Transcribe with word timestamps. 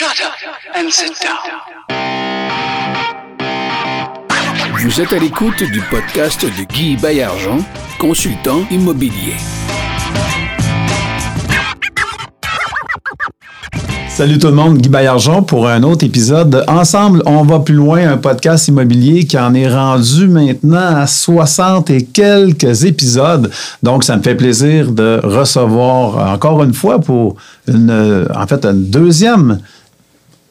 Shut 0.00 0.24
up 0.24 0.32
and 0.74 0.88
sit 0.90 1.12
down. 1.20 1.36
Vous 4.82 4.98
êtes 4.98 5.12
à 5.12 5.18
l'écoute 5.18 5.62
du 5.62 5.82
podcast 5.90 6.42
de 6.42 6.64
Guy 6.72 6.96
Bayargent, 6.96 7.58
consultant 7.98 8.62
immobilier. 8.70 9.34
Salut 14.08 14.38
tout 14.38 14.46
le 14.46 14.54
monde, 14.54 14.78
Guy 14.78 14.88
Bayargent 14.88 15.42
pour 15.42 15.68
un 15.68 15.82
autre 15.82 16.06
épisode. 16.06 16.48
de 16.48 16.62
Ensemble, 16.66 17.22
on 17.26 17.42
va 17.42 17.60
plus 17.60 17.74
loin, 17.74 18.10
un 18.10 18.16
podcast 18.16 18.68
immobilier 18.68 19.26
qui 19.26 19.38
en 19.38 19.52
est 19.52 19.68
rendu 19.68 20.28
maintenant 20.28 20.96
à 20.96 21.06
60 21.06 21.90
et 21.90 22.06
quelques 22.06 22.84
épisodes. 22.84 23.50
Donc, 23.82 24.04
ça 24.04 24.16
me 24.16 24.22
fait 24.22 24.34
plaisir 24.34 24.92
de 24.92 25.20
recevoir 25.22 26.32
encore 26.32 26.62
une 26.62 26.72
fois 26.72 27.00
pour 27.00 27.36
une, 27.68 28.26
en 28.34 28.46
fait, 28.46 28.64
une 28.64 28.88
deuxième 28.88 29.58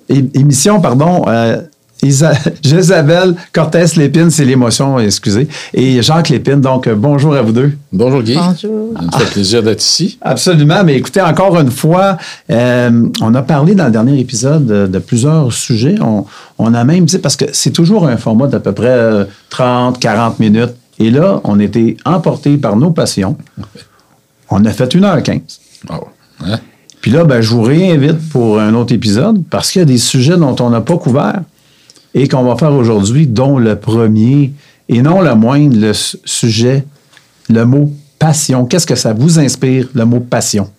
émission, 0.09 0.81
pardon, 0.81 1.25
euh, 1.27 1.61
Isa- 2.01 2.31
Jésabelle 2.63 3.35
Cortès-Lépine, 3.51 4.29
c'est 4.29 4.45
l'émotion, 4.45 4.99
excusez, 4.99 5.47
et 5.73 6.01
Jacques 6.01 6.29
Lépine. 6.29 6.61
Donc, 6.61 6.87
euh, 6.87 6.95
bonjour 6.95 7.35
à 7.35 7.41
vous 7.41 7.51
deux. 7.51 7.73
Bonjour 7.91 8.21
Guy. 8.23 8.35
Bonjour. 8.35 8.93
Ça 8.97 9.01
me 9.05 9.11
fait 9.25 9.31
plaisir 9.33 9.63
d'être 9.63 9.81
ici. 9.81 10.17
Absolument, 10.21 10.83
mais 10.85 10.95
écoutez, 10.95 11.21
encore 11.21 11.59
une 11.59 11.71
fois, 11.71 12.17
euh, 12.51 13.07
on 13.21 13.35
a 13.35 13.41
parlé 13.41 13.75
dans 13.75 13.85
le 13.85 13.91
dernier 13.91 14.17
épisode 14.19 14.65
de, 14.65 14.87
de 14.87 14.99
plusieurs 14.99 15.51
sujets. 15.51 15.95
On, 16.01 16.25
on 16.57 16.73
a 16.73 16.83
même 16.85 17.03
dit, 17.05 17.17
parce 17.19 17.35
que 17.35 17.45
c'est 17.51 17.71
toujours 17.71 18.07
un 18.07 18.15
format 18.17 18.47
d'à 18.47 18.59
peu 18.61 18.71
près 18.71 18.87
euh, 18.87 19.25
30, 19.49 19.99
40 19.99 20.39
minutes. 20.39 20.73
Et 20.99 21.11
là, 21.11 21.39
on 21.43 21.59
était 21.59 21.95
emportés 22.05 22.57
par 22.57 22.75
nos 22.77 22.91
passions. 22.91 23.37
On 24.49 24.63
a 24.65 24.71
fait 24.71 24.93
1h15. 24.95 25.41
Ah 25.89 25.95
ouais. 25.99 26.51
Hein? 26.53 26.59
Puis 27.01 27.11
là, 27.11 27.23
ben, 27.23 27.41
je 27.41 27.49
vous 27.49 27.61
réinvite 27.61 28.29
pour 28.29 28.59
un 28.59 28.73
autre 28.73 28.93
épisode 28.93 29.43
parce 29.49 29.71
qu'il 29.71 29.79
y 29.79 29.83
a 29.83 29.85
des 29.85 29.97
sujets 29.97 30.37
dont 30.37 30.55
on 30.59 30.69
n'a 30.69 30.81
pas 30.81 30.97
couvert 30.97 31.41
et 32.13 32.27
qu'on 32.27 32.43
va 32.43 32.55
faire 32.57 32.73
aujourd'hui, 32.73 33.27
dont 33.27 33.57
le 33.57 33.75
premier, 33.77 34.51
et 34.89 35.01
non 35.01 35.21
le 35.21 35.33
moindre, 35.35 35.77
le 35.77 35.93
su- 35.93 36.17
sujet, 36.25 36.83
le 37.49 37.63
mot 37.65 37.91
passion. 38.17 38.65
Qu'est-ce 38.65 38.87
que 38.87 38.95
ça 38.95 39.13
vous 39.13 39.39
inspire, 39.39 39.87
le 39.93 40.05
mot 40.05 40.19
passion? 40.19 40.69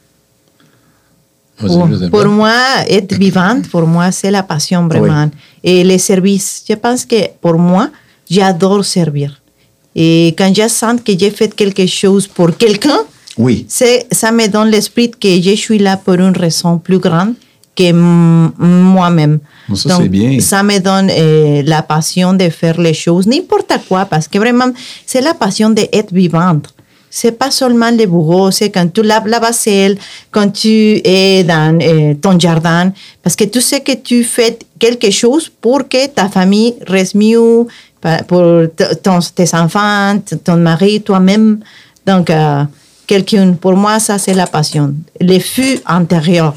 Pour 2.11 2.27
moi, 2.27 2.55
être 2.89 3.15
vivante, 3.19 3.69
pour 3.69 3.87
moi, 3.87 4.11
c'est 4.13 4.31
la 4.31 4.43
passion 4.43 4.89
vraiment. 4.89 5.31
Et 5.63 5.85
les 5.85 5.99
services, 5.99 6.65
je 6.69 6.75
pense 6.75 7.05
que 7.05 7.17
pour 7.41 7.59
moi, 7.59 7.91
j'adore 8.31 8.85
servir. 8.85 9.41
Et 9.95 10.29
quand 10.39 10.53
je 10.55 10.69
sens 10.69 11.01
que 11.05 11.13
j'ai 11.19 11.31
fait 11.31 11.55
quelque 11.55 11.87
chose 11.87 12.27
pour 12.27 12.57
quelqu'un, 12.57 13.01
Oui. 13.39 13.65
c'est, 13.69 14.07
ça 14.13 14.33
me 14.33 14.47
donne 14.49 14.69
l'esprit 14.71 15.11
que 15.11 15.41
je 15.41 15.55
suis 15.55 15.79
là 15.79 15.97
pour 15.97 16.15
une 16.15 16.37
raison 16.37 16.79
plus 16.79 16.99
grande 16.99 17.35
que 17.77 17.93
moi-même. 17.93 19.39
Ça, 19.75 19.99
bien. 20.01 20.41
Ça 20.41 20.63
me 20.63 20.79
donne 20.79 21.11
euh, 21.11 21.63
la 21.65 21.83
passion 21.83 22.33
de 22.35 22.49
faire 22.51 22.81
les 22.81 22.95
choses, 22.95 23.27
n'importe 23.27 23.73
quoi, 23.89 24.05
parce 24.05 24.27
que 24.29 24.39
vraiment, 24.39 24.71
c'est 25.07 25.21
la 25.21 25.35
passion 25.35 25.71
d'être 25.71 26.13
vivante. 26.13 26.75
C'est 27.13 27.33
pas 27.33 27.51
seulement 27.51 27.91
le 27.91 28.07
bourreau, 28.07 28.51
c'est 28.53 28.71
quand 28.71 28.93
tu 28.93 29.03
laves 29.03 29.27
la 29.27 29.41
vaisselle, 29.41 29.97
quand 30.31 30.49
tu 30.53 31.01
es 31.05 31.43
dans 31.45 31.77
euh, 31.83 32.15
ton 32.15 32.39
jardin, 32.39 32.93
parce 33.23 33.35
que 33.35 33.45
tu 33.45 33.61
sais 33.61 33.81
que 33.81 33.93
tu 33.97 34.23
fais 34.23 34.57
quelque 34.79 35.11
chose 35.11 35.51
pour 35.61 35.89
que 35.89 36.07
ta 36.09 36.29
famille 36.29 36.75
reste 36.87 37.15
mieux, 37.17 37.67
pour 38.29 38.45
ton- 39.03 39.19
tes 39.35 39.55
enfants, 39.55 40.19
ton 40.45 40.57
mari, 40.57 41.01
toi-même. 41.03 41.59
Donc, 42.07 42.31
euh, 42.31 42.63
quelqu'un, 43.15 43.53
pour 43.65 43.75
moi, 43.85 43.99
ça, 43.99 44.15
c'est 44.25 44.35
la 44.35 44.47
passion. 44.47 44.95
Le 45.21 45.39
feu 45.41 45.73
intérieur. 45.87 46.53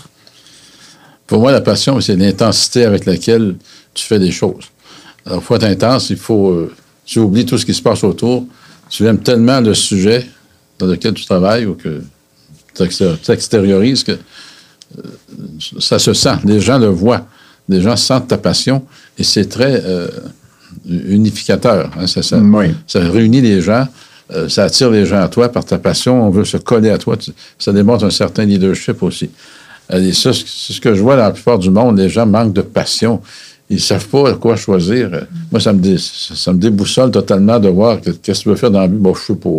Pour 1.28 1.40
moi, 1.44 1.52
la 1.52 1.62
passion, 1.62 2.00
c'est 2.00 2.16
l'intensité 2.16 2.86
avec 2.86 3.06
laquelle 3.12 3.56
tu 3.94 4.04
fais 4.10 4.20
des 4.20 4.32
choses. 4.32 4.66
Alors, 5.26 5.40
il 5.42 5.46
faut 5.46 5.56
être 5.56 5.64
intense, 5.76 6.10
il 6.12 6.18
faut. 6.28 6.50
euh, 6.52 6.72
tu 7.06 7.18
oublies 7.20 7.46
tout 7.46 7.58
ce 7.58 7.66
qui 7.66 7.74
se 7.74 7.82
passe 7.82 8.04
autour. 8.04 8.46
Tu 8.90 9.06
aimes 9.08 9.20
tellement 9.30 9.60
le 9.70 9.74
sujet 9.74 10.22
dans 10.80 10.86
lequel 10.94 11.14
tu 11.16 11.26
travailles 11.26 11.66
ou 11.66 11.74
que 11.84 11.94
tu 12.76 12.84
exté- 12.84 13.18
tu 13.24 13.32
extériorises 13.32 14.04
que 14.04 14.12
euh, 14.14 15.02
ça 15.80 15.98
se 15.98 16.14
sent. 16.14 16.38
Les 16.46 16.60
gens 16.60 16.78
le 16.78 16.88
voient. 17.04 17.26
Les 17.70 17.82
gens 17.82 17.96
sentent 17.98 18.28
ta 18.28 18.38
passion 18.38 18.78
et 19.18 19.24
c'est 19.24 19.48
très 19.58 19.82
euh, 19.84 20.08
unificateur. 20.86 21.90
hein. 21.98 22.06
Ça, 22.08 22.22
ça- 22.22 22.38
Oui. 22.60 22.68
ça 22.88 23.00
réunit 23.00 23.42
les 23.42 23.60
gens. 23.62 23.88
Euh, 24.36 24.50
ça 24.50 24.64
attire 24.66 24.90
les 24.92 25.06
gens 25.06 25.22
à 25.22 25.28
toi 25.28 25.50
par 25.50 25.66
ta 25.66 25.78
passion. 25.78 26.26
On 26.28 26.30
veut 26.30 26.46
se 26.46 26.58
coller 26.58 26.90
à 26.90 26.98
toi. 26.98 27.16
Ça 27.60 27.72
démontre 27.74 28.06
un 28.06 28.10
certain 28.10 28.46
leadership 28.46 29.02
aussi. 29.04 29.30
Et 29.92 30.14
ça, 30.14 30.32
c'est 30.34 30.74
ce 30.74 30.80
que 30.82 30.94
je 30.96 31.02
vois 31.02 31.16
dans 31.16 31.24
la 31.24 31.32
plupart 31.32 31.60
du 31.60 31.70
monde. 31.70 31.98
Les 32.00 32.10
gens 32.10 32.26
manquent 32.26 32.54
de 32.54 32.62
passion. 32.62 33.22
Ils 33.70 33.76
ne 33.78 33.82
savent 33.82 34.08
pas 34.08 34.34
quoi 34.36 34.56
choisir. 34.56 35.10
Euh, 35.14 35.22
Moi, 35.52 35.60
ça 35.62 35.74
me, 35.74 35.80
dé- 35.80 35.98
ça 36.00 36.54
me 36.54 36.58
déboussole 36.60 37.12
totalement 37.12 37.60
de 37.60 37.70
voir 37.70 38.00
que- 38.02 38.12
qu'est-ce 38.12 38.40
que 38.40 38.44
tu 38.44 38.50
veux 38.50 38.56
faire 38.56 38.72
dans 38.72 38.82
la 38.82 38.88
vie. 38.88 38.96
Bon, 38.98 39.14
je 39.14 39.34
pas. 39.34 39.50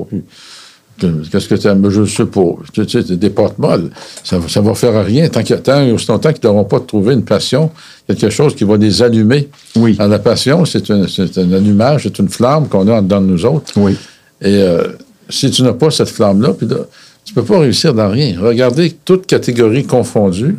Que- 0.99 1.27
Qu'est-ce 1.31 1.49
que 1.49 1.57
tu 1.57 1.67
aimes? 1.67 1.89
Je 1.91 2.05
sais 2.05 2.25
pas. 2.27 2.55
Tu 2.73 2.89
sais, 2.89 3.03
des 3.03 3.31
portes 3.31 3.59
molles. 3.59 3.91
Ça, 4.23 4.39
ça 4.49 4.61
va 4.61 4.75
faire 4.75 4.95
à 4.97 5.03
rien 5.03 5.29
tant, 5.29 5.43
que, 5.43 5.55
tant 5.55 5.85
aussi 5.91 6.07
longtemps 6.07 6.33
qu'ils 6.33 6.49
n'auront 6.49 6.65
pas 6.65 6.79
trouvé 6.81 7.15
une 7.15 7.25
passion, 7.25 7.71
quelque 8.07 8.31
chose 8.31 8.55
qui 8.55 8.63
va 8.65 8.77
les 8.77 9.03
allumer. 9.03 9.49
Oui. 9.75 9.97
Alors, 9.99 10.13
la 10.13 10.19
passion, 10.21 10.65
c'est 10.65 10.89
un, 10.93 11.07
c'est 11.09 11.37
un 11.39 11.53
allumage, 11.53 12.05
c'est 12.05 12.19
une 12.21 12.29
flamme 12.29 12.69
qu'on 12.69 12.87
a 12.89 13.01
de 13.03 13.17
nous 13.17 13.45
autres. 13.45 13.73
Oui. 13.77 13.97
Et 14.41 14.57
euh, 14.63 14.89
si 15.31 15.51
tu 15.51 15.63
n'as 15.63 15.73
pas 15.73 15.91
cette 15.91 16.09
flamme-là, 16.11 16.53
puis 16.55 16.67
là, 16.67 16.77
tu 17.25 17.33
ne 17.35 17.41
peux 17.41 17.45
pas 17.53 17.61
réussir 17.61 17.95
dans 17.95 18.09
rien. 18.11 18.37
Regardez 18.41 18.95
toutes 19.05 19.27
catégories 19.27 19.85
confondues, 19.85 20.57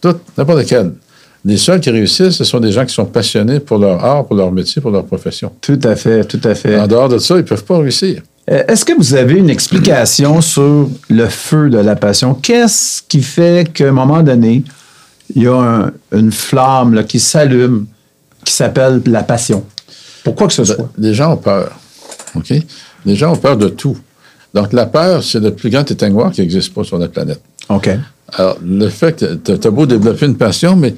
toutes, 0.00 0.20
n'importe 0.36 0.58
lesquelles. 0.60 0.92
Les 1.44 1.56
seuls 1.56 1.80
qui 1.80 1.90
réussissent, 1.90 2.36
ce 2.36 2.44
sont 2.44 2.60
des 2.60 2.70
gens 2.70 2.84
qui 2.86 2.94
sont 2.94 3.04
passionnés 3.06 3.58
pour 3.58 3.78
leur 3.78 4.04
art, 4.04 4.26
pour 4.26 4.36
leur 4.36 4.52
métier, 4.52 4.80
pour 4.80 4.90
leur 4.92 5.04
profession. 5.04 5.50
Tout 5.60 5.80
à 5.82 5.96
fait, 5.96 6.24
tout 6.24 6.40
à 6.44 6.54
fait. 6.54 6.78
En 6.78 6.86
dehors 6.86 7.08
de 7.08 7.18
ça, 7.18 7.34
ils 7.34 7.38
ne 7.38 7.42
peuvent 7.42 7.64
pas 7.64 7.78
réussir. 7.78 8.22
Euh, 8.50 8.62
Est-ce 8.68 8.84
que 8.84 8.92
vous 8.96 9.14
avez 9.14 9.34
une 9.34 9.50
explication 9.50 10.40
sur 10.40 10.88
le 11.08 11.26
feu 11.28 11.68
de 11.70 11.78
la 11.78 11.96
passion? 11.96 12.34
Qu'est-ce 12.34 13.02
qui 13.08 13.22
fait 13.22 13.72
qu'à 13.72 13.88
un 13.88 13.92
moment 13.92 14.22
donné, 14.22 14.62
il 15.34 15.42
y 15.42 15.46
a 15.48 15.54
un- 15.54 15.92
une 16.12 16.30
flamme 16.30 16.94
là, 16.94 17.02
qui 17.02 17.18
s'allume, 17.18 17.86
qui 18.44 18.52
s'appelle 18.52 19.00
la 19.06 19.22
passion? 19.24 19.64
Pourquoi 20.22 20.46
que 20.46 20.52
ce 20.52 20.64
soit? 20.64 20.90
Les 20.98 21.14
gens 21.14 21.32
ont 21.32 21.36
peur. 21.38 21.72
OK? 22.36 22.52
Les 23.04 23.16
gens 23.16 23.32
ont 23.32 23.36
peur 23.36 23.56
de 23.56 23.68
tout. 23.68 23.96
Donc, 24.54 24.72
la 24.72 24.86
peur, 24.86 25.22
c'est 25.22 25.40
le 25.40 25.52
plus 25.54 25.70
grand 25.70 25.88
éteignoir 25.90 26.30
qui 26.32 26.40
n'existe 26.42 26.74
pas 26.74 26.84
sur 26.84 26.98
la 26.98 27.08
planète. 27.08 27.40
OK. 27.68 27.88
Alors, 28.34 28.56
le 28.64 28.88
fait 28.88 29.18
que 29.44 29.56
tu 29.56 29.66
as 29.66 29.70
beau 29.70 29.86
développer 29.86 30.26
une 30.26 30.36
passion, 30.36 30.76
mais 30.76 30.94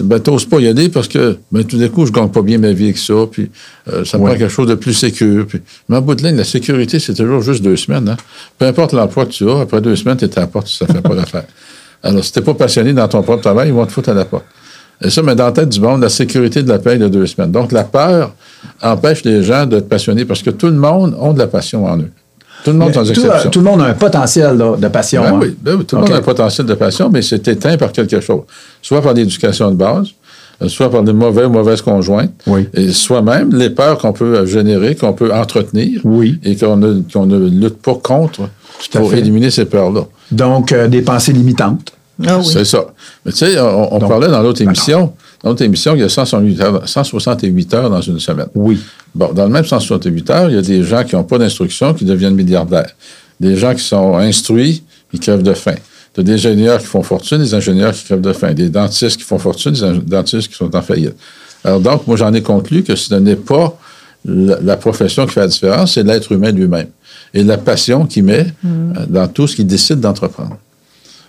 ben, 0.00 0.20
tu 0.20 0.30
n'oses 0.30 0.46
pas 0.46 0.58
y 0.60 0.66
aller 0.68 0.88
parce 0.88 1.08
que 1.08 1.38
ben, 1.52 1.64
tout 1.64 1.78
d'un 1.78 1.88
coup, 1.88 2.04
je 2.06 2.12
gagne 2.12 2.28
pas 2.28 2.42
bien 2.42 2.58
ma 2.58 2.72
vie 2.72 2.84
avec 2.84 2.98
ça, 2.98 3.14
puis 3.30 3.50
euh, 3.92 4.04
ça 4.04 4.18
me 4.18 4.24
Ouais. 4.24 4.30
prend 4.30 4.38
quelque 4.38 4.50
chose 4.52 4.68
de 4.68 4.74
plus 4.74 4.92
sécure. 4.94 5.46
Puis... 5.46 5.60
Mais 5.88 5.96
en 5.96 6.02
bout 6.02 6.14
de 6.14 6.22
ligne, 6.26 6.36
la 6.36 6.44
sécurité, 6.44 6.98
c'est 6.98 7.14
toujours 7.14 7.42
juste 7.42 7.62
deux 7.62 7.76
semaines. 7.76 8.08
Hein? 8.08 8.16
Peu 8.58 8.66
importe 8.66 8.92
l'emploi 8.92 9.26
que 9.26 9.30
tu 9.32 9.48
as, 9.48 9.60
après 9.60 9.80
deux 9.80 9.96
semaines, 9.96 10.16
tu 10.16 10.24
es 10.24 10.38
à 10.38 10.42
la 10.42 10.46
porte, 10.46 10.68
ça 10.68 10.86
ne 10.86 10.92
fait 10.92 11.02
pas 11.02 11.14
l'affaire. 11.14 11.44
Alors, 12.02 12.22
si 12.24 12.32
tu 12.32 12.38
n'es 12.38 12.44
pas 12.44 12.54
passionné 12.54 12.92
dans 12.92 13.08
ton 13.08 13.22
propre 13.22 13.42
travail, 13.42 13.68
ils 13.68 13.74
vont 13.74 13.86
te 13.86 13.92
foutre 13.92 14.10
à 14.10 14.14
la 14.14 14.24
porte. 14.26 14.44
Et 15.02 15.10
ça, 15.10 15.22
mais 15.22 15.34
dans 15.34 15.46
la 15.46 15.52
tête 15.52 15.68
du 15.68 15.80
monde, 15.80 16.00
la 16.00 16.08
sécurité 16.08 16.62
de 16.62 16.68
la 16.68 16.78
paix 16.78 16.96
de 16.96 17.08
deux 17.08 17.26
semaines. 17.26 17.50
Donc, 17.50 17.72
la 17.72 17.84
peur 17.84 18.32
empêche 18.82 19.24
les 19.24 19.42
gens 19.42 19.66
d'être 19.66 19.88
passionnés 19.88 20.24
parce 20.24 20.42
que 20.42 20.50
tout 20.50 20.66
le 20.66 20.72
monde 20.72 21.16
a 21.20 21.32
de 21.32 21.38
la 21.38 21.46
passion 21.46 21.84
en 21.84 21.98
eux. 21.98 22.10
Tout 22.64 22.70
le 22.70 22.78
monde, 22.78 22.94
sans 22.94 23.02
tout, 23.04 23.10
exception. 23.10 23.50
tout 23.50 23.58
le 23.58 23.64
monde 23.66 23.82
a 23.82 23.86
un 23.86 23.94
potentiel 23.94 24.56
là, 24.56 24.76
de 24.76 24.88
passion. 24.88 25.22
Ben 25.22 25.34
hein? 25.34 25.38
oui, 25.42 25.56
ben 25.60 25.76
oui, 25.78 25.84
tout 25.84 25.96
le 25.96 26.02
monde 26.02 26.12
a 26.12 26.16
un 26.16 26.22
potentiel 26.22 26.66
de 26.66 26.74
passion, 26.74 27.10
mais 27.12 27.20
c'est 27.20 27.46
éteint 27.46 27.76
par 27.76 27.92
quelque 27.92 28.20
chose. 28.20 28.42
Soit 28.80 29.02
par 29.02 29.12
l'éducation 29.12 29.70
de 29.70 29.76
base, 29.76 30.08
euh, 30.62 30.68
soit 30.68 30.90
par 30.90 31.02
des 31.02 31.12
mauvais 31.12 31.44
ou 31.44 31.50
mauvaises 31.50 31.82
conjointes, 31.82 32.30
Oui. 32.46 32.66
et 32.72 32.90
soit 32.92 33.20
même 33.20 33.54
les 33.54 33.68
peurs 33.68 33.98
qu'on 33.98 34.14
peut 34.14 34.46
générer, 34.46 34.94
qu'on 34.94 35.12
peut 35.12 35.30
entretenir, 35.34 36.00
Oui. 36.04 36.38
et 36.42 36.56
qu'on 36.56 36.76
ne, 36.76 37.48
lutte 37.48 37.82
pas 37.82 37.96
contre 37.96 38.48
pour 38.92 39.10
fait. 39.10 39.18
éliminer 39.18 39.50
ces 39.50 39.66
peurs-là. 39.66 40.06
Donc, 40.30 40.72
euh, 40.72 40.88
des 40.88 41.02
pensées 41.02 41.34
limitantes. 41.34 41.92
Ah 42.24 42.38
oui. 42.38 42.44
C'est 42.44 42.64
ça. 42.64 42.84
Mais 43.24 43.32
tu 43.32 43.38
sais, 43.38 43.58
on, 43.60 43.94
on 43.94 43.98
Donc, 43.98 44.08
parlait 44.08 44.28
dans 44.28 44.42
l'autre 44.42 44.62
émission, 44.62 45.12
dans 45.42 45.50
l'autre 45.50 45.62
émission, 45.62 45.94
il 45.94 46.00
y 46.00 46.04
a 46.04 46.08
168 46.08 46.60
heures, 46.60 46.88
168 46.88 47.74
heures 47.74 47.90
dans 47.90 48.00
une 48.00 48.20
semaine. 48.20 48.46
Oui. 48.54 48.80
Bon, 49.14 49.32
dans 49.32 49.44
le 49.44 49.50
même 49.50 49.64
168 49.64 50.30
heures, 50.30 50.50
il 50.50 50.54
y 50.56 50.58
a 50.58 50.62
des 50.62 50.82
gens 50.82 51.04
qui 51.04 51.16
n'ont 51.16 51.24
pas 51.24 51.38
d'instruction 51.38 51.92
qui 51.94 52.04
deviennent 52.04 52.34
milliardaires. 52.34 52.90
Des 53.40 53.56
gens 53.56 53.74
qui 53.74 53.82
sont 53.82 54.16
instruits, 54.16 54.84
qui 55.10 55.18
crèvent 55.18 55.42
de 55.42 55.54
faim. 55.54 55.74
Tu 56.14 56.20
as 56.20 56.22
des 56.22 56.34
ingénieurs 56.34 56.78
qui 56.78 56.86
font 56.86 57.02
fortune, 57.02 57.38
des 57.38 57.54
ingénieurs 57.54 57.92
qui 57.92 58.04
crèvent 58.04 58.20
de 58.20 58.32
faim. 58.32 58.54
Des 58.54 58.68
dentistes 58.68 59.16
qui 59.16 59.24
font 59.24 59.38
fortune, 59.38 59.72
des 59.72 59.98
dentistes 59.98 60.48
qui 60.48 60.54
sont 60.54 60.74
en 60.74 60.82
faillite. 60.82 61.14
Alors 61.64 61.80
donc, 61.80 62.06
moi, 62.06 62.16
j'en 62.16 62.32
ai 62.32 62.42
conclu 62.42 62.82
que 62.84 62.94
ce 62.94 63.14
n'est 63.14 63.36
pas 63.36 63.76
la, 64.24 64.58
la 64.60 64.76
profession 64.76 65.26
qui 65.26 65.32
fait 65.32 65.40
la 65.40 65.48
différence, 65.48 65.94
c'est 65.94 66.02
l'être 66.02 66.30
humain 66.32 66.52
lui-même. 66.52 66.88
Et 67.32 67.42
la 67.42 67.58
passion 67.58 68.06
qu'il 68.06 68.24
met 68.24 68.46
euh, 68.64 69.06
dans 69.08 69.28
tout 69.28 69.46
ce 69.46 69.56
qu'il 69.56 69.66
décide 69.66 70.00
d'entreprendre. 70.00 70.56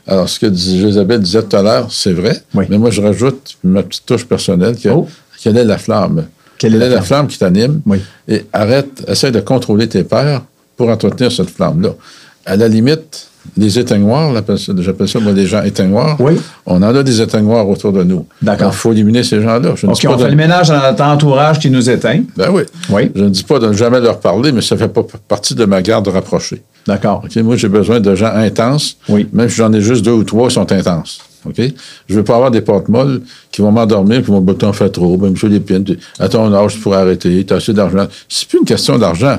Alors, 0.08 0.30
ce 0.30 0.40
que 0.40 0.46
Isabelle 0.48 1.20
disait 1.22 1.42
tout 1.44 1.56
à 1.56 1.62
l'heure, 1.64 1.88
c'est 1.90 2.14
vrai, 2.14 2.42
Oui. 2.54 2.66
mais 2.70 2.78
moi, 2.78 2.92
je 2.92 3.02
rajoute 3.02 3.58
ma 3.64 3.82
petite 3.84 4.06
touche 4.06 4.26
personnelle. 4.26 4.76
Que, 4.78 4.90
Oh. 4.90 5.08
Quelle 5.42 5.58
est 5.58 5.66
la 5.66 5.78
flamme? 5.78 6.26
Quelle 6.58 6.76
est 6.76 6.78
la 6.80 6.86
la 6.86 6.92
flamme? 7.02 7.06
flamme 7.06 7.28
qui 7.28 7.38
t'anime? 7.40 7.82
Oui. 7.86 8.00
Et 8.28 8.46
arrête, 8.54 9.04
essaie 9.08 9.32
de 9.32 9.40
contrôler 9.42 9.88
tes 9.90 10.04
peurs 10.04 10.44
pour 10.78 10.90
entretenir 10.90 11.32
cette 11.32 11.50
flamme-là. 11.50 11.90
À 12.46 12.56
la 12.56 12.68
limite, 12.68 13.28
les 13.58 13.78
éteignoirs, 13.80 14.34
j'appelle 14.78 15.08
ça 15.08 15.20
moi 15.20 15.34
des 15.34 15.46
gens 15.46 15.64
éteignoirs. 15.64 16.16
Oui. 16.20 16.34
On 16.66 16.78
en 16.78 16.96
a 16.96 17.04
des 17.04 17.22
éteignoirs 17.22 17.68
autour 17.68 17.92
de 17.92 18.04
nous. 18.04 18.26
D'accord. 18.42 18.72
Il 18.74 18.76
faut 18.76 18.92
éliminer 18.92 19.24
ces 19.24 19.42
gens-là. 19.42 19.72
OK, 19.72 20.06
on 20.08 20.16
de- 20.16 20.22
fait 20.24 20.30
le 20.30 20.36
ménage 20.36 20.70
dans 20.70 20.82
notre 20.82 21.04
entourage 21.04 21.60
qui 21.60 21.70
nous 21.70 21.90
éteint. 21.90 22.22
Ben 22.38 22.50
oui. 22.52 22.64
Oui. 22.90 23.12
Je 23.16 23.24
ne 23.24 23.30
dis 23.30 23.44
pas 23.44 23.60
de 23.60 23.68
ne 23.68 23.74
jamais 23.74 24.00
leur 24.00 24.20
parler, 24.20 24.52
mais 24.52 24.62
ça 24.62 24.76
ne 24.76 24.80
fait 24.80 24.88
pas 24.88 25.04
partie 25.28 25.54
de 25.56 25.66
ma 25.66 25.82
garde 25.82 26.08
rapprochée. 26.08 26.62
D'accord. 26.88 27.24
OK? 27.26 27.36
Moi, 27.38 27.56
j'ai 27.56 27.68
besoin 27.70 28.00
de 28.00 28.14
gens 28.16 28.32
intenses. 28.34 28.98
Oui. 29.10 29.28
Même 29.34 29.50
si 29.50 29.56
j'en 29.56 29.72
ai 29.74 29.82
juste 29.82 30.04
deux 30.06 30.12
ou 30.12 30.24
trois, 30.24 30.50
ils 30.50 30.54
sont 30.54 30.72
intenses. 30.72 31.20
OK? 31.48 31.56
Je 31.58 32.14
ne 32.14 32.18
veux 32.20 32.24
pas 32.24 32.36
avoir 32.36 32.52
des 32.52 32.62
portes 32.62 32.90
molles 32.90 33.22
qui 33.52 33.62
vont 33.62 33.72
m'endormir, 33.72 34.22
qui 34.24 34.28
vont 34.32 34.42
me 34.42 34.72
fait 34.74 34.90
trop, 34.90 35.18
les 35.48 35.60
pines. 35.60 35.84
tu- 35.84 35.98
À 36.20 36.28
ton 36.30 36.52
âge, 36.54 36.74
tu 36.74 36.80
pourrais 36.80 36.98
arrêter, 36.98 37.44
tu 37.46 37.54
as 37.54 37.58
assez 37.58 37.74
d'argent. 37.74 38.08
C'est 38.30 38.48
plus 38.48 38.60
une 38.60 38.66
question 38.66 38.98
d'argent. 38.98 39.38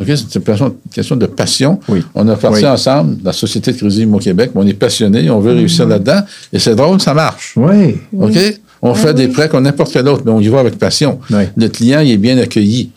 OK? 0.00 0.06
C'est 0.14 0.34
une 0.36 0.42
question, 0.42 0.66
une 0.68 0.90
question 0.92 1.16
de 1.16 1.26
passion. 1.26 1.80
Oui. 1.88 2.02
On 2.14 2.28
a 2.28 2.36
parti 2.36 2.60
Oui. 2.62 2.66
ensemble, 2.68 3.16
la 3.24 3.32
Société 3.32 3.72
de 3.72 3.76
crédit 3.76 4.06
au 4.06 4.18
Québec, 4.18 4.50
on 4.54 4.66
est 4.66 4.74
passionnés, 4.74 5.28
on 5.30 5.40
veut 5.40 5.52
réussir 5.52 5.86
Mm-hmm. 5.86 5.90
là-dedans, 5.90 6.20
et 6.52 6.58
c'est 6.60 6.74
drôle, 6.76 7.00
ça 7.00 7.14
marche. 7.14 7.54
Oui. 7.56 7.96
OK? 8.16 8.36
On 8.80 8.94
fait 8.94 9.12
des 9.14 9.26
prêts 9.26 9.48
comme 9.48 9.64
n'importe 9.64 9.92
quel 9.92 10.06
autre, 10.06 10.22
mais 10.24 10.30
on 10.30 10.38
y 10.40 10.46
va 10.46 10.60
avec 10.60 10.78
passion. 10.78 11.18
Oui. 11.30 11.42
Le 11.56 11.68
client, 11.68 11.98
il 11.98 12.12
est 12.12 12.16
bien 12.16 12.38
accueilli. 12.38 12.90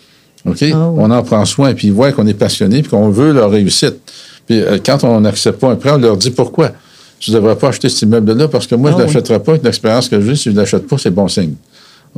OK? 0.46 0.58
Ah 0.62 0.90
oui. 0.90 0.98
On 0.98 1.12
en 1.12 1.24
prend 1.24 1.46
soin, 1.46 1.74
puis 1.74 1.88
ils 1.88 1.94
voient 1.94 2.12
qu'on 2.12 2.26
est 2.28 2.34
passionné, 2.34 2.82
puis 2.82 2.90
qu'on 2.92 3.10
veut 3.10 3.32
leur 3.34 3.52
réussite. 3.52 3.96
Puis 4.48 4.60
euh, 4.60 4.78
quand 4.84 5.04
on 5.04 5.22
n'accepte 5.22 5.60
pas 5.60 5.70
un 5.72 5.76
prêt, 5.76 5.92
on 5.92 5.98
leur 5.98 6.18
dit 6.18 6.32
pourquoi. 6.32 6.72
Tu 7.20 7.30
ne 7.32 7.36
devrais 7.36 7.56
pas 7.56 7.68
acheter 7.70 7.88
cet 7.90 8.02
immeuble-là 8.02 8.48
parce 8.48 8.66
que 8.66 8.74
moi, 8.74 8.90
Ah 8.90 8.94
je 8.94 8.98
ne 8.98 9.08
oui. 9.08 9.14
l'achèterai 9.14 9.40
pas. 9.44 9.52
Avec 9.52 9.64
l'expérience 9.64 10.10
que 10.10 10.20
j'ai, 10.20 10.36
si 10.36 10.46
je 10.46 10.50
ne 10.52 10.58
l'achète 10.58 10.88
pas, 10.88 10.98
c'est 10.98 11.12
bon 11.12 11.28
signe. 11.28 11.54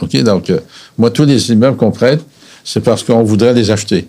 OK? 0.01 0.15
Donc, 0.23 0.49
euh, 0.49 0.59
moi, 0.97 1.09
tous 1.11 1.25
les 1.25 1.51
immeubles 1.51 1.75
qu'on 1.75 1.91
prête, 1.91 2.21
c'est 2.63 2.79
parce 2.79 3.03
qu'on 3.03 3.21
voudrait 3.23 3.53
les 3.53 3.69
acheter. 3.69 4.07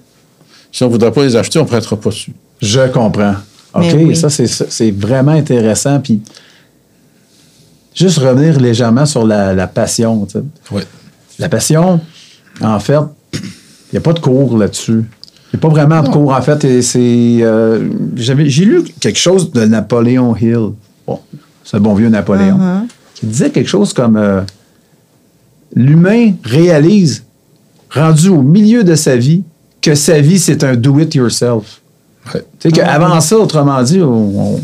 Si 0.71 0.85
on 0.85 0.87
ne 0.87 0.93
voudrait 0.93 1.11
pas 1.11 1.25
les 1.25 1.35
acheter, 1.35 1.59
on 1.59 1.63
ne 1.63 1.69
prêtera 1.69 1.97
pas 1.97 2.11
dessus. 2.11 2.33
Je 2.63 2.87
comprends. 2.89 3.35
OK, 3.75 3.85
oui. 3.97 4.15
ça, 4.15 4.31
c'est, 4.31 4.47
c'est 4.47 4.93
vraiment 4.93 5.33
intéressant. 5.33 5.99
Puis, 5.99 6.21
juste 7.95 8.19
revenir 8.19 8.61
légèrement 8.61 9.07
sur 9.07 9.27
la, 9.27 9.53
la 9.53 9.67
passion. 9.67 10.25
tu 10.27 10.39
sais. 10.39 10.45
Oui. 10.71 10.83
La 11.41 11.49
passion, 11.49 12.01
en 12.61 12.79
fait, 12.79 13.01
n'y 13.95 13.99
a 13.99 14.01
pas 14.03 14.13
de 14.13 14.21
cours 14.21 14.57
là-dessus. 14.59 15.05
Il 15.53 15.57
n'y 15.57 15.59
a 15.59 15.59
pas 15.61 15.69
vraiment 15.69 16.03
de 16.03 16.09
cours, 16.09 16.33
en 16.33 16.43
fait. 16.43 16.83
c'est, 16.83 17.39
euh, 17.43 17.89
j'avais, 18.17 18.49
j'ai 18.49 18.65
lu 18.65 18.83
quelque 19.01 19.19
chose 19.19 19.51
de 19.53 19.65
Napoléon 19.65 20.35
Hill. 20.37 20.71
Bon, 21.07 21.21
c'est 21.65 21.77
le 21.77 21.83
bon 21.83 21.95
vieux 21.95 22.09
Napoléon. 22.09 22.59
Qui 23.15 23.27
disait 23.27 23.51
quelque 23.51 23.69
chose 23.69 23.93
comme 23.93 24.17
euh, 24.17 24.41
L'humain 25.77 26.33
réalise, 26.45 27.25
rendu 27.91 28.29
au 28.29 28.43
milieu 28.43 28.85
de 28.85 28.95
sa 28.95 29.17
vie, 29.17 29.43
que 29.81 29.95
sa 29.95 30.21
vie, 30.21 30.39
c'est 30.39 30.63
un 30.65 30.77
do-it-yourself. 30.77 31.81
Ouais. 32.35 32.45
Tu 32.59 32.71
sais 32.71 32.73
qu'avant 32.73 33.21
ça, 33.21 33.37
autrement 33.39 33.83
dit, 33.83 34.01
on- 34.01 34.55
on- 34.55 34.61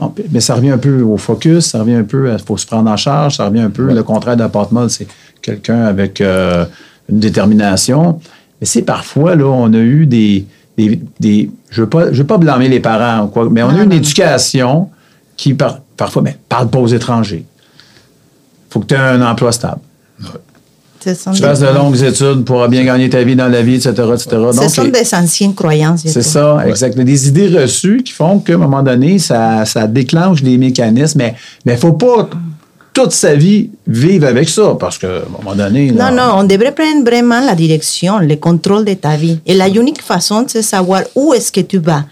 non, 0.00 0.14
mais 0.30 0.40
ça 0.40 0.54
revient 0.54 0.70
un 0.70 0.78
peu 0.78 1.02
au 1.02 1.16
focus, 1.16 1.66
ça 1.66 1.80
revient 1.80 1.94
un 1.94 2.04
peu 2.04 2.30
à 2.30 2.38
faut 2.38 2.56
se 2.56 2.66
prendre 2.66 2.88
en 2.88 2.96
charge, 2.96 3.36
ça 3.36 3.46
revient 3.46 3.60
un 3.62 3.70
peu 3.70 3.92
le 3.92 4.02
contraire 4.04 4.36
porte-molle, 4.48 4.88
c'est 4.90 5.08
quelqu'un 5.42 5.82
avec 5.82 6.20
euh, 6.20 6.64
une 7.08 7.18
détermination. 7.20 8.20
Mais 8.60 8.66
c'est 8.66 8.82
parfois, 8.82 9.34
là, 9.36 9.46
on 9.46 9.72
a 9.72 9.78
eu 9.78 10.06
des. 10.06 10.46
des, 10.78 11.00
des- 11.20 11.50
je 11.70 11.80
ne 11.80 11.84
veux, 11.84 11.90
pas- 11.90 12.12
je 12.12 12.18
veux 12.18 12.26
pas 12.26 12.38
blâmer 12.38 12.68
les 12.68 12.80
parents 12.80 13.24
ou 13.24 13.28
quoi, 13.28 13.48
mais 13.50 13.62
on 13.62 13.70
a 13.70 13.78
eu 13.78 13.84
une 13.84 13.92
éducation 13.92 14.88
qui, 15.36 15.54
par- 15.54 15.80
parfois, 15.96 16.22
mais 16.22 16.36
parle 16.48 16.68
pas 16.68 16.78
aux 16.78 16.86
étrangers. 16.88 17.44
faut 18.70 18.80
que 18.80 18.86
tu 18.86 18.94
aies 18.94 18.98
un 18.98 19.22
emploi 19.22 19.52
stable. 19.52 19.80
Tu 21.34 21.42
fasses 21.42 21.58
de 21.60 21.66
longues 21.66 22.00
études 22.00 22.44
pour 22.44 22.68
bien 22.68 22.84
gagner 22.84 23.10
ta 23.10 23.24
vie 23.24 23.34
dans 23.34 23.48
la 23.48 23.60
vie, 23.62 23.74
etc. 23.74 23.90
etc. 23.90 24.28
ce 24.52 24.68
sont 24.68 24.82
des 24.92 25.14
anciennes 25.14 25.54
croyances. 25.54 26.02
c'est 26.06 26.22
ça, 26.22 26.58
exact. 26.68 26.96
Des 26.98 27.28
idées 27.28 27.48
reçues 27.48 28.02
qui 28.04 28.12
font 28.12 28.38
qu'à 28.38 28.54
un 28.54 28.58
moment 28.58 28.82
donné, 28.84 29.18
ça, 29.18 29.64
ça 29.64 29.88
déclenche 29.88 30.42
des 30.44 30.56
mécanismes. 30.58 31.18
Mais 31.18 31.34
il 31.66 31.72
ne 31.72 31.76
faut 31.76 31.94
pas 31.94 32.30
toute 32.92 33.12
sa 33.12 33.34
vie 33.34 33.70
vivre 33.86 34.26
avec 34.26 34.48
ça, 34.48 34.76
parce 34.78 34.98
qu'à 34.98 35.08
un 35.08 35.28
moment 35.30 35.54
donné. 35.56 35.90
Non, 35.92 36.10
non, 36.10 36.34
on 36.36 36.44
devrait 36.44 36.72
prendre 36.74 37.02
vraiment 37.04 37.40
la 37.40 37.54
direction, 37.54 38.18
le 38.18 38.36
contrôle 38.36 38.84
de 38.84 38.94
ta 38.94 39.16
vie. 39.16 39.38
Et 39.46 39.54
la 39.54 39.68
unique 39.68 40.02
façon, 40.02 40.44
c'est 40.46 40.62
savoir 40.62 41.02
où 41.14 41.32
est-ce 41.32 41.50
que 41.50 41.60
tu 41.62 41.78
vas, 41.78 42.04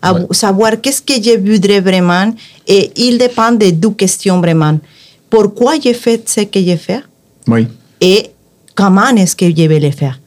à 0.00 0.14
Ouais. 0.14 0.20
savoir 0.30 0.80
qu'est-ce 0.80 1.02
que 1.02 1.14
je 1.22 1.38
voudrais 1.38 1.80
vraiment. 1.80 2.32
Et 2.66 2.90
il 2.96 3.18
dépend 3.18 3.52
de 3.52 3.70
deux 3.70 3.90
questions 3.90 4.40
vraiment. 4.40 4.78
Pourquoi 5.28 5.74
j'ai 5.82 5.94
fait 5.94 6.26
ce 6.28 6.40
que 6.42 6.60
j'ai 6.60 6.76
fait 6.76 7.02
Oui. 7.46 7.66
et 8.00 8.26
comment 8.74 9.08
est-ce 9.16 9.36
que 9.36 9.46
je 9.46 9.66
vais 9.68 9.80
le 9.80 9.90
faire? 9.90 10.18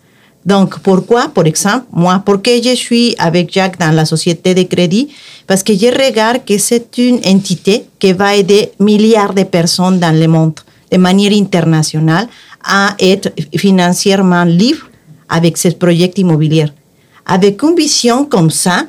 Donc, 0.45 0.79
pourquoi, 0.79 1.29
par 1.29 1.45
exemple, 1.47 1.85
moi, 1.91 2.21
pourquoi 2.23 2.53
je 2.63 2.75
suis 2.75 3.15
avec 3.17 3.51
Jacques 3.51 3.79
dans 3.79 3.91
la 3.91 4.05
société 4.05 4.53
de 4.53 4.63
crédit? 4.63 5.09
Parce 5.47 5.63
que 5.63 5.73
je 5.73 5.87
regarde 5.87 6.45
que 6.45 6.57
c'est 6.59 6.95
une 6.99 7.19
entité 7.25 7.85
qui 7.99 8.13
va 8.13 8.35
aider 8.35 8.71
milliards 8.79 9.33
de 9.33 9.43
personnes 9.43 9.99
dans 9.99 10.15
le 10.17 10.27
monde 10.27 10.59
de 10.91 10.97
manière 10.97 11.31
internationale 11.31 12.27
à 12.63 12.95
être 12.99 13.31
financièrement 13.57 14.43
libre 14.43 14.87
avec 15.29 15.57
ce 15.57 15.69
projet 15.69 16.11
immobilier. 16.15 16.67
Avec 17.25 17.61
une 17.63 17.75
vision 17.75 18.25
comme 18.25 18.51
ça, 18.51 18.85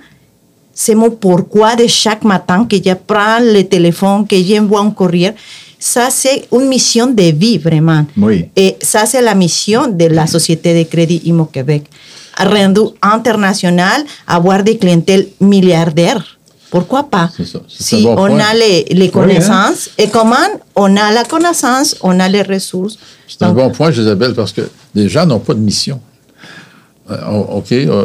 c'est 0.78 0.94
mon 0.94 1.11
pourquoi 1.11 1.75
de 1.75 1.87
chaque 1.87 2.23
matin 2.23 2.67
que 2.69 2.76
je 2.76 2.93
prends 3.06 3.40
le 3.40 3.62
téléphone, 3.62 4.26
que 4.26 4.37
j'envoie 4.37 4.82
un 4.82 4.90
courrier. 4.90 5.32
Ça, 5.78 6.08
c'est 6.11 6.49
une 6.52 6.69
mission 6.69 7.06
de 7.06 7.32
vie, 7.34 7.56
vraiment. 7.56 8.05
Oui. 8.19 8.50
Et 8.55 8.76
ça, 8.82 9.06
c'est 9.06 9.23
la 9.23 9.34
mission 9.34 9.88
de 9.88 10.05
la 10.05 10.26
Société 10.26 10.84
de 10.84 10.87
Crédit 10.88 11.23
Imo 11.25 11.46
Québec. 11.46 11.84
Rendu 12.38 12.81
international, 13.00 14.05
avoir 14.26 14.62
des 14.62 14.76
clientèles 14.76 15.28
milliardaires. 15.40 16.23
Pourquoi 16.70 17.05
pas? 17.05 17.31
Ça. 17.43 17.61
Si 17.67 18.05
on 18.06 18.38
a 18.38 18.52
les, 18.52 18.84
les 18.90 19.06
hein? 19.06 19.11
connaissances, 19.11 19.88
et 19.96 20.08
comment 20.08 20.37
on 20.75 20.94
a 20.94 21.11
la 21.11 21.25
connaissance, 21.25 21.96
on 22.02 22.20
a 22.20 22.28
les 22.28 22.43
ressources. 22.43 22.99
C'est 23.26 23.43
un 23.44 23.52
bon 23.52 23.70
point, 23.70 23.90
Isabelle, 23.90 24.34
parce 24.34 24.52
que 24.52 24.69
les 24.94 25.08
gens 25.08 25.25
n'ont 25.25 25.38
pas 25.38 25.55
de 25.55 25.61
mission. 25.61 26.00
Euh, 27.11 27.31
OK, 27.31 27.73
euh, 27.73 28.05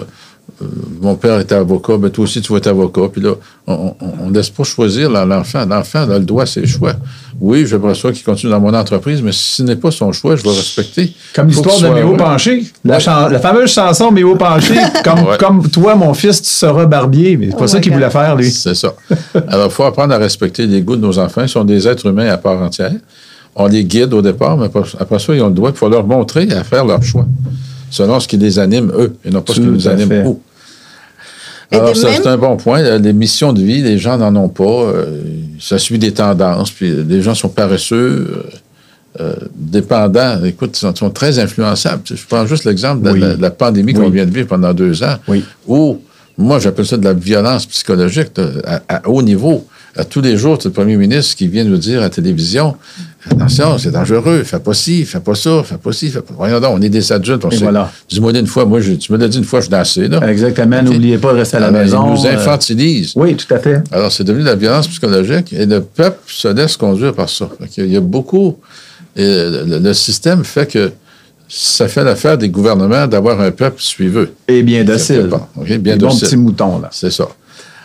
mon 1.01 1.15
père 1.15 1.39
était 1.39 1.55
avocat, 1.55 1.93
mais 1.99 2.09
toi 2.09 2.23
aussi 2.23 2.41
tu 2.41 2.51
vas 2.51 2.57
être 2.59 2.67
avocat. 2.67 3.01
Puis 3.11 3.21
là, 3.21 3.31
on 3.67 3.95
ne 4.29 4.33
laisse 4.33 4.49
pas 4.49 4.63
choisir 4.63 5.09
l'enfant. 5.09 5.65
L'enfant 5.65 6.09
a 6.09 6.19
le 6.19 6.25
droit 6.25 6.43
à 6.43 6.45
ses 6.45 6.65
choix. 6.65 6.93
Oui, 7.39 7.65
j'aimerais 7.65 7.95
ça 7.95 8.11
qu'il 8.11 8.23
continue 8.23 8.51
dans 8.51 8.59
mon 8.59 8.73
entreprise, 8.73 9.21
mais 9.21 9.31
si 9.31 9.55
ce 9.55 9.63
n'est 9.63 9.75
pas 9.75 9.89
son 9.91 10.11
choix, 10.11 10.35
je 10.35 10.43
vais 10.43 10.49
respecter. 10.49 11.13
Comme 11.33 11.47
l'histoire 11.47 11.79
de 11.79 11.87
Méo. 11.87 12.15
Penché. 12.15 12.65
La, 12.85 12.95
Ouais. 12.95 12.99
chan- 12.99 13.27
la 13.29 13.39
fameuse 13.39 13.71
chanson 13.71 14.11
Méo 14.11 14.35
Penché, 14.35 14.75
comme, 15.03 15.19
Ouais. 15.23 15.37
comme 15.39 15.67
toi, 15.69 15.95
mon 15.95 16.13
fils, 16.13 16.41
tu 16.41 16.49
seras 16.49 16.85
barbier. 16.85 17.37
Mais 17.37 17.47
c'est 17.49 17.57
pas 17.57 17.63
Oh 17.63 17.67
ça 17.67 17.79
qu'il 17.79 17.93
voulait 17.93 18.09
faire, 18.11 18.35
lui. 18.35 18.51
C'est 18.51 18.75
ça. 18.75 18.93
Alors, 19.47 19.67
il 19.67 19.71
faut 19.71 19.83
apprendre 19.83 20.13
à 20.13 20.17
respecter 20.17 20.67
les 20.67 20.81
goûts 20.81 20.95
de 20.95 21.01
nos 21.01 21.17
enfants. 21.17 21.41
Ils 21.43 21.49
sont 21.49 21.63
des 21.63 21.87
êtres 21.87 22.05
humains 22.05 22.29
à 22.29 22.37
part 22.37 22.61
entière. 22.61 22.91
On 23.55 23.67
les 23.67 23.83
guide 23.83 24.13
au 24.13 24.21
départ, 24.21 24.55
mais 24.57 24.67
après, 24.99 25.19
ça, 25.19 25.33
ils 25.35 25.41
ont 25.41 25.47
le 25.47 25.53
droit. 25.53 25.71
Il 25.71 25.75
faut 25.75 25.89
leur 25.89 26.05
montrer 26.05 26.47
à 26.51 26.63
faire 26.63 26.85
leur 26.85 27.03
choix, 27.03 27.25
selon 27.89 28.19
ce 28.19 28.27
qui 28.27 28.37
les 28.37 28.59
anime, 28.59 28.91
eux, 28.97 29.13
et 29.25 29.29
non 29.29 29.41
pas 29.41 29.53
ce 29.53 29.59
qui 29.59 29.65
nous 29.65 29.87
anime, 29.87 30.23
nous. 30.23 30.39
Alors, 31.77 31.89
de 31.89 31.97
ça, 31.97 32.09
même- 32.09 32.21
c'est 32.21 32.27
un 32.29 32.37
bon 32.37 32.57
point. 32.57 32.97
Les 32.99 33.13
missions 33.13 33.53
de 33.53 33.61
vie, 33.61 33.81
les 33.81 33.97
gens 33.97 34.17
n'en 34.17 34.35
ont 34.35 34.49
pas. 34.49 34.63
Euh, 34.63 35.21
ça 35.59 35.77
suit 35.77 35.97
des 35.99 36.11
tendances. 36.13 36.71
Puis 36.71 36.91
les 37.07 37.21
gens 37.21 37.33
sont 37.35 37.49
paresseux, 37.49 38.27
euh, 39.19 39.21
euh, 39.21 39.33
dépendants. 39.55 40.43
Écoute, 40.43 40.71
ils 40.77 40.79
sont, 40.79 40.95
sont 40.95 41.09
très 41.09 41.39
influençables. 41.39 42.01
Je 42.05 42.15
prends 42.27 42.45
juste 42.45 42.65
l'exemple 42.65 43.03
de, 43.03 43.11
Oui. 43.11 43.19
la, 43.19 43.35
de 43.35 43.41
la 43.41 43.51
pandémie 43.51 43.93
qu'on 43.93 44.05
Oui. 44.05 44.11
vient 44.11 44.25
de 44.25 44.31
vivre 44.33 44.47
pendant 44.47 44.73
deux 44.73 45.03
ans. 45.03 45.15
Oui. 45.27 45.43
Où, 45.67 45.99
moi, 46.37 46.59
j'appelle 46.59 46.85
ça 46.85 46.97
de 46.97 47.03
la 47.03 47.13
violence 47.13 47.65
psychologique 47.65 48.31
à 48.89 49.07
haut 49.07 49.21
niveau. 49.21 49.67
À 49.95 50.05
tous 50.05 50.21
les 50.21 50.37
jours, 50.37 50.57
c'est 50.59 50.69
le 50.69 50.73
premier 50.73 50.95
ministre 50.95 51.35
qui 51.35 51.47
vient 51.47 51.65
nous 51.65 51.77
dire 51.77 51.99
à 51.99 52.03
la 52.03 52.09
télévision 52.09 52.75
Attention, 53.29 53.77
c'est 53.77 53.91
dangereux, 53.91 54.43
fais 54.43 54.59
pas 54.59 54.73
ci, 54.73 55.05
fais 55.05 55.19
pas 55.19 55.35
ça, 55.35 55.61
fais 55.63 55.77
pas 55.77 55.91
ci, 55.93 56.09
fais 56.09 56.21
pas. 56.21 56.33
Voyons 56.35 56.59
donc, 56.59 56.71
on 56.77 56.81
est 56.81 56.89
des 56.89 57.11
adultes. 57.11 57.45
On 57.45 57.49
Et 57.49 57.55
sait. 57.57 57.63
voilà. 57.63 57.91
Dis-moi 58.09 58.31
une 58.37 58.47
fois, 58.47 58.65
moi, 58.65 58.79
je- 58.79 58.93
tu 58.93 59.11
me 59.13 59.17
l'as 59.19 59.27
dit 59.27 59.37
une 59.37 59.43
fois, 59.43 59.61
je 59.61 59.69
assez, 59.71 60.07
là. 60.07 60.27
Exactement. 60.27 60.81
N'oubliez 60.81 61.17
pas 61.19 61.31
de 61.33 61.37
rester 61.37 61.57
à 61.57 61.59
la 61.59 61.67
Alors, 61.67 61.81
maison. 61.81 62.05
Ils 62.15 62.19
nous 62.21 62.25
euh, 62.25 62.33
infantilisent. 62.33 63.13
Oui, 63.15 63.35
tout 63.35 63.53
à 63.53 63.59
fait. 63.59 63.83
Alors, 63.91 64.11
c'est 64.11 64.23
devenu 64.23 64.43
de 64.43 64.49
la 64.49 64.55
violence 64.55 64.87
psychologique 64.87 65.53
et 65.53 65.65
le 65.67 65.81
peuple 65.81 66.19
se 66.27 66.47
laisse 66.47 66.75
conduire 66.77 67.13
par 67.13 67.29
ça. 67.29 67.47
Qu'il 67.71 67.91
y 67.91 67.95
a 67.97 68.01
beaucoup. 68.01 68.57
et 69.15 69.23
le, 69.23 69.79
le 69.79 69.93
système 69.93 70.43
fait 70.43 70.65
que 70.65 70.91
ça 71.47 71.87
fait 71.89 72.03
l'affaire 72.03 72.37
des 72.37 72.47
gouvernements 72.49 73.05
d'avoir 73.07 73.39
un 73.41 73.51
peuple 73.51 73.81
suiveux. 73.81 74.31
Et 74.47 74.63
bien 74.63 74.83
docile. 74.85 75.17
Quelque 75.17 75.29
part. 75.31 75.47
OK, 75.57 75.77
bien 75.79 75.97
docile. 75.97 76.21
petits 76.27 76.37
moutons, 76.37 76.79
là. 76.79 76.87
C'est 76.91 77.11
ça. 77.11 77.27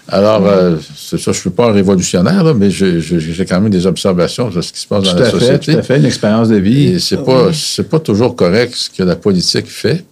Alors, 0.08 0.46
euh, 0.46 0.76
c'est 0.94 1.18
ça, 1.18 1.32
je 1.32 1.38
ne 1.38 1.40
suis 1.40 1.50
pas 1.50 1.68
un 1.68 1.72
révolutionnaire, 1.72 2.44
là, 2.44 2.54
mais 2.54 2.70
j'ai 2.70 3.44
quand 3.48 3.60
même 3.60 3.70
des 3.70 3.86
observations 3.86 4.50
sur 4.52 4.62
ce 4.62 4.72
qui 4.72 4.80
se 4.80 4.86
passe 4.86 5.02
dans 5.04 5.14
la 5.14 5.24
fait, 5.24 5.30
société. 5.30 5.72
tout 5.72 5.78
à 5.78 5.82
fait. 5.82 5.96
Une 5.98 6.04
expérience 6.04 6.48
de 6.48 6.56
vie. 6.56 6.88
Et 6.94 6.98
c'est 7.00 7.24
pas, 7.24 7.50
pas 7.90 7.98
toujours 7.98 8.36
correct 8.36 8.74
ce 8.74 8.90
que 8.90 9.02
la 9.02 9.16
politique 9.16 9.66
fait. 9.66 10.04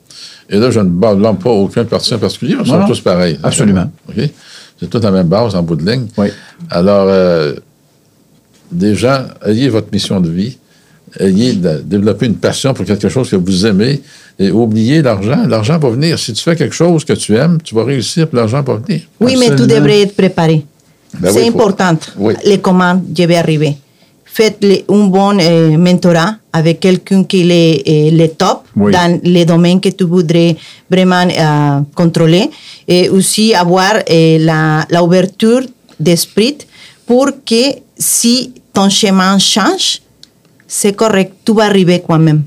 Et 0.50 0.58
là, 0.58 0.70
je 0.70 0.80
ne 0.80 0.88
blâme 0.88 1.38
pas 1.38 1.50
aucun 1.50 1.84
parti 1.84 2.12
en 2.12 2.18
particulier, 2.18 2.52
ils 2.52 2.58
Non, 2.58 2.80
sont 2.82 2.86
tous 2.86 3.00
pareils. 3.00 3.38
Absolument. 3.42 3.90
OK? 4.08 4.28
C'est 4.80 4.90
toute 4.90 5.04
la 5.04 5.10
même 5.10 5.28
base 5.28 5.54
en 5.54 5.62
bout 5.62 5.76
de 5.76 5.88
ligne. 5.88 6.06
Oui. 6.18 6.28
Alors, 6.70 7.06
euh, 7.08 7.54
des 8.70 8.94
gens, 8.94 9.24
ayez 9.46 9.68
votre 9.68 9.88
mission 9.92 10.20
de 10.20 10.28
vie, 10.28 10.58
ayez 11.21 11.52
de- 11.54 11.83
développer 11.85 12.26
une 12.26 12.37
passion 12.37 12.73
pour 12.75 12.85
quelque 12.85 13.09
chose 13.09 13.30
que 13.30 13.37
vous 13.37 13.66
aimez 13.66 14.02
et 14.38 14.50
oubliez 14.50 15.02
l'argent. 15.02 15.44
L'argent 15.47 15.78
va 15.78 15.90
venir. 15.90 16.18
Si 16.18 16.33
tu 16.33 16.42
fais 16.42 16.56
quelque 16.56 16.75
chose 16.75 17.04
que 17.04 17.12
tu 17.14 17.37
aimes, 17.37 17.59
tu 17.62 17.75
vas 17.75 17.85
réussir, 17.85 18.28
puis 18.28 18.37
l'argent 18.37 18.62
va 18.62 18.75
venir. 18.75 19.02
oui, 19.21 19.37
mais 19.38 19.47
tu 19.47 19.52
Absolument. 19.52 19.75
devrais 19.75 20.00
être 20.02 20.16
préparé. 20.16 20.64
Ben 21.21 21.33
c'est 21.33 21.42
oui, 21.42 21.49
important. 21.49 21.97
Oui. 22.18 22.35
Les 22.44 22.59
commandes, 22.59 23.02
je 23.16 23.23
vais 23.25 23.37
arriver. 23.37 23.76
Faites 24.25 24.56
les- 24.62 24.85
un 24.88 25.04
bon 25.04 25.38
euh, 25.38 25.78
mentorat 25.78 26.35
avec 26.52 26.80
quelqu'un 26.80 27.23
qui 27.23 27.42
est 27.49 27.83
euh, 27.87 28.11
le 28.21 28.26
top 28.30 28.64
Oui. 28.75 28.90
dans 28.90 29.21
les 29.23 29.44
domaines 29.44 29.80
que 29.80 29.90
tu 29.90 30.02
voudrais 30.02 30.56
vraiment 30.90 31.23
euh, 31.30 31.80
contrôler. 31.94 32.50
Et 32.88 33.09
aussi 33.11 33.54
avoir 33.54 33.94
euh, 34.11 34.38
la, 34.40 34.85
la 34.90 35.04
ouverture 35.04 35.61
d'esprit 36.00 36.56
pour 37.06 37.26
que 37.47 37.76
si 37.97 38.52
ton 38.73 38.88
chemin 38.88 39.38
change, 39.38 40.00
c'est 40.66 40.94
correct, 40.94 41.33
tu 41.44 41.52
vas 41.54 41.64
arriver 41.64 42.02
quand 42.06 42.18
même. 42.18 42.42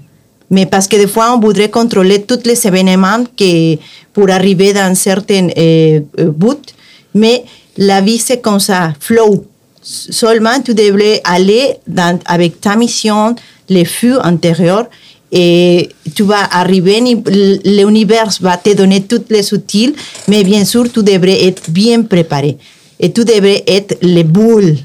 Mais 0.49 0.65
parce 0.65 0.87
que 0.87 0.95
des 0.95 1.07
fois, 1.07 1.33
on 1.35 1.39
voudrait 1.39 1.69
contrôler 1.69 2.21
tous 2.23 2.39
les 2.45 2.65
événements 2.65 3.23
que, 3.37 3.75
pour 4.13 4.29
arriver 4.29 4.71
dans 4.73 4.95
certains 4.95 5.49
euh, 5.57 5.99
euh, 6.19 6.31
buts, 6.31 6.71
mais 7.13 7.43
la 7.77 7.99
vie, 8.01 8.17
c'est 8.17 8.39
comme 8.41 8.59
ça, 8.59 8.93
flow. 8.99 9.45
Seulement, 9.81 10.59
tu 10.63 10.73
devrais 10.73 11.21
aller 11.23 11.75
dans- 11.87 12.19
avec 12.25 12.59
ta 12.61 12.75
mission, 12.75 13.35
les 13.69 13.85
flux 13.85 14.17
intérieurs, 14.23 14.87
et 15.31 15.89
tu 16.15 16.23
vas 16.23 16.45
arriver, 16.51 17.01
ni- 17.01 17.21
l'univers 17.65 18.29
va 18.39 18.55
te 18.57 18.73
donner 18.73 19.01
toutes 19.03 19.29
les 19.29 19.53
outils, 19.53 19.93
mais 20.29 20.43
bien 20.45 20.63
sûr, 20.63 20.89
tu 20.91 21.03
devrais 21.03 21.45
être 21.45 21.69
bien 21.69 22.01
préparé. 22.03 22.57
Et 22.99 23.11
tu 23.11 23.23
devrais 23.25 23.63
être 23.67 23.97
les 24.01 24.23
boules. 24.23 24.75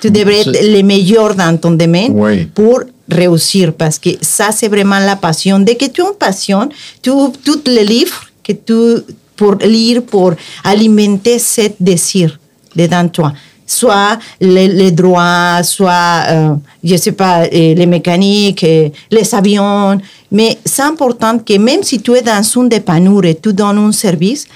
Tu 0.00 0.10
devrais 0.10 0.40
être 0.40 0.58
le 0.76 0.82
meilleur 0.82 1.34
dans 1.34 1.56
ton 1.58 1.72
domaine 1.72 2.12
Oui. 2.14 2.46
pour 2.46 2.80
réussir, 3.10 3.72
parce 3.74 3.98
que 3.98 4.10
ça, 4.20 4.50
c'est 4.52 4.68
vraiment 4.68 4.98
la 4.98 5.16
passion. 5.16 5.58
Dès 5.58 5.74
que 5.74 5.86
tu 5.86 6.00
as 6.02 6.06
une 6.08 6.14
passion, 6.18 6.68
tu, 7.02 7.10
tous 7.44 7.62
les 7.66 7.84
livres 7.84 8.24
que 8.42 8.52
tu, 8.52 9.02
pour 9.36 9.56
lire, 9.56 10.02
pour 10.02 10.32
alimenter 10.64 11.38
ce 11.38 11.62
désir 11.78 12.38
dedans 12.74 13.08
toi. 13.08 13.32
Soit 13.66 14.18
les, 14.40 14.66
les 14.68 14.90
droits, 14.90 15.62
soit, 15.62 16.24
euh, 16.28 16.54
je 16.82 16.96
sais 16.96 17.12
pas, 17.12 17.42
euh, 17.44 17.74
les 17.74 17.86
mécaniques, 17.86 18.64
euh, 18.64 18.88
les 19.10 19.32
avions. 19.34 20.00
Mais 20.32 20.58
c'est 20.64 20.82
important 20.82 21.38
que 21.38 21.56
même 21.56 21.82
si 21.84 22.00
tu 22.00 22.12
es 22.14 22.22
dans 22.22 22.42
une 22.42 22.68
dépanure 22.68 23.24
et 23.24 23.36
tu 23.36 23.52
donnes 23.52 23.78
un 23.78 23.92
service, 23.92 24.46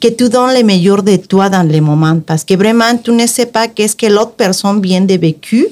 que 0.00 0.08
tu 0.08 0.28
donnes 0.28 0.54
le 0.56 0.62
meilleur 0.64 1.02
de 1.02 1.16
toi 1.16 1.48
dans 1.48 1.62
le 1.62 1.80
moment. 1.80 2.18
Parce 2.24 2.44
que 2.44 2.54
vraiment, 2.54 2.96
tu 3.02 3.10
ne 3.12 3.26
sais 3.26 3.46
pas 3.46 3.68
qu'est-ce 3.68 3.96
que 3.96 4.06
l'autre 4.06 4.32
personne 4.36 4.80
vient 4.80 5.00
de 5.00 5.14
vécu. 5.14 5.66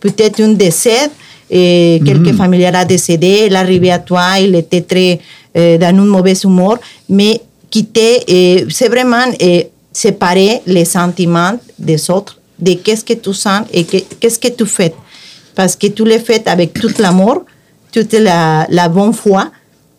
Peut-être 0.00 0.40
un 0.42 0.52
décès, 0.52 1.10
et 1.50 2.00
quelqu'un 2.04 2.32
familier 2.34 2.66
a 2.66 2.84
décédé, 2.84 3.44
il 3.46 3.52
est 3.52 3.56
arrivé 3.56 3.90
à 3.90 3.98
toi, 3.98 4.38
il 4.40 4.54
était 4.54 4.82
très 4.82 5.20
euh, 5.56 5.78
dans 5.78 5.88
un 5.88 6.04
mauvais 6.04 6.34
humeur, 6.44 6.78
mais 7.08 7.40
quitter, 7.70 8.20
euh, 8.28 8.66
c'est 8.70 8.88
vraiment 8.88 9.26
séparer 9.92 10.60
les 10.66 10.84
sentiments 10.84 11.58
des 11.78 12.10
autres, 12.10 12.38
de 12.58 12.74
qu'est-ce 12.74 13.04
que 13.04 13.14
tu 13.14 13.32
sens 13.32 13.62
et 13.72 13.84
que- 13.84 14.04
qu'est-ce 14.20 14.38
que 14.38 14.48
tu 14.48 14.66
fais. 14.66 14.92
Parce 15.54 15.76
que 15.76 15.86
tu 15.88 16.04
le 16.04 16.18
fais 16.18 16.42
avec 16.48 16.72
tout 16.74 16.90
l'amour, 16.98 17.44
toute 17.92 18.12
la, 18.14 18.66
la 18.68 18.88
bonne 18.88 19.12
foi, 19.12 19.50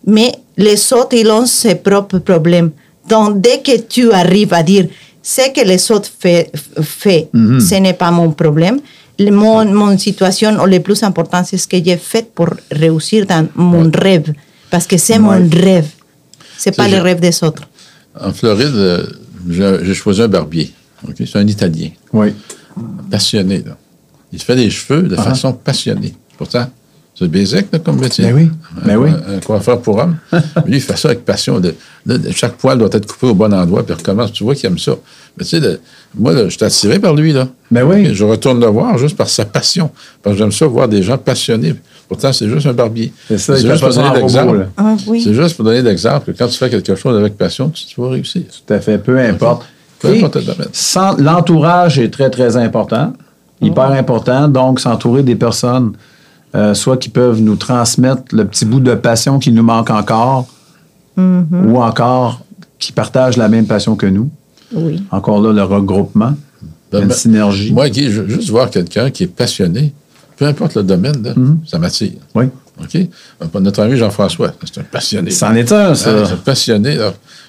mais 0.05 0.33
les 0.57 0.93
autres, 0.93 1.15
ils 1.15 1.29
ont 1.31 1.45
ses 1.45 1.75
propres 1.75 2.19
problèmes. 2.19 2.71
Donc, 3.09 3.41
dès 3.41 3.61
que 3.61 3.79
tu 3.81 4.11
arrives 4.11 4.53
à 4.53 4.63
dire, 4.63 4.87
ce 5.21 5.49
que 5.53 5.61
les 5.65 5.91
autres 5.91 6.09
fait 6.19 6.51
ce 6.81 7.75
n'est 7.79 7.93
pas 7.93 8.11
mon 8.11 8.31
problème, 8.31 8.79
le- 9.17 9.31
mon, 9.31 9.65
mon 9.65 9.97
situation, 9.97 10.51
ou 10.61 10.65
le 10.65 10.79
plus 10.79 11.01
important, 11.03 11.43
c'est 11.43 11.57
ce 11.57 11.67
que 11.67 11.77
j'ai 11.83 11.97
fait 11.97 12.31
pour 12.33 12.49
réussir 12.71 13.25
dans 13.25 13.47
mon 13.55 13.89
rêve. 13.93 14.33
Parce 14.69 14.85
que 14.87 14.97
c'est 14.97 15.19
mon 15.19 15.31
rêve. 15.49 15.87
C'est 16.57 16.75
pas 16.75 16.87
le 16.87 16.99
rêve 17.01 17.19
des 17.19 17.43
autres. 17.43 17.63
En 18.19 18.31
Floride, 18.33 19.07
j'ai 19.49 19.93
choisi 19.93 20.21
un 20.21 20.27
barbier. 20.27 20.71
C'est 21.17 21.35
un 21.37 21.47
Italien, 21.47 21.89
Oui. 22.13 22.33
passionné. 23.11 23.59
Là. 23.65 23.77
Il 24.33 24.39
se 24.39 24.45
fait 24.45 24.55
des 24.55 24.69
cheveux 24.69 25.03
de 25.03 25.15
façon 25.15 25.53
passionnée. 25.53 26.13
Pourtant, 26.37 26.67
c'est 27.17 27.29
basic 27.29 27.67
là, 27.71 27.79
comme 27.79 27.99
métier. 27.99 28.25
Ben 28.25 28.35
oui. 28.35 28.49
Ben 28.85 28.95
un, 28.95 28.97
oui. 28.97 29.09
Un, 29.35 29.39
coiffeur 29.39 29.79
pour 29.81 29.97
homme. 29.99 30.17
Lui, 30.65 30.75
il 30.77 30.81
fait 30.81 30.97
ça 30.97 31.07
avec 31.09 31.23
passion. 31.23 31.59
De- 31.59 31.73
de- 32.05 32.17
de- 32.17 32.31
chaque 32.31 32.53
poil 32.57 32.77
doit 32.77 32.89
être 32.91 33.07
coupé 33.07 33.27
au 33.27 33.33
bon 33.33 33.53
endroit, 33.53 33.83
puis 33.85 33.95
il 33.95 33.97
recommence. 33.97 34.31
Tu 34.33 34.43
vois 34.43 34.53
qu'il 34.53 34.67
aime 34.67 34.77
ça. 34.77 34.93
Mais 35.37 35.43
tu 35.45 35.51
sais, 35.51 35.59
le- 35.61 35.79
moi, 36.17 36.33
là, 36.33 36.43
je 36.49 36.49
suis 36.57 36.63
attiré 36.65 36.99
par 36.99 37.13
lui. 37.15 37.31
Là. 37.33 37.47
Ben 37.71 37.83
oui. 37.83 38.13
Je 38.13 38.23
retourne 38.25 38.59
le 38.59 38.67
voir 38.67 38.97
juste 38.97 39.15
par 39.15 39.29
sa 39.29 39.45
passion. 39.45 39.89
Parce 40.21 40.35
que 40.35 40.39
j'aime 40.41 40.51
ça 40.51 40.65
voir 40.67 40.87
des 40.89 41.01
gens 41.03 41.17
passionnés. 41.17 41.75
Pourtant, 42.07 42.31
c'est 42.33 42.47
juste 42.49 42.67
un 42.67 42.73
barbier. 42.73 43.11
C'est 43.29 43.37
ça, 43.37 43.57
il 43.57 43.61
fait 43.63 43.69
juste 43.71 43.81
pour 43.83 43.93
donner 43.95 44.15
l'exemple. 44.19 44.67
Ah, 44.77 44.95
oui. 45.07 45.21
C'est 45.23 45.33
juste 45.33 45.55
pour 45.55 45.65
donner 45.65 45.81
l'exemple 45.81 46.31
que 46.33 46.37
quand 46.37 46.47
tu 46.47 46.57
fais 46.57 46.69
quelque 46.69 46.95
chose 46.95 47.17
avec 47.17 47.35
passion, 47.37 47.69
tu, 47.69 47.85
tu 47.85 47.99
vas 47.99 48.09
réussir. 48.09 48.43
Tout 48.67 48.73
à 48.73 48.79
fait, 48.79 48.97
peu 48.97 49.17
importe. 49.19 49.65
Peu 49.99 50.09
importe 50.09 50.35
le 50.35 50.41
domaine. 50.43 50.67
sans- 50.73 51.17
L'entourage 51.17 51.97
est 51.97 52.09
très, 52.11 52.29
très 52.29 52.57
important, 52.57 53.13
hyper 53.61 53.91
important. 53.91 54.47
Donc, 54.49 54.79
s'entourer 54.81 55.23
des 55.23 55.35
personnes, 55.35 55.93
euh, 56.55 56.73
soit 56.73 56.97
qui 56.97 57.09
peuvent 57.09 57.41
nous 57.41 57.55
transmettre 57.55 58.23
le 58.33 58.45
petit 58.45 58.65
bout 58.65 58.79
de 58.79 58.95
passion 58.95 59.39
qui 59.39 59.51
nous 59.51 59.63
manque 59.63 59.89
encore, 59.89 60.47
ou 61.17 61.81
encore 61.81 62.41
qui 62.79 62.91
partagent 62.91 63.37
la 63.37 63.47
même 63.47 63.65
passion 63.67 63.95
que 63.95 64.05
nous. 64.05 64.29
Oui. 64.73 65.01
Encore 65.11 65.41
là, 65.41 65.53
le 65.53 65.63
regroupement, 65.63 66.33
Ben, 66.91 67.01
une 67.03 67.07
ben, 67.07 67.13
synergie. 67.13 67.71
Moi, 67.73 67.89
Guy, 67.89 68.09
je- 68.11 68.27
juste 68.27 68.49
voir 68.49 68.69
quelqu'un 68.69 69.09
qui 69.11 69.23
est 69.23 69.27
passionné, 69.27 69.93
peu 70.37 70.45
importe 70.45 70.75
le 70.75 70.83
domaine, 70.83 71.21
là, 71.23 71.33
Mhm. 71.35 71.59
ça 71.65 71.77
m'attire. 71.79 72.13
Oui. 72.35 72.45
OK? 72.81 72.95
Euh, 72.95 73.59
Notre 73.61 73.83
ami 73.83 73.95
Jean-François, 73.97 74.51
c'est 74.65 74.81
un 74.81 74.83
passionné. 74.83 75.31
C'en 75.31 75.53
est 75.55 75.71
un, 75.71 75.95
ça. 75.95 76.09
Ah, 76.13 76.25
c'est 76.25 76.33
un 76.33 76.37
passionné. 76.37 76.97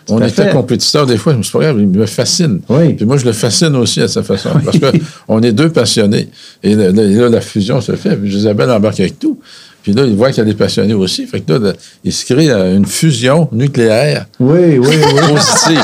On 0.08 0.22
était 0.22 0.50
compétiteurs 0.50 1.06
des 1.06 1.16
fois, 1.16 1.34
mais 1.34 1.42
c'est 1.42 1.52
pas 1.52 1.60
grave, 1.60 1.76
il 1.80 1.88
me 1.88 2.06
fascine. 2.06 2.60
Oui. 2.68 2.94
Puis 2.94 3.04
moi, 3.06 3.16
je 3.16 3.24
le 3.24 3.32
fascine 3.32 3.74
aussi 3.76 4.00
à 4.02 4.08
sa 4.08 4.22
façon. 4.22 4.50
Parce 4.64 4.78
qu'on 4.78 5.42
est 5.42 5.52
deux 5.52 5.70
passionnés. 5.70 6.28
Et 6.62 6.74
là, 6.76 6.92
la 7.28 7.40
fusion 7.40 7.80
se 7.80 7.92
fait. 7.96 8.16
Puis 8.16 8.34
Isabelle 8.36 8.70
embarque 8.70 9.00
avec 9.00 9.18
tout. 9.18 9.40
Puis 9.82 9.92
là, 9.92 10.04
il 10.04 10.16
voit 10.16 10.32
qu'elle 10.32 10.48
est 10.48 10.54
passionnée 10.54 10.94
aussi. 10.94 11.26
Fait 11.26 11.40
que 11.40 11.52
là, 11.52 11.58
là, 11.60 11.72
il 12.02 12.12
se 12.12 12.24
crée 12.24 12.50
euh, 12.50 12.76
une 12.76 12.86
fusion 12.86 13.48
nucléaire 13.52 14.26
Oui, 14.40 14.78
oui, 14.78 14.96
oui. 14.96 15.20
positive. 15.34 15.82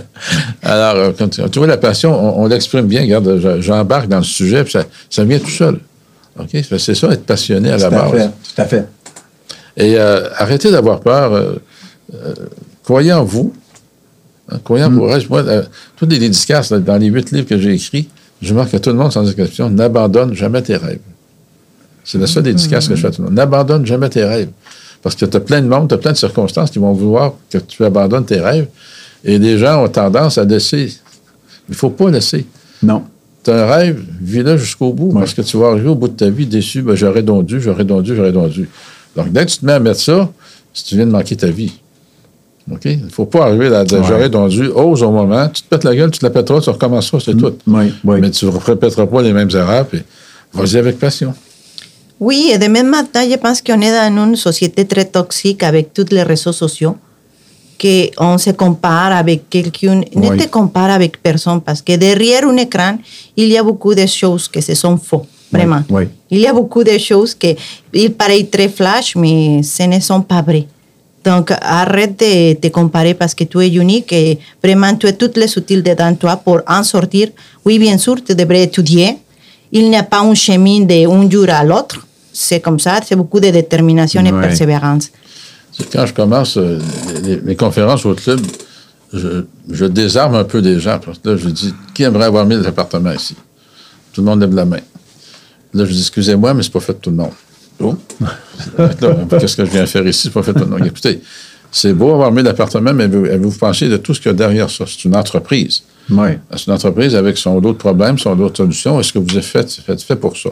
Alors, 0.64 0.96
euh, 0.96 1.12
quand 1.18 1.30
tu, 1.30 1.42
vois 1.60 1.68
la 1.68 1.78
passion, 1.78 2.14
on, 2.14 2.44
on 2.44 2.48
l'exprime 2.48 2.88
bien. 2.88 3.02
Regarde, 3.02 3.40
je- 3.42 3.62
j'embarque 3.62 4.08
dans 4.08 4.18
le 4.18 4.24
sujet, 4.24 4.64
puis 4.64 4.74
ça, 4.74 4.84
ça 5.10 5.24
vient 5.24 5.40
tout 5.40 5.50
seul. 5.50 5.80
OK? 6.40 6.50
C'est 6.78 6.96
ça, 6.96 7.08
être 7.12 7.26
passionné 7.26 7.70
à 7.72 7.78
la 7.78 7.88
Tout 7.90 7.96
à 7.96 8.02
base. 8.02 8.12
fait. 8.12 8.28
Tout 8.28 8.62
à 8.62 8.66
fait. 8.66 8.86
Et 9.78 9.96
euh, 9.98 10.28
arrêtez 10.38 10.72
d'avoir 10.72 11.00
peur. 11.02 11.56
Euh, 12.14 12.34
croyez 12.84 13.14
en 13.14 13.24
vous. 13.24 13.54
Hein, 14.50 14.60
croyez 14.64 14.84
en 14.84 14.92
vos 14.92 15.08
rêves. 15.08 15.28
Moi, 15.30 15.42
euh, 15.42 15.64
tous 15.96 16.06
les 16.06 16.20
dédicaces, 16.20 16.72
là, 16.72 16.80
dans 16.80 16.98
les 16.98 17.08
huit 17.08 17.32
livres 17.32 17.48
que 17.48 17.58
j'ai 17.58 17.74
écrits, 17.74 18.10
je 18.42 18.54
marque 18.54 18.74
à 18.74 18.80
tout 18.80 18.92
le 18.92 18.96
monde 18.96 19.12
sans 19.12 19.28
exception, 19.30 19.70
n'abandonne 19.70 20.34
jamais 20.34 20.62
tes 20.62 20.76
rêves. 20.76 21.00
C'est 22.04 22.20
la 22.20 22.28
seule 22.28 22.44
dédicace 22.44 22.88
que 22.88 22.96
je 22.96 23.02
fais 23.02 23.08
à 23.08 23.12
tout 23.12 23.22
le 23.22 23.30
monde. 23.30 23.36
N'abandonne 23.36 23.86
jamais 23.86 24.10
tes 24.10 24.24
rêves. 24.24 24.50
Parce 25.02 25.16
que 25.16 25.26
tu 25.26 25.38
as 25.38 25.40
plein 25.40 25.62
de 25.62 25.68
monde, 25.68 25.88
tu 25.90 25.96
as 25.96 25.98
plein 25.98 26.12
de 26.12 26.18
circonstances 26.18 26.70
qui 26.70 26.80
vont 26.80 26.94
vouloir 26.94 27.34
que 27.50 27.58
tu 27.58 27.84
abandonnes 27.84 28.26
tes 28.26 28.40
rêves. 28.40 28.68
Et 29.24 29.40
les 29.40 29.58
gens 29.58 29.84
ont 29.84 29.88
tendance 29.88 30.38
à 30.38 30.46
laisser. 30.46 30.94
Il 31.68 31.72
ne 31.72 31.76
faut 31.76 31.90
pas 31.90 32.12
laisser. 32.12 32.46
Non. 32.84 33.04
Tu 33.44 33.50
as 33.50 33.64
un 33.64 33.66
rêve, 33.66 34.04
vis-le 34.22 34.58
jusqu'au 34.58 34.94
bout, 34.94 35.12
parce 35.14 35.34
que 35.34 35.42
tu 35.42 35.58
vas 35.58 35.70
arriver 35.70 35.90
au 35.90 35.96
bout 35.96 36.08
de 36.08 36.14
ta 36.14 36.30
vie 36.30 36.46
déçu, 36.46 36.82
ben, 36.82 36.96
j'aurais 36.96 37.24
donc 37.24 37.46
dû, 37.46 37.60
j'aurais 37.60 37.84
donc 37.84 38.04
dû, 38.04 38.16
j'aurais 38.16 38.32
donc 38.32 38.50
dû. 38.50 38.70
Donc, 39.16 39.32
dès 39.32 39.46
que 39.46 39.52
tu 39.52 39.60
te 39.60 39.66
mets 39.66 39.74
à 39.74 39.80
mettre 39.80 40.00
ça, 40.00 40.30
si 40.74 40.84
tu 40.84 40.96
viens 40.96 41.06
de 41.06 41.12
manquer 41.12 41.36
ta 41.36 41.48
vie. 41.48 41.74
OK? 42.72 42.82
Il 42.86 43.06
ne 43.06 43.10
faut 43.10 43.26
pas 43.26 43.46
arriver 43.46 43.68
à 43.76 43.84
dire 43.84 44.00
Ouais. 44.00 44.06
j'aurais 44.08 44.30
donc 44.30 44.50
dû, 44.50 44.68
ose 44.70 45.04
au 45.04 45.12
moment, 45.12 45.48
tu 45.50 45.62
te 45.62 45.68
pètes 45.70 45.84
la 45.84 45.96
gueule, 45.96 46.10
tu 46.12 46.20
te 46.20 46.26
la 46.26 46.32
pèteras, 46.32 46.62
tu 46.62 46.70
recommenceras, 46.72 47.20
c'est 47.20 47.36
tout. 47.38 47.54
Oui, 47.68 47.94
oui. 48.04 48.20
Mais 48.22 48.32
tu 48.32 48.46
ne 48.46 48.52
répéteras 48.52 49.06
pas 49.06 49.22
les 49.22 49.34
mêmes 49.34 49.50
erreurs, 49.54 49.86
puis 49.86 50.02
vas-y 50.54 50.78
avec 50.78 50.98
passion. 51.00 51.34
Oui, 52.20 52.50
et 52.54 52.58
de 52.58 52.66
même 52.68 52.90
matin, 52.90 53.24
je 53.30 53.36
pense 53.36 53.62
qu'on 53.62 53.80
est 53.82 53.92
dans 53.92 54.26
une 54.30 54.36
société 54.36 54.86
très 54.86 55.06
toxique 55.06 55.62
avec 55.64 55.94
tous 55.94 56.08
les 56.12 56.24
réseaux 56.24 56.54
sociaux, 56.54 56.96
qu'on 57.80 58.38
se 58.38 58.52
compare 58.52 59.12
avec 59.12 59.50
quelqu'un, 59.50 60.02
ne 60.16 60.30
Oui. 60.30 60.38
te 60.38 60.48
compare 60.48 60.90
avec 60.92 61.22
personne, 61.22 61.60
parce 61.62 61.82
que 61.82 61.96
derrière 61.98 62.48
un 62.48 62.56
écran, 62.58 62.98
il 63.36 63.50
y 63.50 63.58
a 63.58 63.64
beaucoup 63.64 63.94
de 63.94 64.06
choses 64.06 64.48
que 64.48 64.62
se 64.62 64.74
sont 64.76 64.98
faux, 64.98 65.26
vraiment. 65.52 65.84
oui. 65.90 66.06
Il 66.32 66.40
y 66.40 66.48
a 66.48 66.54
beaucoup 66.54 66.84
de 66.84 66.98
choses 66.98 67.36
qui 67.36 67.56
ils 67.94 68.12
paraissent 68.14 68.50
très 68.50 68.70
flash, 68.70 69.16
mais 69.18 69.62
ce 69.62 69.84
ne 69.84 70.00
sont 70.00 70.22
pas 70.22 70.42
vraies. 70.42 70.68
Donc, 71.26 71.52
arrête 71.62 72.20
de 72.20 72.54
te 72.54 72.68
comparer 72.68 73.16
parce 73.16 73.34
que 73.34 73.44
tu 73.46 73.60
es 73.62 73.70
unique 73.70 74.14
et 74.14 74.38
vraiment 74.64 74.96
tu 74.96 75.08
as 75.08 75.14
toutes 75.14 75.38
les 75.38 75.58
outils 75.58 75.82
dedans 75.82 76.14
toi 76.16 76.36
pour 76.38 76.62
en 76.68 76.84
sortir. 76.84 77.30
Oui, 77.66 77.80
bien 77.80 77.98
sûr, 77.98 78.24
tu 78.24 78.36
devrais 78.36 78.64
étudier. 78.64 79.18
Il 79.72 79.90
n'y 79.90 79.98
a 79.98 80.04
pas 80.04 80.20
un 80.22 80.36
chemin 80.36 80.82
d'un 80.82 81.28
jour 81.30 81.48
à 81.50 81.64
l'autre. 81.64 82.06
C'est 82.32 82.60
comme 82.60 82.80
ça, 82.80 83.00
c'est 83.06 83.16
beaucoup 83.16 83.40
de 83.40 83.50
détermination 83.50 84.24
et 84.24 84.32
Ouais. 84.32 84.42
persévérance. 84.42 85.10
Quand 85.92 86.06
je 86.06 86.14
commence 86.14 86.58
euh, 86.58 86.80
les, 87.24 87.38
les 87.42 87.56
conférences 87.56 88.06
au 88.06 88.14
club, 88.14 88.42
je, 89.12 89.44
je 89.72 89.86
désarme 89.86 90.36
un 90.36 90.44
peu 90.44 90.62
des 90.62 90.80
gens. 90.80 91.00
Parce 91.04 91.18
que 91.18 91.30
là, 91.30 91.38
je 91.38 91.50
dis, 91.50 91.74
qui 91.94 92.04
aimerait 92.04 92.26
avoir 92.26 92.46
mis 92.46 92.58
des 92.58 92.68
appartements 92.68 93.12
ici? 93.12 93.36
Tout 94.14 94.22
le 94.22 94.26
monde 94.28 94.42
lève 94.42 94.54
la 94.54 94.66
main. 94.66 94.80
Là, 95.74 95.86
je 95.86 95.92
dis, 95.92 96.00
excusez-moi, 96.02 96.54
mais 96.54 96.62
c'est 96.64 96.72
pas 96.72 96.80
fait 96.80 96.94
de 96.94 97.00
tout 97.00 97.10
le 97.10 97.16
monde. 97.18 97.32
Oh. 97.82 97.96
Qu'est-ce 99.40 99.58
que 99.58 99.66
je 99.66 99.72
viens 99.72 99.86
faire 99.86 100.06
ici? 100.08 100.24
C'est 100.24 100.30
pas 100.34 100.44
fait. 100.44 100.56
Écoutez, 100.86 101.22
C'est 101.72 101.94
beau 101.94 102.12
avoir 102.14 102.32
1000 102.32 102.48
appartements, 102.48 102.94
mais 102.94 103.08
vous, 103.08 103.26
vous 103.42 103.52
pensez 103.58 103.90
de 103.90 103.98
tout 103.98 104.14
ce 104.14 104.20
qu'il 104.22 104.30
y 104.32 104.34
a 104.34 104.38
derrière 104.38 104.70
ça? 104.70 104.86
C'est 104.88 105.06
une 105.06 105.16
entreprise. 105.16 105.84
Oui. 106.10 106.30
C'est 106.56 106.68
une 106.68 106.74
entreprise 106.74 107.16
avec 107.16 107.38
son 107.38 107.60
lot 107.60 107.74
de 107.74 107.78
problèmes, 107.78 108.18
son 108.18 108.36
lot 108.36 108.50
de 108.50 108.58
solutions. 108.58 109.00
Est-ce 109.00 109.12
que 109.14 109.20
vous 109.20 109.38
êtes 109.38 109.44
fait, 109.44 109.70
fait, 109.70 110.02
fait 110.02 110.16
pour 110.16 110.38
ça? 110.38 110.50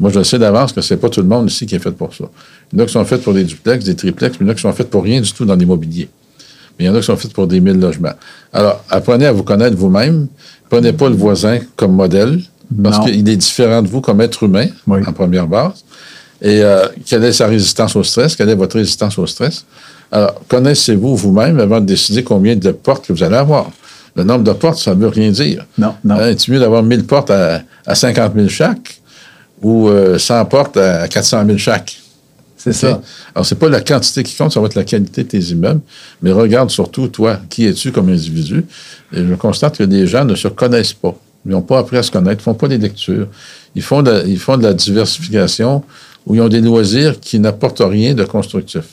Moi, 0.00 0.10
je 0.10 0.22
sais 0.22 0.38
d'avance 0.38 0.72
que 0.72 0.80
c'est 0.82 0.96
pas 0.98 1.08
tout 1.08 1.20
le 1.22 1.28
monde 1.28 1.48
ici 1.50 1.64
qui 1.66 1.74
est 1.74 1.78
fait 1.78 1.90
pour 1.92 2.14
ça. 2.14 2.24
Il 2.72 2.78
y 2.78 2.80
en 2.80 2.84
a 2.84 2.86
qui 2.86 2.92
sont 2.92 3.04
faits 3.04 3.22
pour 3.22 3.32
des 3.32 3.44
duplex, 3.44 3.84
des 3.84 3.94
triplex, 3.96 4.36
mais 4.40 4.44
il 4.44 4.48
y 4.48 4.50
en 4.50 4.52
a 4.52 4.54
qui 4.54 4.62
sont 4.62 4.72
faits 4.72 4.90
pour 4.90 5.04
rien 5.04 5.20
du 5.20 5.32
tout 5.32 5.44
dans 5.44 5.54
l'immobilier. 5.54 6.08
Mais 6.78 6.84
il 6.84 6.88
y 6.88 6.90
en 6.90 6.94
a 6.94 6.98
qui 6.98 7.06
sont 7.06 7.16
faits 7.16 7.32
pour 7.32 7.46
des 7.46 7.60
mille 7.60 7.78
logements. 7.80 8.12
Alors, 8.52 8.84
apprenez 8.90 9.26
à 9.26 9.32
vous 9.32 9.42
connaître 9.44 9.76
vous-même. 9.76 10.26
Prenez 10.68 10.92
pas 10.92 11.08
le 11.08 11.14
voisin 11.14 11.60
comme 11.76 11.92
modèle, 11.94 12.40
parce 12.82 12.98
qu'il 13.06 13.26
est 13.28 13.36
différent 13.36 13.80
de 13.82 13.88
vous 13.88 14.00
comme 14.00 14.20
être 14.20 14.42
humain, 14.42 14.66
Oui. 14.86 15.00
en 15.06 15.12
première 15.12 15.46
base. 15.46 15.84
Et 16.42 16.62
euh, 16.62 16.86
quelle 17.04 17.24
est 17.24 17.32
sa 17.32 17.46
résistance 17.46 17.96
au 17.96 18.02
stress? 18.02 18.36
Quelle 18.36 18.48
est 18.50 18.54
votre 18.54 18.76
résistance 18.76 19.18
au 19.18 19.26
stress? 19.26 19.64
Alors, 20.12 20.40
connaissez-vous 20.48 21.16
vous-même 21.16 21.58
avant 21.58 21.80
de 21.80 21.86
décider 21.86 22.22
combien 22.22 22.56
de 22.56 22.70
portes 22.70 23.06
que 23.06 23.12
vous 23.12 23.22
allez 23.22 23.36
avoir? 23.36 23.70
Le 24.14 24.24
nombre 24.24 24.44
de 24.44 24.52
portes, 24.52 24.78
ça 24.78 24.94
ne 24.94 25.00
veut 25.00 25.08
rien 25.08 25.30
dire. 25.30 25.64
Non, 25.76 25.94
non. 26.04 26.14
Hein, 26.16 26.28
est-il 26.28 26.54
mieux 26.54 26.60
d'avoir 26.60 26.82
1000 26.82 27.04
portes 27.04 27.30
à, 27.30 27.62
à 27.84 27.94
50 27.94 28.34
000 28.34 28.48
chaque 28.48 29.00
ou 29.62 29.88
euh, 29.88 30.18
100 30.18 30.44
portes 30.46 30.76
à 30.76 31.08
400 31.08 31.44
000 31.46 31.58
chaque? 31.58 31.98
C'est 32.56 32.72
ça. 32.72 33.00
Alors, 33.34 33.46
c'est 33.46 33.54
pas 33.54 33.68
la 33.68 33.80
quantité 33.80 34.22
qui 34.22 34.34
compte, 34.34 34.52
ça 34.52 34.60
va 34.60 34.66
être 34.66 34.74
la 34.74 34.84
qualité 34.84 35.22
de 35.22 35.28
tes 35.28 35.38
immeubles. 35.38 35.80
Mais 36.22 36.32
regarde 36.32 36.70
surtout, 36.70 37.08
toi, 37.08 37.38
qui 37.48 37.66
es-tu 37.66 37.92
comme 37.92 38.08
individu? 38.08 38.64
Et 39.12 39.24
je 39.24 39.34
constate 39.34 39.78
que 39.78 39.84
des 39.84 40.06
gens 40.06 40.24
ne 40.24 40.34
se 40.34 40.48
connaissent 40.48 40.94
pas. 40.94 41.14
Ils 41.44 41.52
n'ont 41.52 41.62
pas 41.62 41.78
appris 41.78 41.96
à 41.96 42.02
se 42.02 42.10
connaître, 42.10 42.40
ils 42.40 42.44
font 42.44 42.54
pas 42.54 42.66
des 42.66 42.78
lectures. 42.78 43.28
Ils 43.76 43.82
font 43.82 44.02
de, 44.02 44.24
ils 44.26 44.38
font 44.38 44.56
de 44.56 44.64
la 44.64 44.74
diversification 44.74 45.84
où 46.26 46.34
ils 46.34 46.40
ont 46.40 46.48
des 46.48 46.60
loisirs 46.60 47.20
qui 47.20 47.38
n'apportent 47.38 47.82
rien 47.84 48.14
de 48.14 48.24
constructif. 48.24 48.84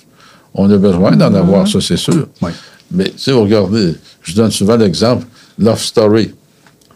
On 0.53 0.69
a 0.69 0.77
besoin 0.77 1.11
d'en 1.11 1.33
avoir, 1.33 1.67
ça, 1.67 1.81
c'est 1.81 1.97
sûr. 1.97 2.27
Oui. 2.41 2.51
Mais, 2.91 3.05
tu 3.05 3.13
sais, 3.17 3.31
vous 3.31 3.41
regardez, 3.41 3.95
je 4.21 4.35
donne 4.35 4.51
souvent 4.51 4.75
l'exemple, 4.77 5.25
Love 5.57 5.81
Story. 5.81 6.31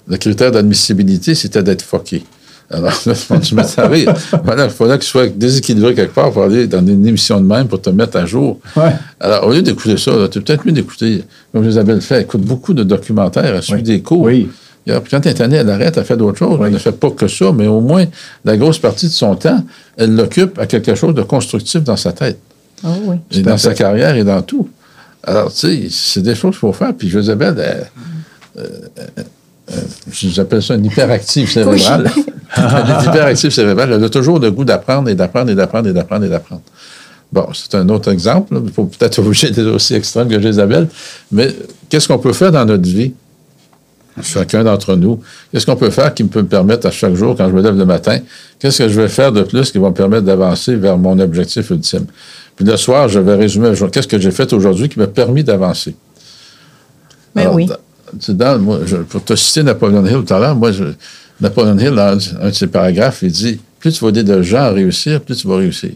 Le 0.07 0.17
critère 0.17 0.51
d'admissibilité, 0.51 1.33
c'était 1.33 1.63
d'être 1.63 1.81
fucké. 1.81 2.23
Alors, 2.69 2.91
là, 3.05 3.39
tu 3.39 3.55
mets 3.55 3.63
à 3.79 3.87
rire. 3.87 4.13
Voilà, 4.43 4.65
il 4.65 4.69
faudrait 4.69 4.99
qu'il 4.99 5.07
soit 5.07 5.27
déséquilibré 5.27 5.95
quelque 5.95 6.13
part 6.13 6.31
pour 6.31 6.43
aller 6.43 6.67
dans 6.67 6.85
une 6.85 7.05
émission 7.07 7.39
de 7.41 7.45
même 7.45 7.67
pour 7.67 7.81
te 7.81 7.89
mettre 7.89 8.17
à 8.17 8.25
jour. 8.25 8.59
Ouais. 8.75 8.91
Alors, 9.19 9.47
au 9.47 9.53
lieu 9.53 9.61
d'écouter 9.61 9.97
ça, 9.97 10.11
tu 10.29 10.37
es 10.37 10.41
peut-être 10.41 10.65
mieux 10.65 10.73
d'écouter, 10.73 11.23
comme 11.51 11.67
Isabelle 11.67 12.01
fait, 12.01 12.21
écoute 12.23 12.41
beaucoup 12.41 12.73
de 12.73 12.83
documentaires, 12.83 13.55
elle 13.55 13.63
suit 13.63 13.75
Oui. 13.75 13.83
des 13.83 14.01
cours. 14.01 14.21
Oui. 14.21 14.49
Quand 14.87 15.25
elle 15.25 15.27
est 15.27 15.41
année, 15.41 15.57
elle 15.57 15.69
arrête, 15.69 15.97
elle 15.97 16.05
fait 16.05 16.17
d'autres 16.17 16.37
choses. 16.37 16.59
Elle 16.63 16.71
ne 16.71 16.77
fait 16.77 16.93
pas 16.93 17.11
que 17.11 17.27
ça, 17.27 17.51
mais 17.51 17.67
au 17.67 17.81
moins, 17.81 18.05
la 18.45 18.57
grosse 18.57 18.79
partie 18.79 19.07
de 19.07 19.11
son 19.11 19.35
temps, 19.35 19.63
elle 19.97 20.15
l'occupe 20.15 20.57
à 20.59 20.65
quelque 20.65 20.95
chose 20.95 21.13
de 21.13 21.23
constructif 21.23 21.83
dans 21.83 21.97
sa 21.97 22.13
ttête. 22.13 22.39
Oh 22.83 22.89
oui. 23.05 23.15
Et 23.31 23.41
dans 23.41 23.57
sa 23.57 23.73
carrière 23.73 24.15
et 24.15 24.23
dans 24.23 24.41
tout. 24.41 24.69
Alors, 25.23 25.51
tu 25.51 25.59
sais, 25.59 25.87
c'est 25.89 26.21
des 26.21 26.35
choses 26.35 26.51
qu'il 26.51 26.59
faut 26.59 26.73
faire. 26.73 26.93
Puis 26.93 27.09
Josabelle, 27.09 27.55
elle, 27.57 27.87
euh, 28.57 28.67
euh, 28.99 29.23
euh, 29.71 29.81
j'appelle 30.11 30.63
ça 30.63 30.75
une 30.75 30.85
hyperactive 30.85 31.49
cérébrale. 31.51 32.09
elle 32.55 32.63
est 32.63 33.09
hyperactive 33.09 33.49
cérébrale. 33.51 33.93
Elle 33.93 34.03
a 34.03 34.09
toujours 34.09 34.39
le 34.39 34.51
goût 34.51 34.63
d'apprendre 34.63 35.09
et 35.09 35.15
d'apprendre 35.15 35.51
et 35.51 35.55
d'apprendre 35.55 35.89
et 35.89 35.93
d'apprendre 35.93 36.25
et 36.25 36.29
d'apprendre. 36.29 36.61
Bon, 37.31 37.47
c'est 37.53 37.75
un 37.75 37.89
autre 37.89 38.09
exemple. 38.11 38.57
Il 38.65 38.71
faut 38.71 38.85
peut-être 38.85 39.19
obligé 39.25 39.51
d'être 39.51 39.67
aussi 39.67 39.95
extrême 39.95 40.29
que 40.29 40.39
Jésabelle. 40.39 40.87
Mais 41.31 41.53
qu'est-ce 41.89 42.07
qu'on 42.07 42.19
peut 42.19 42.33
faire 42.33 42.51
dans 42.51 42.65
notre 42.65 42.87
vie? 42.87 43.13
Chacun 44.23 44.63
d'entre 44.63 44.95
nous. 44.95 45.21
Qu'est-ce 45.51 45.65
qu'on 45.65 45.75
peut 45.75 45.89
faire 45.91 46.13
qui 46.13 46.23
me 46.23 46.29
peut 46.29 46.41
me 46.41 46.47
permettre 46.47 46.87
à 46.87 46.91
chaque 46.91 47.13
jour, 47.13 47.35
quand 47.37 47.47
je 47.49 47.53
me 47.53 47.61
lève 47.61 47.77
le 47.77 47.85
matin, 47.85 48.17
qu'est-ce 48.59 48.79
que 48.83 48.89
je 48.89 48.99
vais 49.01 49.07
faire 49.09 49.31
de 49.31 49.43
plus 49.43 49.71
qui 49.71 49.77
va 49.77 49.89
me 49.89 49.93
permettre 49.93 50.23
d'avancer 50.25 50.75
vers 50.75 50.97
mon 50.97 51.19
objectif 51.19 51.69
ultime? 51.69 52.05
Puis 52.55 52.65
le 52.65 52.75
soir, 52.77 53.07
je 53.09 53.19
vais 53.19 53.35
résumer, 53.35 53.71
qu'est-ce 53.91 54.07
que 54.07 54.19
j'ai 54.19 54.31
fait 54.31 54.51
aujourd'hui 54.53 54.89
qui 54.89 54.97
m'a 54.99 55.07
permis 55.07 55.43
d'avancer? 55.43 55.95
Mais 57.35 57.43
Alors, 57.43 57.55
oui. 57.55 57.69
dans- 58.29 58.59
moi, 58.59 58.79
je- 58.85 58.97
pour 58.97 59.23
te 59.23 59.35
citer 59.35 59.61
Napoleon 59.63 60.03
Hill 60.05 60.23
tout 60.25 60.33
à 60.33 60.39
l'heure, 60.39 60.55
moi, 60.55 60.71
je- 60.71 60.83
Napoleon 61.39 61.77
Hill, 61.77 61.91
dans 61.91 62.17
un 62.41 62.49
de 62.49 62.53
ses 62.55 62.67
paragraphes, 62.67 63.19
il 63.21 63.31
dit 63.31 63.59
Plus 63.79 63.91
tu 63.93 64.03
vas 64.03 64.09
aider 64.09 64.23
de 64.23 64.41
gens 64.41 64.57
à 64.63 64.69
réussir, 64.71 65.21
plus 65.21 65.35
tu 65.35 65.47
vas 65.47 65.57
réussir. 65.57 65.91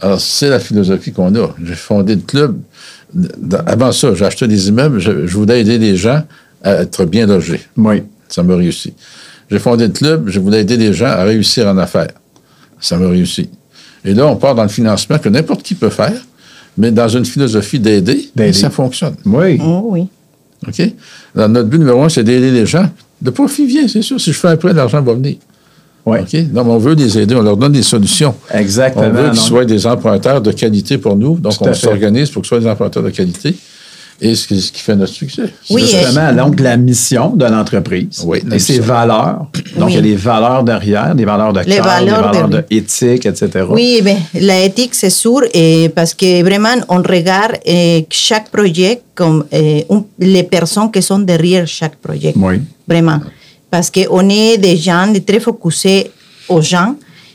Alors, 0.00 0.20
c'est 0.20 0.48
la 0.48 0.60
philosophie 0.60 1.12
qu'on 1.12 1.34
a. 1.34 1.48
J'ai 1.64 1.74
fondé 1.74 2.14
le 2.14 2.20
club. 2.20 2.56
Avant 3.66 3.90
ça, 3.90 4.14
j'ai 4.14 4.24
acheté 4.24 4.46
des 4.46 4.68
immeubles, 4.68 5.00
je, 5.00 5.26
je 5.26 5.34
voulais 5.36 5.60
aider 5.60 5.76
les 5.78 5.96
gens 5.96 6.22
à 6.62 6.82
être 6.82 7.04
bien 7.04 7.26
logés. 7.26 7.60
Oui. 7.76 8.02
Ça 8.28 8.42
m'a 8.42 8.56
réussi. 8.56 8.94
J'ai 9.50 9.58
fondé 9.58 9.86
le 9.86 9.92
club, 9.92 10.28
je 10.28 10.40
voulais 10.40 10.60
aider 10.62 10.76
les 10.76 10.92
gens 10.92 11.06
à 11.06 11.24
réussir 11.24 11.66
en 11.68 11.76
affaires. 11.76 12.12
Ça 12.80 12.96
m'a 12.96 13.08
réussi. 13.08 13.50
Et 14.04 14.14
là, 14.14 14.26
on 14.26 14.36
part 14.36 14.54
dans 14.54 14.62
le 14.62 14.68
financement 14.68 15.18
que 15.18 15.28
n'importe 15.28 15.62
qui 15.62 15.74
peut 15.74 15.90
faire, 15.90 16.20
mais 16.78 16.90
dans 16.90 17.08
une 17.08 17.24
philosophie 17.24 17.78
d'aider, 17.78 18.30
et 18.38 18.52
ça 18.52 18.70
fonctionne. 18.70 19.14
Oui. 19.26 19.58
Oh 19.62 19.88
oui. 19.90 20.08
OK? 20.66 20.80
Alors, 21.36 21.48
notre 21.48 21.68
but 21.68 21.78
numéro 21.78 22.02
un, 22.02 22.08
c'est 22.08 22.24
d'aider 22.24 22.50
les 22.50 22.66
gens. 22.66 22.88
Le 23.22 23.30
profit 23.30 23.66
vient, 23.66 23.86
c'est 23.86 24.02
sûr. 24.02 24.20
Si 24.20 24.32
je 24.32 24.38
fais 24.38 24.48
un 24.48 24.56
prêt, 24.56 24.72
l'argent 24.72 25.02
va 25.02 25.12
venir. 25.12 25.36
Oui. 26.04 26.18
OK? 26.20 26.34
Non, 26.52 26.64
mais 26.64 26.70
on 26.70 26.78
veut 26.78 26.94
les 26.94 27.18
aider, 27.18 27.34
on 27.34 27.42
leur 27.42 27.56
donne 27.56 27.72
des 27.72 27.82
solutions. 27.82 28.34
Exactement. 28.50 29.06
On 29.06 29.10
veut 29.10 29.30
qu'ils 29.30 29.40
soient 29.40 29.64
des 29.64 29.86
emprunteurs 29.86 30.40
de 30.40 30.50
qualité 30.50 30.98
pour 30.98 31.14
nous. 31.14 31.38
Donc, 31.38 31.54
on 31.60 31.74
s'organise 31.74 32.30
pour 32.30 32.42
qu'ils 32.42 32.48
soient 32.48 32.60
des 32.60 32.66
emprunteurs 32.66 33.02
de 33.02 33.10
qualité. 33.10 33.54
Et 34.24 34.36
ce 34.36 34.46
qui, 34.46 34.60
ce 34.60 34.70
qui 34.70 34.80
fait 34.80 34.94
notre 34.94 35.12
succès. 35.12 35.46
Oui, 35.68 35.82
C'est- 35.84 35.98
Justement, 36.04 36.32
donc 36.32 36.60
la 36.60 36.76
mission 36.76 37.30
de 37.34 37.44
l'entreprise 37.44 38.22
Oui, 38.24 38.38
et 38.52 38.58
ses 38.60 38.78
valeurs. 38.78 39.46
Donc, 39.76 39.88
Oui. 39.88 39.92
il 39.92 39.96
y 39.96 39.98
a 39.98 40.02
des 40.02 40.14
valeurs 40.14 40.62
derrière, 40.62 41.12
des 41.20 41.24
valeurs 41.24 41.52
de 41.52 41.60
Les 41.60 41.74
cœur, 41.76 41.84
valeurs 41.84 42.30
des 42.30 42.38
valeurs 42.38 42.62
d'éthique, 42.70 43.26
etc. 43.26 43.48
Oui, 43.68 44.00
ben, 44.06 44.18
la 44.40 44.58
éthique, 44.62 44.94
c'est 44.94 45.10
sûr, 45.10 45.40
et 45.52 45.88
parce 45.88 46.14
que 46.14 46.30
vraiment, 46.48 46.76
on 46.88 47.02
regarde 47.02 47.56
eh, 47.64 48.06
chaque 48.10 48.48
projet 48.56 49.00
comme 49.12 49.44
eh, 49.50 49.84
un- 49.90 50.04
les 50.20 50.44
personnes 50.44 50.90
qui 50.92 51.02
sont 51.02 51.18
derrière 51.18 51.66
chaque 51.66 51.96
projet. 51.96 52.32
Oui. 52.36 52.60
Vraiment. 52.86 53.18
Parce 53.68 53.90
qu'on 53.90 54.28
est 54.28 54.56
des 54.58 54.76
gens 54.76 55.12
très 55.26 55.40
focusés 55.40 56.12
aux 56.48 56.60
gens, 56.62 56.94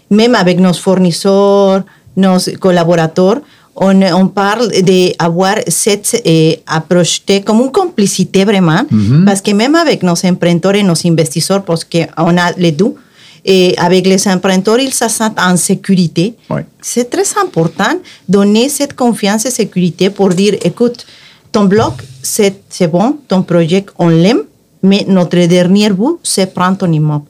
même 0.09 0.35
avec 0.35 0.57
nos 0.57 0.73
fournisseurs, 0.73 1.83
nos 2.15 2.37
collaborateurs. 2.61 3.39
On, 3.79 4.01
on 4.01 4.27
parle 4.27 4.69
d'avoir 4.81 5.55
cette 5.67 6.19
eh, 6.25 6.59
approche 6.65 7.23
de- 7.27 7.39
comme 7.39 7.61
une 7.61 7.71
complicité 7.71 8.43
vraiment, 8.43 8.81
parce 9.25 9.41
que 9.41 9.51
même 9.51 9.75
avec 9.75 10.01
nos 10.03 10.15
emprunteurs 10.25 10.75
et 10.75 10.83
nos 10.83 10.95
investisseurs, 11.05 11.63
parce 11.63 11.83
qu'on 11.83 12.37
a 12.37 12.51
les 12.57 12.71
deux, 12.71 12.95
et 13.45 13.75
avec 13.77 14.05
les 14.07 14.27
emprunteurs, 14.27 14.79
ils 14.79 14.93
se 14.93 15.07
sentent 15.07 15.39
en 15.39 15.55
sécurité. 15.55 16.33
C'est 16.81 17.09
très 17.09 17.27
important 17.39 17.93
donner 18.27 18.67
cette 18.67 18.93
confiance 18.95 19.45
et 19.45 19.51
sécurité 19.51 20.09
pour 20.09 20.29
dire, 20.29 20.55
écoute, 20.63 21.05
ton 21.51 21.65
bloc, 21.65 21.93
c'est 22.21 22.55
c'est 22.69 22.87
bon, 22.87 23.17
ton 23.27 23.43
projet, 23.43 23.85
on 23.99 24.09
l'aime, 24.09 24.41
mais 24.83 25.05
notre 25.07 25.37
dernier 25.45 25.89
bout, 25.91 26.19
c'est 26.23 26.53
prendre 26.53 26.77
ton 26.77 26.91
immeuble. 26.91 27.25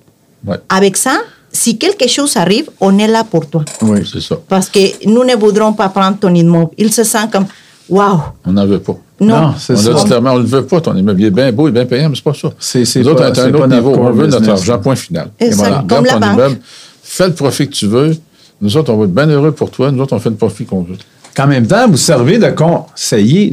Ouais, 0.47 0.57
Avec 0.69 0.95
ça, 0.97 1.17
si 1.57 1.77
quelque 1.77 2.07
chose 2.07 2.35
arrive, 2.37 2.69
on 2.79 2.97
est 2.99 3.07
là 3.07 3.23
pour 3.23 3.43
toi. 3.49 3.63
Oui. 3.81 3.99
c'est 4.11 4.21
ça. 4.21 4.35
Parce 4.47 4.69
que 4.69 4.79
nous 5.07 5.23
ne 5.23 5.35
voudrons 5.35 5.73
pas 5.73 5.89
prendre 5.89 6.17
ton 6.17 6.33
immeuble. 6.33 6.71
Ils 6.77 6.91
se 6.93 7.03
sentent 7.03 7.31
comme, 7.31 7.45
waouh, 7.89 8.19
On 8.45 8.51
n'en 8.53 8.65
veut 8.65 8.79
pas. 8.79 8.95
non. 9.19 9.41
Non, 9.41 9.53
c'est 9.57 9.73
On 9.73 9.77
ça. 9.77 9.89
a 9.91 9.93
dit 9.95 10.03
clairement, 10.05 10.33
on 10.33 10.39
ne 10.39 10.45
veut 10.45 10.65
pas, 10.65 10.79
ton 10.81 10.95
immeuble. 10.95 11.21
Il 11.21 11.25
est 11.27 11.31
bien 11.31 11.51
beau, 11.51 11.67
il 11.67 11.69
est 11.69 11.73
bien 11.79 11.85
payant, 11.85 12.09
mais 12.09 12.15
c'est 12.15 12.23
pas 12.23 12.33
ça. 12.33 12.49
C'est- 12.59 12.85
c'est 12.85 12.99
Nous 13.01 13.07
autres, 13.09 13.21
on 13.23 13.27
est 13.27 13.31
à 13.31 13.35
c'est 13.35 13.41
un 13.41 13.53
autre 13.53 13.67
niveau. 13.67 13.95
On 13.97 14.11
veut 14.11 14.27
notre 14.27 14.49
argent, 14.49 14.77
point 14.79 14.95
final. 14.95 15.29
Exact. 15.39 15.57
voilà. 15.57 15.77
Comme 15.79 15.87
Garde 15.87 16.05
la 16.05 16.11
ton 16.13 16.19
banque. 16.19 16.33
immeuble, 16.33 16.57
fais 17.03 17.27
le 17.27 17.33
profit 17.33 17.67
que 17.67 17.73
tu 17.73 17.87
veux. 17.87 18.15
Nous 18.61 18.75
autres, 18.77 18.91
on 18.93 18.97
va 18.97 19.05
être 19.05 19.13
bien 19.13 19.27
heureux 19.27 19.51
pour 19.51 19.69
toi. 19.71 19.91
Nous 19.91 20.01
autres, 20.03 20.15
on 20.15 20.19
fait 20.19 20.29
le 20.29 20.35
profit 20.35 20.65
qu'on 20.65 20.81
veut. 20.81 20.97
Qu'en 21.35 21.47
même 21.47 21.67
temps, 21.67 21.87
vous 21.87 21.97
servez 21.97 22.39
de 22.39 22.49
conseiller, 22.49 23.51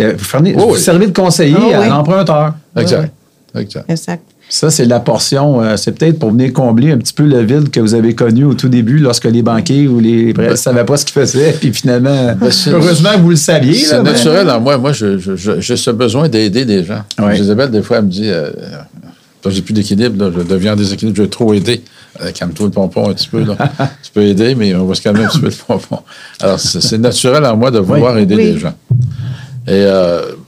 vous, 0.56 0.64
Oh 0.70 0.76
servez 0.76 1.06
de 1.08 1.12
conseiller 1.16 1.56
Ah 1.74 1.80
à 1.82 1.88
l'emprunteur. 1.88 2.54
Exact. 2.76 3.12
Exact. 3.54 3.84
Exact. 3.90 4.22
Ça, 4.56 4.70
c'est 4.70 4.84
la 4.84 5.00
portion, 5.00 5.60
euh, 5.60 5.76
c'est 5.76 5.90
peut-être 5.98 6.20
pour 6.20 6.30
venir 6.30 6.52
combler 6.52 6.92
un 6.92 6.98
petit 6.98 7.12
peu 7.12 7.24
le 7.24 7.40
vide 7.42 7.70
que 7.72 7.80
vous 7.80 7.94
avez 7.94 8.14
connu 8.14 8.44
au 8.44 8.54
tout 8.54 8.68
début 8.68 8.98
lorsque 8.98 9.24
les 9.24 9.42
banquiers 9.42 9.88
ou 9.88 9.98
les 9.98 10.32
ne 10.32 10.54
savaient 10.54 10.84
pas 10.84 10.96
ce 10.96 11.04
qu'ils 11.04 11.14
faisaient. 11.20 11.52
Puis 11.60 11.72
finalement, 11.74 12.36
Ben, 12.40 12.50
heureusement, 12.68 13.10
vous 13.20 13.30
le 13.30 13.36
saviez. 13.36 13.74
C'est 13.74 14.00
naturel 14.00 14.48
en 14.50 14.60
moi. 14.60 14.78
Moi, 14.78 14.92
je- 14.92 15.18
je- 15.18 15.34
je- 15.34 15.60
j'ai 15.60 15.76
ce 15.76 15.90
besoin 15.90 16.28
d'aider 16.28 16.64
les 16.64 16.84
gens. 16.84 17.02
Ouais. 17.20 17.36
Isabelle, 17.36 17.72
des 17.72 17.82
fois, 17.82 17.96
elle 17.98 18.04
me 18.04 18.10
dit 18.10 18.28
euh, 18.30 18.50
Toi, 19.42 19.50
j'ai 19.50 19.60
plus 19.60 19.74
d'équilibre, 19.74 20.24
là, 20.24 20.30
je 20.36 20.42
deviens 20.44 20.74
en 20.74 20.76
déséquilibre, 20.76 21.16
je 21.16 21.22
vais 21.22 21.28
trop 21.28 21.52
aider. 21.52 21.82
Euh, 22.22 22.30
Calme-toi 22.30 22.66
le 22.66 22.70
pompon 22.72 23.10
un 23.10 23.12
petit 23.12 23.26
peu. 23.28 23.42
Là. 23.42 23.56
tu 24.04 24.12
peux 24.14 24.22
aider, 24.22 24.54
mais 24.54 24.72
on 24.76 24.84
va 24.86 24.94
se 24.94 25.02
calmer 25.02 25.24
un 25.24 25.28
petit 25.28 25.40
peu 25.40 25.46
le 25.48 25.52
pompon. 25.66 25.98
Alors, 26.40 26.60
c'est 26.60 26.80
c'est 26.80 26.98
naturel 26.98 27.44
en 27.44 27.56
moi 27.56 27.72
de 27.72 27.80
vouloir 27.80 28.14
Oui. 28.14 28.22
aider 28.22 28.36
Oui. 28.36 28.44
les 28.52 28.58
gens. 28.60 28.74
Et 29.66 29.84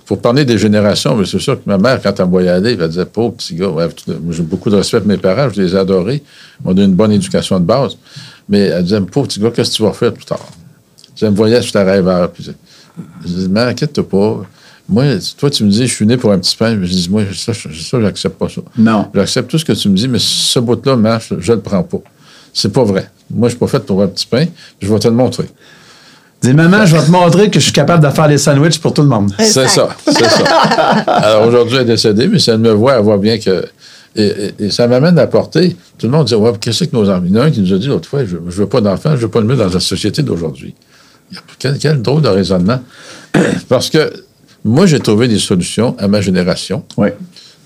pour 0.07 0.21
parler 0.21 0.45
des 0.45 0.57
générations, 0.57 1.16
mais 1.16 1.27
c'est 1.27 1.40
sûr 1.40 1.57
que 1.57 1.69
ma 1.69 1.79
mère, 1.79 2.01
quand 2.01 2.19
elle 2.19 2.27
me 2.27 2.31
voyait 2.31 2.49
aller, 2.49 2.77
elle 2.81 2.88
disait 2.88 3.05
Pauvre 3.05 3.35
petit 3.35 3.55
gars, 3.55 3.69
ouais, 3.69 3.88
j'ai 4.31 4.42
beaucoup 4.42 4.71
de 4.71 4.77
respect 4.77 5.01
pour 5.01 5.09
mes 5.09 5.19
parents, 5.19 5.51
je 5.51 5.61
les 5.61 5.75
ai 5.75 5.79
adorés, 5.79 6.23
ils 6.61 6.66
m'ont 6.66 6.73
donné 6.73 6.87
une 6.87 6.95
bonne 6.95 7.12
éducation 7.12 7.59
de 7.59 7.64
base. 7.64 7.99
Mais 8.49 8.61
elle 8.61 8.85
disait 8.85 9.01
Pauvre 9.01 9.27
petit 9.27 9.40
gars, 9.40 9.51
qu'est-ce 9.51 9.73
que 9.73 9.77
tu 9.77 9.83
vas 9.83 9.92
faire 9.92 10.12
plus 10.12 10.25
tard? 10.25 10.47
Je 11.16 11.27
me 11.27 11.35
voyais, 11.35 11.61
je 11.61 11.77
rêveur. 11.77 12.31
Puis 12.31 12.45
je 12.45 12.53
je 13.25 13.29
dis 13.29 13.49
Mais 13.49 13.61
inquiète-toi 13.61 14.09
pas. 14.09 14.42
Moi, 14.88 15.05
toi, 15.37 15.51
tu 15.51 15.64
me 15.64 15.71
dis, 15.71 15.87
je 15.87 15.92
suis 15.92 16.07
né 16.07 16.16
pour 16.16 16.31
un 16.31 16.38
petit 16.38 16.57
pain. 16.57 16.79
Je 16.81 16.87
dis, 16.87 17.09
moi, 17.11 17.23
ça 17.35 17.53
j'accepte 17.53 18.38
pas 18.38 18.49
ça. 18.49 18.61
Non. 18.79 19.09
J'accepte 19.12 19.51
tout 19.51 19.59
ce 19.59 19.64
que 19.64 19.73
tu 19.73 19.88
me 19.88 19.97
dis, 19.97 20.07
mais 20.07 20.21
ce 20.21 20.61
bout-là 20.61 20.95
marche, 20.95 21.33
je 21.38 21.53
le 21.53 21.61
prends 21.61 21.83
pas. 21.83 21.99
C'est 22.53 22.73
pas 22.73 22.85
vrai. 22.85 23.11
Moi, 23.29 23.49
je 23.49 23.55
suis 23.55 23.59
pas 23.59 23.66
fait 23.66 23.81
pour 23.81 24.01
un 24.01 24.07
petit 24.07 24.27
pain. 24.27 24.47
Je 24.81 24.92
vais 24.92 24.99
te 25.01 25.09
le 25.09 25.14
montrer. 25.14 25.47
Dis, 26.42 26.53
maman, 26.53 26.85
je 26.87 26.96
vais 26.96 27.03
te 27.05 27.11
montrer 27.11 27.51
que 27.51 27.59
je 27.59 27.64
suis 27.64 27.72
capable 27.72 28.05
de 28.07 28.11
faire 28.12 28.29
des 28.29 28.38
sandwichs 28.38 28.79
pour 28.79 28.92
tout 28.94 29.03
le 29.03 29.09
monde. 29.09 29.33
C'est 29.38 29.68
ça, 29.68 29.88
c'est 30.07 30.25
ça. 30.29 30.44
Alors 31.07 31.46
aujourd'hui, 31.49 31.77
elle 31.77 31.83
est 31.83 31.87
décédée, 31.87 32.29
mais 32.29 32.38
si 32.38 32.51
elle 32.51 32.59
me 32.59 32.70
voit, 32.72 32.94
elle 32.96 33.03
voit 33.03 33.18
bien 33.18 33.38
que. 33.38 33.64
Et, 34.14 34.25
et- 34.27 34.55
et 34.66 34.70
ça 34.70 34.87
m'amène 34.87 35.18
à 35.18 35.27
porter. 35.27 35.77
Tout 35.99 36.07
le 36.07 36.12
monde 36.12 36.27
dit 36.27 36.35
Ouais, 36.35 36.53
qu'est-ce 36.61 36.85
que 36.85 36.96
nos 36.96 37.09
enfants. 37.11 37.22
Il 37.27 37.35
y 37.35 37.38
en 37.38 37.42
a 37.42 37.44
un 37.46 37.51
qui 37.51 37.61
nous 37.61 37.72
a 37.75 37.79
dit 37.79 37.87
l'autre 37.88 38.09
fois 38.09 38.25
Je 38.25 38.37
ne 38.37 38.51
veux 38.51 38.66
pas 38.66 38.81
d'enfants, 38.81 39.11
je 39.11 39.16
ne 39.16 39.20
veux 39.22 39.29
pas 39.29 39.40
le 39.40 39.46
mettre 39.46 39.64
dans 39.66 39.72
la 39.72 39.81
société 39.81 40.22
d'aujourd'hui. 40.22 40.75
Quel, 41.59 41.77
quel 41.79 42.01
drôle 42.03 42.22
de 42.22 42.29
raisonnement. 42.29 42.81
Parce 43.68 43.90
que 43.90 44.12
moi, 44.64 44.87
j'ai 44.87 45.01
trouvé 45.01 45.29
des 45.29 45.38
solutions 45.38 45.96
à 45.99 46.07
ma 46.09 46.20
génération. 46.20 46.85
Oui. 46.96 47.09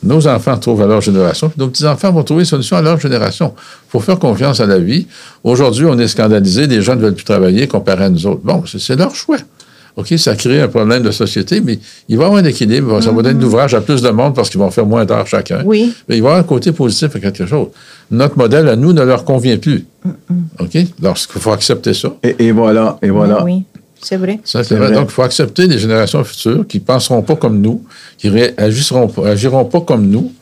Nos 0.03 0.27
enfants 0.27 0.57
trouvent 0.57 0.81
à 0.83 0.87
leur 0.87 1.03
génération, 1.03 1.49
puis 1.51 1.61
nos 1.61 1.69
petits-enfants 1.69 2.11
vont 2.11 2.23
trouver 2.23 2.43
des 2.43 2.49
solutions 2.49 2.77
à 2.77 2.83
leur 2.83 2.99
génération. 2.99 3.53
Il 3.57 3.91
faut 3.91 4.01
faire 4.01 4.19
confiance 4.19 4.61
à 4.61 4.67
la 4.67 4.79
vie. 4.79 5.07
Aujourd'hui, 5.45 5.85
on 5.85 5.99
est 5.99 6.09
scandalisé, 6.09 6.67
les 6.67 6.81
gens 6.81 6.97
ne 6.97 7.03
veulent 7.03 7.15
plus 7.15 7.25
travailler 7.25 7.69
comparé 7.69 8.05
à 8.05 8.09
nous 8.09 8.27
autres. 8.27 8.41
Bon, 8.43 8.65
c'est 8.67 8.97
leur 8.97 9.15
choix. 9.15 9.37
OK, 9.97 10.15
ça 10.17 10.37
crée 10.37 10.63
un 10.63 10.69
problème 10.69 11.03
de 11.03 11.11
société, 11.11 11.61
mais 11.61 11.79
il 12.09 12.17
va 12.17 12.23
y 12.23 12.27
avoir 12.27 12.41
un 12.43 12.45
équilibre. 12.47 13.01
Ça 13.03 13.11
va 13.11 13.23
donner 13.23 13.35
de 13.35 13.43
l'ouvrage 13.43 13.75
à 13.75 13.81
plus 13.81 14.01
de 14.01 14.09
monde 14.11 14.35
parce 14.35 14.49
qu'ils 14.49 14.61
vont 14.61 14.71
faire 14.71 14.87
moins 14.87 15.05
d'heures 15.05 15.27
chacun. 15.27 15.63
Oui. 15.65 15.93
Mais 16.09 16.17
il 16.17 16.23
va 16.23 16.29
y 16.29 16.31
avoir 16.31 16.41
un 16.41 16.47
côté 16.47 16.73
positif 16.73 17.15
à 17.17 17.21
quelque 17.21 17.45
chose. 17.45 17.69
Notre 18.11 18.39
modèle, 18.39 18.69
à 18.69 18.77
nous, 18.77 18.93
ne 18.93 19.03
leur 19.03 19.25
convient 19.25 19.59
plus. 19.59 19.85
OK? 20.59 20.79
Donc, 21.01 21.19
il 21.35 21.41
faut 21.41 21.53
accepter 21.53 21.93
ça. 21.93 22.09
Et, 22.23 22.47
et 22.47 22.53
voilà, 22.53 22.99
et 23.03 23.11
voilà. 23.11 23.45
Oui, 23.45 23.65
c'est 24.03 24.17
vrai. 24.17 24.41
Ça, 24.45 24.63
C'est 24.63 24.71
c'est 24.71 24.75
vrai. 24.77 24.89
vrai. 24.89 24.97
Donc, 24.97 25.09
il 25.11 25.13
faut 25.13 25.23
accepter 25.23 25.67
les 25.67 25.79
générations 25.79 26.23
futures 26.25 26.67
qui 26.67 26.79
ne 26.79 26.85
penseront 26.85 27.23
pas 27.23 27.37
comme 27.37 27.61
nous, 27.61 27.85
qui 28.19 28.29
réagiront 28.29 29.09
pas, 29.09 29.29
agiront 29.31 29.65
pas 29.65 29.81
comme 29.81 30.07
nous, 30.09 30.33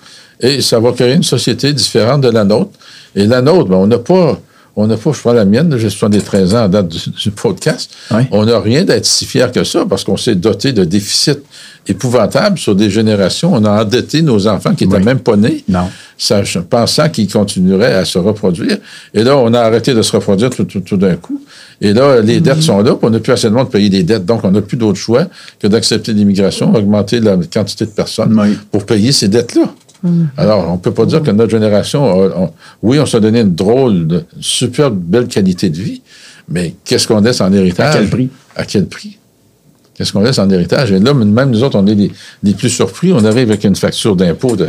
et 0.40 0.60
ça 0.60 0.78
va 0.78 0.92
créer 0.92 1.14
une 1.14 1.22
société 1.24 1.72
différente 1.72 2.20
de 2.20 2.28
la 2.30 2.44
nôtre. 2.44 2.70
Et 3.14 3.26
la 3.26 3.42
nôtre, 3.42 3.68
ben, 3.70 3.76
on 3.76 3.86
n'a 3.86 3.98
pas, 3.98 4.38
on 4.80 4.86
n'a 4.86 4.96
pas, 4.96 5.12
je 5.12 5.18
prends 5.20 5.32
la 5.32 5.44
mienne, 5.44 5.74
j'ai 5.76 5.90
73 5.90 6.54
ans 6.54 6.64
en 6.64 6.68
date 6.68 6.88
du, 6.88 6.98
du 7.10 7.30
podcast, 7.30 7.90
Oui. 8.12 8.22
on 8.30 8.44
n'a 8.46 8.60
rien 8.60 8.84
d'être 8.84 9.04
si 9.06 9.24
fier 9.26 9.50
que 9.50 9.64
ça 9.64 9.84
parce 9.88 10.04
qu'on 10.04 10.16
s'est 10.16 10.34
doté 10.36 10.72
de 10.72 10.84
déficits 10.84 11.38
épouvantables 11.86 12.58
sur 12.58 12.74
des 12.74 12.90
générations. 12.90 13.52
On 13.54 13.64
a 13.64 13.82
endetté 13.82 14.22
nos 14.22 14.46
enfants 14.46 14.74
qui 14.74 14.86
n'étaient 14.86 14.98
Oui. 14.98 15.04
même 15.04 15.20
pas 15.20 15.36
nés 15.36 15.64
Non. 15.68 15.88
pensant 16.70 17.08
qu'ils 17.08 17.30
continueraient 17.32 17.94
à 17.94 18.04
se 18.04 18.18
reproduire. 18.18 18.76
Et 19.14 19.24
là, 19.24 19.36
on 19.36 19.52
a 19.54 19.60
arrêté 19.60 19.94
de 19.94 20.02
se 20.02 20.12
reproduire 20.12 20.50
tout, 20.50 20.64
tout- 20.64 20.80
tout 20.80 20.96
d'un 20.96 21.16
coup. 21.16 21.40
Et 21.80 21.92
là, 21.92 22.20
les 22.20 22.40
dettes 22.40 22.62
sont 22.62 22.78
là, 22.82 22.90
puis 22.94 23.06
on 23.06 23.10
n'a 23.10 23.20
plus 23.20 23.32
assez 23.32 23.48
de 23.48 23.54
monde 23.54 23.66
de 23.66 23.70
payer 23.72 23.88
des 23.88 24.02
dettes. 24.02 24.26
Donc, 24.26 24.44
on 24.44 24.50
n'a 24.50 24.60
plus 24.60 24.76
d'autre 24.76 24.98
choix 24.98 25.26
que 25.60 25.66
d'accepter 25.66 26.12
l'immigration, 26.12 26.74
augmenter 26.74 27.20
la 27.20 27.36
quantité 27.52 27.86
de 27.86 27.90
personnes 27.90 28.38
Oui. 28.38 28.56
pour 28.70 28.84
payer 28.84 29.12
ces 29.12 29.28
dettes-là. 29.28 29.72
Alors, 30.37 30.68
on 30.68 30.72
ne 30.74 30.78
peut 30.78 30.92
pas 30.92 31.06
dire 31.06 31.22
que 31.22 31.30
notre 31.30 31.50
génération, 31.50 32.04
a- 32.04 32.37
on- 32.37 32.50
oui, 32.82 32.98
on 33.00 33.06
s'est 33.06 33.20
donné 33.20 33.40
une 33.40 33.54
drôle, 33.54 34.06
de, 34.06 34.16
une 34.37 34.42
superbe, 34.42 34.96
belle 34.98 35.26
qualité 35.28 35.70
de 35.70 35.76
vie, 35.80 36.02
mais 36.48 36.74
qu'est-ce 36.84 37.08
qu'on 37.08 37.20
laisse 37.20 37.40
en 37.40 37.52
héritage? 37.52 37.94
À 37.96 37.98
quel 37.98 38.08
prix? 38.08 38.28
À 38.56 38.64
quel 38.64 38.87
prix? 38.87 39.18
Qu'est-ce 39.94 40.12
qu'on 40.12 40.20
laisse 40.20 40.38
en 40.38 40.48
héritage? 40.50 40.92
Et 40.92 40.98
là, 41.00 41.12
même 41.12 41.50
nous 41.50 41.62
autres, 41.64 41.76
on 41.78 41.87
est 41.88 41.94
les, 41.94 42.12
les 42.44 42.54
plus 42.54 42.70
surpris. 42.70 43.12
On 43.12 43.24
arrive 43.24 43.48
avec 43.50 43.64
une 43.64 43.74
facture 43.74 44.14
d'impôt 44.14 44.54
de. 44.54 44.66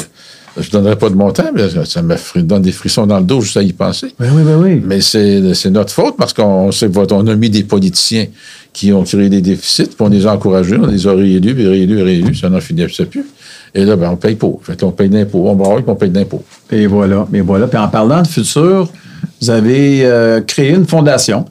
Je 0.57 0.65
ne 0.65 0.71
donnerai 0.71 0.95
pas 0.97 1.09
de 1.11 1.15
montant, 1.15 1.51
mais 1.53 1.69
ça 1.85 2.01
me 2.01 2.15
donne 2.41 2.63
des 2.63 2.71
frissons 2.71 3.05
dans 3.05 3.19
le 3.19 3.23
dos 3.25 3.39
juste 3.39 3.55
à 3.55 3.61
y 3.61 3.71
penser. 3.71 4.07
Oui, 4.19 4.27
oui, 4.33 4.41
oui, 4.43 4.53
oui. 4.75 4.83
Mais 4.83 4.99
c'est 4.99 5.69
notre 5.69 5.93
faute 5.93 6.15
parce 6.17 6.33
qu'on 6.33 6.71
on 6.71 7.27
a 7.27 7.35
mis 7.35 7.51
des 7.51 7.63
politiciens 7.63 8.25
qui 8.73 8.91
ont 8.91 9.03
créé 9.03 9.29
des 9.29 9.41
déficits, 9.41 9.83
puis 9.85 9.95
on 9.99 10.09
les 10.09 10.25
a 10.25 10.33
encouragés, 10.33 10.77
on 10.81 10.87
les 10.87 11.05
a 11.07 11.13
réélus, 11.13 11.53
puis 11.53 11.67
réélus, 11.67 12.01
réélus, 12.01 12.35
ça 12.35 12.49
n'en 12.49 12.59
finissait 12.59 13.05
plus. 13.05 13.25
Et 13.75 13.85
là, 13.85 13.95
ben, 13.95 14.09
on 14.11 14.15
paye 14.15 14.35
pas. 14.35 14.51
Fait 14.63 14.79
qu'on 14.79 14.91
paye 14.91 15.09
d'impôts. 15.09 15.47
On 15.47 15.55
va 15.55 15.81
qu'on 15.81 15.95
paye 15.95 16.09
d'impôts. 16.09 16.43
Et 16.71 16.87
voilà, 16.87 17.27
et 17.33 17.41
voilà. 17.41 17.67
Puis 17.67 17.77
en 17.77 17.87
parlant 17.87 18.21
de 18.21 18.27
futur, 18.27 18.89
vous 19.41 19.49
avez 19.49 20.05
euh, 20.05 20.41
créé 20.41 20.71
une 20.73 20.87
fondation, 20.87 21.45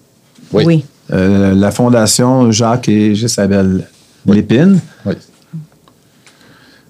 Oui. 0.53 0.65
Oui. 0.67 0.85
euh, 1.13 1.55
la 1.55 1.71
fondation 1.71 2.51
Jacques 2.51 2.89
et 2.89 3.15
Gisabelle 3.15 3.87
Lépine. 4.27 4.79
Oui. 5.07 5.15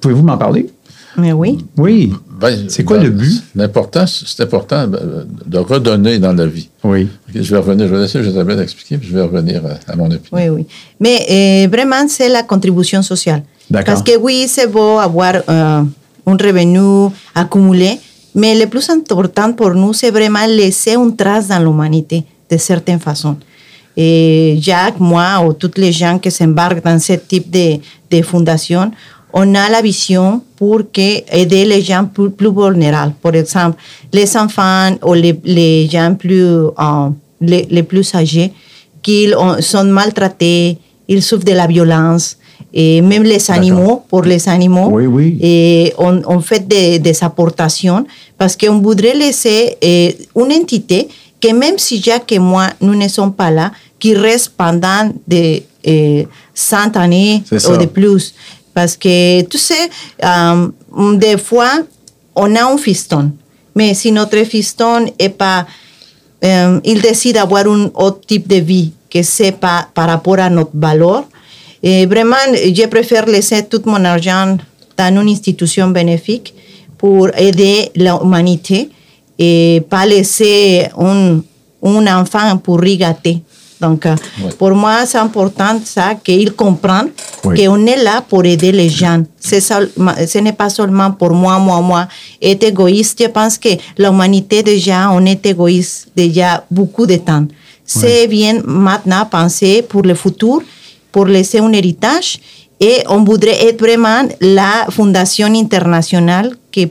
Pouvez-vous 0.01 0.23
m'en 0.23 0.39
parler? 0.39 0.69
Mais 1.17 1.33
oui. 1.33 1.59
Oui. 1.77 2.13
Ben, 2.41 2.69
C'est 2.69 2.85
quoi 2.85 2.99
ben, 2.99 3.05
le 3.05 3.11
but? 3.11 3.43
L'important, 3.57 4.05
c'est 4.07 4.41
important 4.45 4.87
ben, 4.87 5.01
de 5.45 5.59
redonner 5.59 6.19
dans 6.21 6.33
la 6.33 6.47
vie. 6.47 6.69
Oui. 6.85 7.09
Je 7.35 7.51
vais 7.53 7.59
revenir, 7.59 7.89
je 7.89 7.95
vais 7.95 8.01
laisser 8.03 8.21
Isabelle 8.21 8.61
expliquer, 8.61 8.97
puis 8.99 9.09
je 9.09 9.15
vais 9.15 9.23
revenir 9.23 9.63
à, 9.67 9.93
à 9.93 9.97
mon 9.97 10.07
opinion. 10.07 10.31
Oui, 10.33 10.49
oui. 10.49 10.67
Mais 11.01 11.65
euh, 11.67 11.69
vraiment, 11.69 12.07
c'est 12.09 12.29
la 12.29 12.45
contribution 12.45 13.03
sociale. 13.03 13.43
Parce 13.85 14.03
que 14.03 14.17
oui, 14.19 14.47
c'est 14.49 14.67
beau 14.67 14.99
avoir 14.99 15.35
euh, 15.49 15.83
un 16.27 16.37
revenu 16.37 17.11
accumulé, 17.35 17.99
mais 18.35 18.59
le 18.59 18.67
plus 18.67 18.89
important 18.91 19.53
pour 19.53 19.71
nous, 19.71 19.93
c'est 19.93 20.11
vraiment 20.11 20.47
laisser 20.47 20.95
une 20.95 21.15
trace 21.15 21.49
dans 21.49 21.59
l'humanité, 21.59 22.25
de 22.51 22.57
certaine 22.57 22.99
façon. 23.01 23.37
Et 23.97 24.57
Jacques, 24.61 25.01
moi, 25.01 25.41
ou 25.45 25.53
toutes 25.53 25.77
les 25.79 25.93
gens 25.93 26.19
qui 26.19 26.31
s'embarquent 26.31 26.83
dans 26.85 26.99
ce 26.99 27.15
type 27.15 27.51
de, 27.51 27.79
de 28.11 28.23
fondation, 28.23 28.91
on 29.33 29.55
a 29.55 29.69
la 29.69 29.83
vision 29.83 30.41
pour 30.57 30.79
que 30.91 31.09
aider 31.37 31.65
les 31.67 31.83
gens 31.83 32.07
plus, 32.07 32.31
vulnérables. 32.41 33.13
Par 33.21 33.35
exemple, 33.35 33.77
les 34.13 34.35
enfants 34.37 34.91
ou 35.05 35.13
les, 35.13 35.39
les 35.45 35.89
gens 35.89 36.15
plus, 36.15 36.43
euh, 36.45 37.09
les, 37.41 37.67
les 37.71 37.83
plus 37.83 38.15
âgés 38.15 38.53
qui 39.03 39.29
ont- 39.37 39.61
sont 39.61 39.85
maltraités, 39.85 40.79
ils 41.09 41.23
souffrent 41.23 41.45
de 41.45 41.53
la 41.53 41.67
violence. 41.67 42.38
Et 42.73 43.01
même 43.01 43.23
les 43.23 43.51
animaux, 43.51 44.03
pour 44.09 44.23
les 44.23 44.49
animaux, 44.49 44.89
Oui, 44.93 45.07
oui. 45.07 45.39
et 45.41 45.95
on, 45.99 46.21
on 46.27 46.41
fait 46.41 46.67
des, 46.67 46.99
des 46.99 47.25
apportations 47.25 48.05
parce 48.37 48.57
qu'on 48.57 48.79
voudrait 48.81 49.15
laisser 49.15 49.77
euh, 49.83 50.11
une 50.37 50.53
entité 50.53 51.09
que 51.41 51.53
même 51.53 51.79
si 51.79 52.03
Jacques 52.03 52.33
et 52.33 52.39
moi, 52.39 52.67
nous 52.81 52.95
ne 52.95 53.09
sommes 53.09 53.33
pas 53.33 53.51
là, 53.51 53.73
qui 53.99 54.15
reste 54.15 54.53
pendant 54.57 55.11
des 55.27 55.65
euh, 55.87 56.25
100 56.55 56.97
années 56.97 57.43
ou 57.53 57.77
de 57.77 57.87
plus. 57.87 58.35
Parce 58.75 58.97
que, 58.97 59.43
tu 59.43 59.59
sais, 59.59 59.89
euh, 60.25 60.69
des 61.17 61.37
fois, 61.39 61.71
on 62.35 62.55
a 62.55 62.65
un 62.65 62.77
fiston. 62.77 63.33
Mais 63.75 63.95
si 63.95 64.13
notre 64.13 64.37
fiston 64.45 65.07
est 65.19 65.29
pas, 65.31 65.67
euh, 66.45 66.81
il 66.85 67.01
décide 67.01 67.35
d'avoir 67.35 67.67
un 67.67 67.91
autre 67.95 68.21
type 68.27 68.47
de 68.47 68.57
vie 68.57 68.93
que 69.11 69.23
c'est 69.23 69.53
pas 69.53 69.89
par 69.95 70.09
rapport 70.09 70.39
à 70.39 70.51
notre 70.51 70.71
valeur, 70.75 71.25
et 71.83 72.07
vraiment, 72.07 72.37
je 72.55 72.87
préfère 72.87 73.27
laisser 73.27 73.65
tout 73.67 73.83
mon 73.87 74.05
argent 74.05 74.57
dans 74.97 75.21
une 75.21 75.29
institution 75.29 75.89
bénéfique 75.89 76.55
pour 76.97 77.29
aider 77.37 77.91
l'humanité 77.95 78.91
et 79.39 79.83
pas 79.89 80.05
laisser 80.07 80.89
un, 80.99 81.41
un 81.83 82.21
enfant 82.21 82.57
pour 82.59 82.81
rigater. 82.81 83.41
Donc, 83.81 84.07
euh, 84.07 84.17
pour 84.59 84.73
moi, 84.73 85.07
c'est 85.07 85.19
important 85.19 85.81
ça 85.85 86.17
qu'ils 86.17 86.53
comprennent 86.53 87.11
Oui. 87.45 87.65
qu'on 87.65 87.87
est 87.87 88.03
là 88.03 88.25
pour 88.29 88.45
aider 88.45 88.73
les 88.73 88.89
gens. 88.89 89.23
C'est 89.39 89.61
ce 89.61 90.39
n'est 90.39 90.53
pas 90.53 90.69
seulement 90.69 91.13
pour 91.13 91.31
moi, 91.31 91.61
moi, 91.61 91.81
moi. 91.81 92.09
Être 92.43 92.65
égoïste, 92.65 93.23
je 93.23 93.29
pense 93.29 93.57
que 93.57 93.69
l'humanité 93.97 94.65
déjà, 94.65 95.09
on 95.13 95.25
est 95.25 95.47
égoïste 95.47 96.09
déjà 96.17 96.65
beaucoup 96.69 97.07
de 97.07 97.17
temps. 97.19 97.47
C'est 97.87 98.27
bien 98.27 98.61
maintenant 98.65 99.25
penser 99.27 99.83
pour 99.89 100.03
le 100.03 100.15
futur, 100.15 100.61
pour 101.13 101.27
laisser 101.27 101.59
un 101.59 101.73
héritage. 101.73 102.39
Et 102.81 102.99
on 103.09 103.25
voudrait 103.25 103.67
être 103.67 103.81
vraiment 103.81 104.23
la 104.41 104.87
fondation 104.91 105.47
internationale 105.55 106.55
qui 106.71 106.89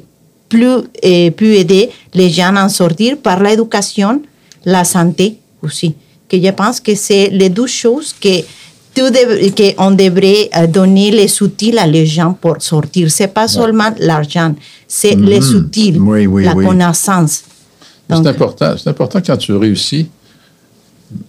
plus, 0.49 0.80
eh, 1.01 1.32
peut 1.32 1.53
aider 1.53 1.89
les 2.13 2.30
gens 2.30 2.56
à 2.56 2.65
en 2.65 2.69
sortir 2.69 3.17
par 3.17 3.41
l'éducation, 3.41 4.21
la 4.65 4.84
santé 4.84 5.38
aussi. 5.62 5.93
Que 6.30 6.41
je 6.41 6.49
pense 6.51 6.80
que 6.82 6.93
c'est 6.95 7.30
les 7.30 7.49
deux 7.49 7.67
choses 7.67 8.13
que 8.19 8.41
tout 8.93 9.10
dev- 9.10 9.53
que 9.53 9.73
on 9.77 9.91
devrait 9.91 10.49
euh, 10.58 10.67
donner 10.67 11.12
les 11.12 11.41
outils 11.41 11.77
à 11.77 11.86
les 11.88 12.06
gens 12.06 12.34
pour 12.34 12.56
sortir. 12.60 13.10
C'est 13.12 13.27
pas 13.34 13.47
seulement 13.47 13.91
l'argent, 13.99 14.53
c'est 14.88 15.15
les 15.15 15.53
outils, 15.53 15.95
Oui, 15.99 16.27
oui, 16.27 16.43
la 16.43 16.53
oui. 16.56 16.65
connaissance. 16.65 17.43
C'est 18.10 18.25
important. 18.27 18.73
C'est 18.77 18.89
important 18.89 19.19
quand 19.25 19.38
tu 19.38 19.53
réussis, 19.53 20.08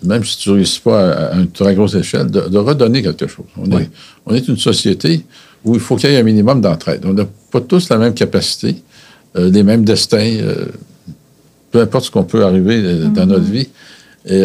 même 0.04 0.24
si 0.24 0.38
tu 0.38 0.50
ne 0.50 0.54
réussis 0.56 0.80
pas 0.80 1.10
à, 1.10 1.24
à 1.34 1.36
une 1.36 1.50
très 1.50 1.74
grosse 1.74 1.94
échelle, 1.94 2.30
de, 2.30 2.40
de 2.48 2.58
redonner 2.58 3.02
quelque 3.02 3.26
chose. 3.26 3.46
On, 3.56 3.64
Oui. 3.70 3.82
est, 3.82 3.90
on 4.26 4.34
est 4.34 4.46
une 4.48 4.56
société 4.56 5.24
où 5.64 5.74
il 5.74 5.80
faut 5.80 5.96
qu'il 5.96 6.10
y 6.10 6.14
ait 6.14 6.18
un 6.18 6.22
minimum 6.22 6.60
d'entraide. 6.60 7.02
On 7.04 7.12
n'a 7.12 7.26
pas 7.50 7.60
tous 7.60 7.88
la 7.88 7.98
même 7.98 8.14
capacité, 8.14 8.76
euh, 9.36 9.50
les 9.50 9.62
mêmes 9.62 9.84
destins, 9.84 10.18
euh, 10.40 10.66
peu 11.70 11.80
importe 11.80 12.06
ce 12.06 12.10
qu'on 12.10 12.24
peut 12.24 12.44
arriver 12.44 12.80
euh, 12.82 13.08
dans 13.08 13.26
notre 13.26 13.44
vie. 13.44 13.68
Et 14.26 14.42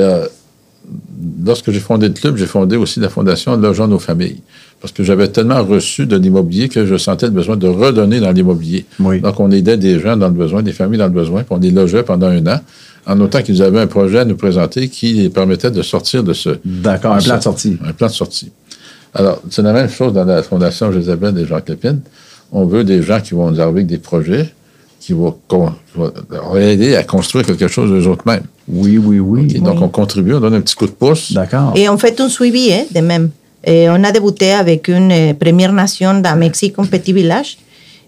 lorsque 1.45 1.71
j'ai 1.71 1.79
fondé 1.79 2.07
le 2.07 2.13
club, 2.13 2.37
j'ai 2.37 2.45
fondé 2.45 2.75
aussi 2.77 2.99
la 2.99 3.09
fondation 3.09 3.55
Logeons 3.57 3.87
nos 3.87 3.99
familles. 3.99 4.41
Parce 4.81 4.91
que 4.93 5.03
j'avais 5.03 5.27
tellement 5.29 5.63
reçu 5.63 6.05
de 6.05 6.17
l'immobilier 6.17 6.67
que 6.69 6.85
je 6.85 6.97
sentais 6.97 7.27
le 7.27 7.31
besoin 7.31 7.55
de 7.57 7.67
redonner 7.67 8.19
dans 8.19 8.31
l'immobilier. 8.31 8.85
Oui. 8.99 9.21
Donc, 9.21 9.39
on 9.39 9.49
aidait 9.51 9.77
des 9.77 9.99
gens 9.99 10.17
dans 10.17 10.27
le 10.27 10.33
besoin, 10.33 10.61
des 10.61 10.73
familles 10.73 10.99
dans 10.99 11.05
le 11.07 11.11
besoin, 11.13 11.43
puis 11.43 11.53
on 11.53 11.57
les 11.59 11.71
logeait 11.71 12.03
pendant 12.03 12.27
un 12.27 12.45
an, 12.47 12.59
en 13.05 13.19
autant 13.19 13.41
qu'ils 13.41 13.61
avaient 13.61 13.81
un 13.81 13.87
projet 13.87 14.19
à 14.19 14.25
nous 14.25 14.35
présenter 14.35 14.87
qui 14.89 15.29
permettait 15.29 15.71
de 15.71 15.81
sortir 15.81 16.23
de 16.23 16.33
ce... 16.33 16.49
D'accord, 16.63 17.13
un 17.13 17.19
plan 17.19 17.37
de 17.37 17.41
sortie. 17.43 17.77
Un 17.85 17.93
plan 17.93 18.07
de 18.07 18.13
sortie. 18.13 18.51
Alors, 19.13 19.41
c'est 19.49 19.61
la 19.61 19.73
même 19.73 19.89
chose 19.89 20.13
dans 20.13 20.25
la 20.25 20.41
Fondation 20.41 20.91
Josabelle 20.91 21.37
et 21.37 21.45
Jacques 21.45 21.69
Lépine. 21.69 22.01
On 22.51 22.65
veut 22.65 22.83
des 22.83 23.01
gens 23.03 23.19
qui 23.19 23.33
vont 23.33 23.51
nous 23.51 23.59
arriver 23.59 23.79
avec 23.79 23.87
des 23.87 23.97
projets, 23.97 24.53
qui 24.99 25.13
vont, 25.13 25.35
con- 25.47 25.73
qui 25.91 25.99
vont 25.99 26.55
aider 26.57 26.95
à 26.95 27.03
construire 27.03 27.45
quelque 27.45 27.67
chose 27.67 27.91
eux 27.91 28.07
autres 28.09 28.23
mêmes. 28.25 28.43
Oui, 28.67 28.97
oui, 28.97 29.19
oui. 29.19 29.51
Et 29.55 29.59
donc, 29.59 29.81
on 29.81 29.89
contribue, 29.89 30.33
on 30.33 30.39
donne 30.39 30.55
un 30.55 30.61
petit 30.61 30.75
coup 30.75 30.87
de 30.87 30.91
pouce. 30.91 31.33
D'accord. 31.33 31.73
Et 31.75 31.89
on 31.89 31.97
fait 31.97 32.19
un 32.21 32.29
suivi 32.29 32.71
hein, 32.71 32.85
de 32.93 33.01
même. 33.01 33.29
Et 33.65 33.89
on 33.89 34.03
a 34.03 34.11
débuté 34.11 34.51
avec 34.51 34.87
une 34.87 35.11
euh, 35.11 35.33
Première 35.33 35.73
Nation 35.73 36.19
dans 36.19 36.35
Mexique, 36.37 36.75
un 36.77 36.85
petit 36.85 37.13
village, 37.13 37.57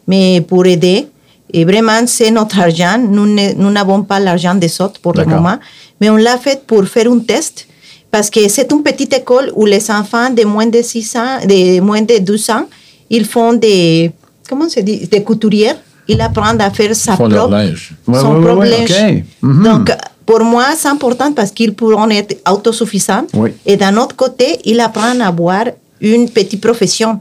mais 0.07 0.41
pour 0.41 0.65
aider. 0.65 1.07
Et 1.53 1.63
vraiment, 1.63 2.05
c'est 2.07 2.31
notre 2.31 2.59
argent. 2.59 2.97
Nous 3.07 3.71
n'avons 3.71 4.03
pas 4.03 4.19
l'argent 4.19 4.55
des 4.55 4.81
autres 4.81 4.99
pour 4.99 5.13
le 5.13 5.25
moment, 5.25 5.57
mais 6.01 6.09
on 6.09 6.17
l'a 6.17 6.37
fait 6.37 6.65
pour 6.65 6.85
faire 6.85 7.11
un 7.11 7.19
test. 7.19 7.67
Parce 8.11 8.29
que 8.29 8.47
c'est 8.47 8.71
une 8.71 8.81
petite 8.81 9.13
école 9.13 9.51
où 9.55 9.65
les 9.65 9.91
enfants 9.91 10.29
de 10.29 10.43
moins 10.45 10.67
de 10.67 10.81
6 10.81 11.15
ans, 11.17 11.39
de 11.45 11.81
moins 11.81 12.01
de 12.01 12.17
12 12.19 12.49
ans, 12.49 12.65
ils 13.09 13.25
font 13.25 13.53
des, 13.53 14.11
comment 14.49 14.69
se 14.69 14.79
dit, 14.79 15.05
des 15.07 15.21
couturières. 15.21 15.75
Ils 16.07 16.21
apprennent 16.21 16.61
à 16.61 16.69
faire 16.71 16.95
sa 16.95 17.17
font 17.17 17.27
leur 17.27 17.47
propre, 17.47 17.57
linge. 17.57 17.93
Ouais, 18.07 18.19
son 18.19 18.35
ouais, 18.35 18.45
propre 18.45 18.65
linge. 18.65 19.23
Mhm. 19.41 19.63
Donc, 19.63 19.91
pour 20.25 20.43
moi, 20.43 20.67
c'est 20.77 20.87
important 20.87 21.33
parce 21.33 21.51
qu'ils 21.51 21.73
pourront 21.73 22.09
être 22.09 22.37
autosuffisants. 22.49 23.27
Oui. 23.33 23.51
Et 23.65 23.75
d'un 23.75 23.95
autre 23.97 24.15
côté, 24.15 24.59
ils 24.63 24.79
apprennent 24.79 25.21
à 25.21 25.27
avoir 25.27 25.65
une 25.99 26.29
petite 26.29 26.61
profession 26.61 27.19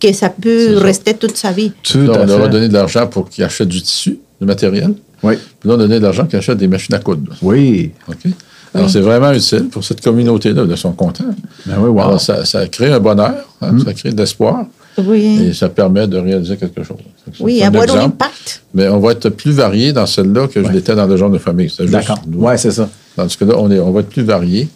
que 0.00 0.12
ça 0.12 0.30
peut 0.30 0.76
ça. 0.78 0.80
rester 0.84 1.14
toute 1.14 1.36
sa 1.36 1.52
vie. 1.52 1.72
Tout 1.82 1.98
Là, 2.06 2.20
à 2.20 2.22
on 2.22 2.26
leur 2.26 2.42
a 2.44 2.48
donné 2.48 2.68
de 2.68 2.72
l'argent 2.72 3.06
pour 3.06 3.28
qu'ils 3.28 3.44
achètent 3.44 3.68
du 3.68 3.82
tissu, 3.82 4.18
du 4.40 4.46
matériel. 4.46 4.94
Oui. 5.22 5.34
Puis 5.60 5.68
là, 5.68 5.74
on 5.74 5.78
a 5.80 5.82
donné 5.82 5.98
de 5.98 6.04
l'argent 6.04 6.22
pour 6.22 6.30
qu'ils 6.30 6.38
achètent 6.38 6.58
des 6.58 6.68
machines 6.68 6.94
à 6.94 6.98
coudre. 6.98 7.32
Oui. 7.42 7.92
OK? 8.08 8.32
Alors, 8.72 8.88
c'est 8.88 9.00
vraiment 9.00 9.32
utile 9.32 9.68
pour 9.68 9.82
cette 9.84 10.00
communauté-là. 10.00 10.62
Ils 10.68 10.76
sont 10.76 10.92
contents. 10.92 11.24
Ben 11.66 11.74
oui, 11.78 11.88
wow. 11.88 11.94
Mm. 11.94 11.98
Alors, 12.00 12.20
ça, 12.20 12.44
ça 12.44 12.66
crée 12.68 12.90
un 12.92 13.00
bonheur, 13.00 13.34
hein, 13.60 13.72
ça 13.84 13.92
crée 13.94 14.12
de 14.12 14.16
l'espoir 14.16 14.64
Oui. 14.96 15.48
et 15.48 15.52
ça 15.52 15.68
permet 15.68 16.06
de 16.06 16.16
réaliser 16.18 16.56
quelque 16.56 16.84
chose. 16.84 16.98
Oui, 17.40 17.62
un 17.64 17.66
avoir 17.66 17.90
un 17.96 18.04
impact. 18.04 18.62
Mais 18.72 18.88
on 18.88 19.00
va 19.00 19.12
être 19.12 19.28
plus 19.30 19.50
varié 19.50 19.92
dans 19.92 20.06
celle-là 20.06 20.46
que 20.46 20.64
je 20.64 20.70
l'étais 20.70 20.94
dans 20.94 21.06
le 21.06 21.16
genre 21.16 21.30
de 21.30 21.38
famille. 21.38 21.68
C'est 21.68 21.82
juste 21.82 21.92
D'accord. 21.92 22.20
Oui, 22.32 22.52
c'est 22.58 22.70
ça. 22.70 22.88
Tandis 23.16 23.36
que 23.36 23.44
là, 23.44 23.54
on, 23.58 23.68
est, 23.72 23.80
on 23.80 23.90
va 23.90 24.00
être 24.00 24.08
plus 24.08 24.22
varié. 24.22 24.68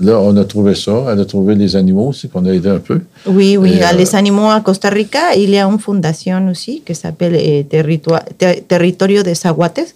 Là, 0.00 0.20
on 0.20 0.36
a 0.36 0.44
trouvé 0.44 0.74
ça. 0.74 1.06
Elle 1.10 1.20
a 1.20 1.24
trouvé 1.24 1.54
les 1.54 1.74
animaux 1.74 2.08
aussi, 2.08 2.28
qu'on 2.28 2.44
a 2.46 2.52
aidé 2.52 2.68
un 2.68 2.78
peu. 2.78 3.00
Oui, 3.26 3.56
oui. 3.56 3.72
Et, 3.78 3.82
à 3.82 3.92
euh, 3.92 3.96
les 3.96 4.14
animaux 4.14 4.48
à 4.50 4.60
Costa 4.60 4.90
Rica, 4.90 5.34
il 5.34 5.50
y 5.50 5.58
a 5.58 5.64
une 5.66 5.78
fondation 5.78 6.48
aussi 6.50 6.82
qui 6.84 6.94
s'appelle 6.94 7.64
Territoire- 7.66 8.24
Ter- 8.36 8.62
Territorio 8.68 9.22
de 9.22 9.32
Zaguates. 9.34 9.94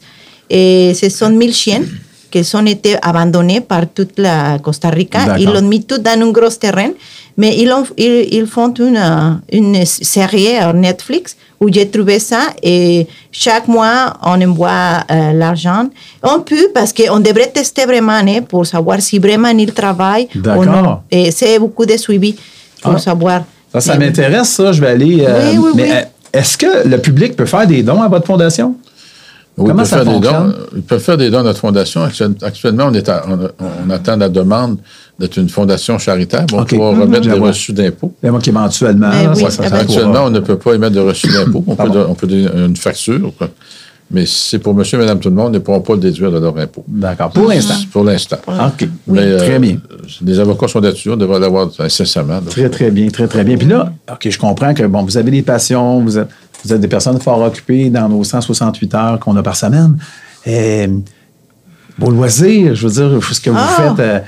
Et 0.49 0.93
ce 0.95 1.09
sont 1.11 1.31
mille 1.31 1.53
chiens 1.55 1.83
qui 2.31 2.43
ont 2.55 2.67
été 2.67 2.97
abandonnés 3.03 3.61
par 3.61 3.83
toute 3.93 4.19
la 4.19 4.59
Costa 4.59 4.89
Rica. 4.91 5.37
Ils 5.39 5.51
l'ont 5.51 5.63
mis 5.63 5.85
tout 5.85 5.99
dans 5.99 6.19
un 6.21 6.31
gros 6.31 6.49
terrain. 6.51 6.91
Mais 7.37 7.57
ils, 7.59 7.73
ont- 7.73 7.85
ils, 7.97 8.35
ils 8.35 8.47
font 8.47 8.73
une, 8.75 9.41
une 9.53 9.85
série 9.87 10.57
à 10.57 10.73
Netflix 10.73 11.37
où 11.61 11.73
j'ai 11.73 11.89
trouvé 11.89 12.19
ça 12.19 12.41
et 12.63 13.07
chaque 13.31 13.67
mois 13.69 14.15
on 14.23 14.41
envoie 14.43 15.05
euh, 15.11 15.33
l'argent. 15.33 15.89
On 16.23 16.41
peut 16.41 16.69
parce 16.75 16.93
qu'on 16.93 17.21
devrait 17.21 17.49
tester 17.49 17.85
vraiment 17.87 18.13
hein, 18.13 18.41
pour 18.47 18.67
savoir 18.67 19.01
si 19.01 19.19
vraiment 19.19 19.49
ils 19.49 19.73
travaillent 19.73 20.29
ou 20.35 20.65
non. 20.65 20.99
Et 21.11 21.31
c'est 21.31 21.59
beaucoup 21.59 21.87
de 21.87 21.97
suivi 21.97 22.35
pour 22.83 22.95
Ah. 22.97 22.99
savoir. 22.99 23.43
Ça, 23.79 23.97
m'intéresse, 23.97 24.49
ça. 24.51 24.73
Je 24.73 24.81
vais 24.81 24.89
aller. 24.89 25.25
euh, 25.27 25.53
Oui, 25.53 25.59
oui, 25.59 25.71
mais 25.77 25.83
oui. 25.85 25.91
euh, 25.93 26.03
est-ce 26.41 26.59
que 26.59 26.89
le 26.89 26.99
public 26.99 27.37
peut 27.37 27.47
faire 27.47 27.67
des 27.67 27.83
dons 27.83 28.03
à 28.03 28.09
votre 28.09 28.27
fondation? 28.27 28.75
Oui, 29.61 29.67
Comment 29.69 29.73
ils, 29.73 29.77
peuvent 29.77 29.87
ça 29.89 29.97
faire 29.97 30.05
des 30.07 30.13
fonctionne? 30.13 30.49
dons, 30.51 30.55
ils 30.77 30.83
peuvent 30.83 31.01
faire 31.03 31.17
des 31.17 31.31
dons 31.31 31.39
à 31.39 31.43
notre 31.43 31.59
fondation. 31.61 32.03
Actuel- 32.03 32.35
Actuellement, 32.43 32.85
on, 32.89 32.95
est 32.95 33.09
à- 33.09 33.25
on, 33.29 33.39
on 33.87 33.91
attend 33.91 34.17
la 34.17 34.29
demande 34.29 34.79
d'être 35.19 35.37
une 35.37 35.49
fondation 35.51 35.99
charitable. 35.99 36.55
On 36.55 36.63
OK. 36.63 36.75
pourra 36.75 36.93
Mhm. 36.93 37.01
remettre 37.03 37.29
des 37.29 37.33
reçus 37.39 37.73
d'impôts. 37.73 38.15
Et 38.23 38.31
moi 38.31 38.41
qui 38.41 38.51
éventuellement. 38.51 39.11
Mais 39.11 39.25
là, 39.25 39.33
oui, 39.37 39.43
ça- 39.43 39.51
ça- 39.51 39.63
eh 39.67 39.69
ça 39.69 39.75
ben. 39.77 39.81
Actuellement, 39.83 40.25
on 40.25 40.31
ne 40.31 40.41
peut 40.41 40.57
pas 40.57 40.75
émettre 40.75 40.95
de 40.95 41.01
reçus 41.01 41.29
d'impôts. 41.29 41.63
On, 41.67 41.75
Ah 41.79 41.85
peut 41.85 41.91
on 42.09 42.27
donner 42.27 42.49
une 42.67 42.77
facture. 42.77 43.33
quoi. 43.37 43.49
Mais 44.13 44.27
si 44.27 44.49
c'est 44.49 44.59
pour 44.59 44.75
monsieur 44.75 44.99
et 44.99 45.03
madame 45.03 45.21
tout 45.21 45.29
le 45.29 45.37
monde, 45.37 45.51
ils 45.53 45.59
ne 45.59 45.59
pourront 45.61 45.83
pas 45.83 45.93
le 45.93 46.01
déduire 46.01 46.33
de 46.33 46.39
leur 46.41 46.57
impôt. 46.59 46.83
D'accord. 46.89 47.31
Pour 47.31 47.49
l'instant. 47.49 47.75
Pour 47.93 48.03
l'instant. 48.03 48.39
OK. 48.49 48.89
Mais, 49.07 49.21
euh, 49.21 49.39
très 49.39 49.61
bien. 49.61 49.77
Les 50.25 50.41
avocats 50.41 50.67
sont 50.67 50.81
là-dessus. 50.81 51.11
On 51.11 51.17
devrait 51.17 51.39
l'avoir 51.39 51.69
incessamment. 51.79 52.41
donc. 52.41 52.49
Très, 52.49 52.69
très 52.71 52.91
bien, 52.91 53.07
très, 53.09 53.29
très 53.29 53.45
bien. 53.45 53.57
Puis 53.57 53.69
là, 53.69 53.93
OK, 54.11 54.29
je 54.29 54.37
comprends 54.39 54.75
que, 54.75 54.83
bon, 54.85 55.05
vous 55.05 55.17
avez 55.17 55.31
des 55.31 55.43
passions, 55.43 56.01
vous 56.01 56.19
êtes, 56.19 56.27
vous 56.65 56.73
êtes 56.73 56.81
des 56.81 56.89
personnes 56.89 57.21
fort 57.21 57.41
occupées 57.43 57.91
dans 57.91 58.09
nos 58.09 58.23
168 58.25 58.95
heures 58.95 59.19
qu'on 59.21 59.37
a 59.37 59.43
par 59.43 59.57
semaine. 59.57 59.97
Et, 60.47 60.89
vos 61.99 62.11
loisirs, 62.11 62.75
je 62.75 62.87
veux 62.89 62.93
dire, 63.19 63.25
ce 63.33 63.41
que 63.41 63.51
vous 63.51 63.57
Ah! 63.59 63.77
faites. 63.97 64.01
euh, 64.01 64.19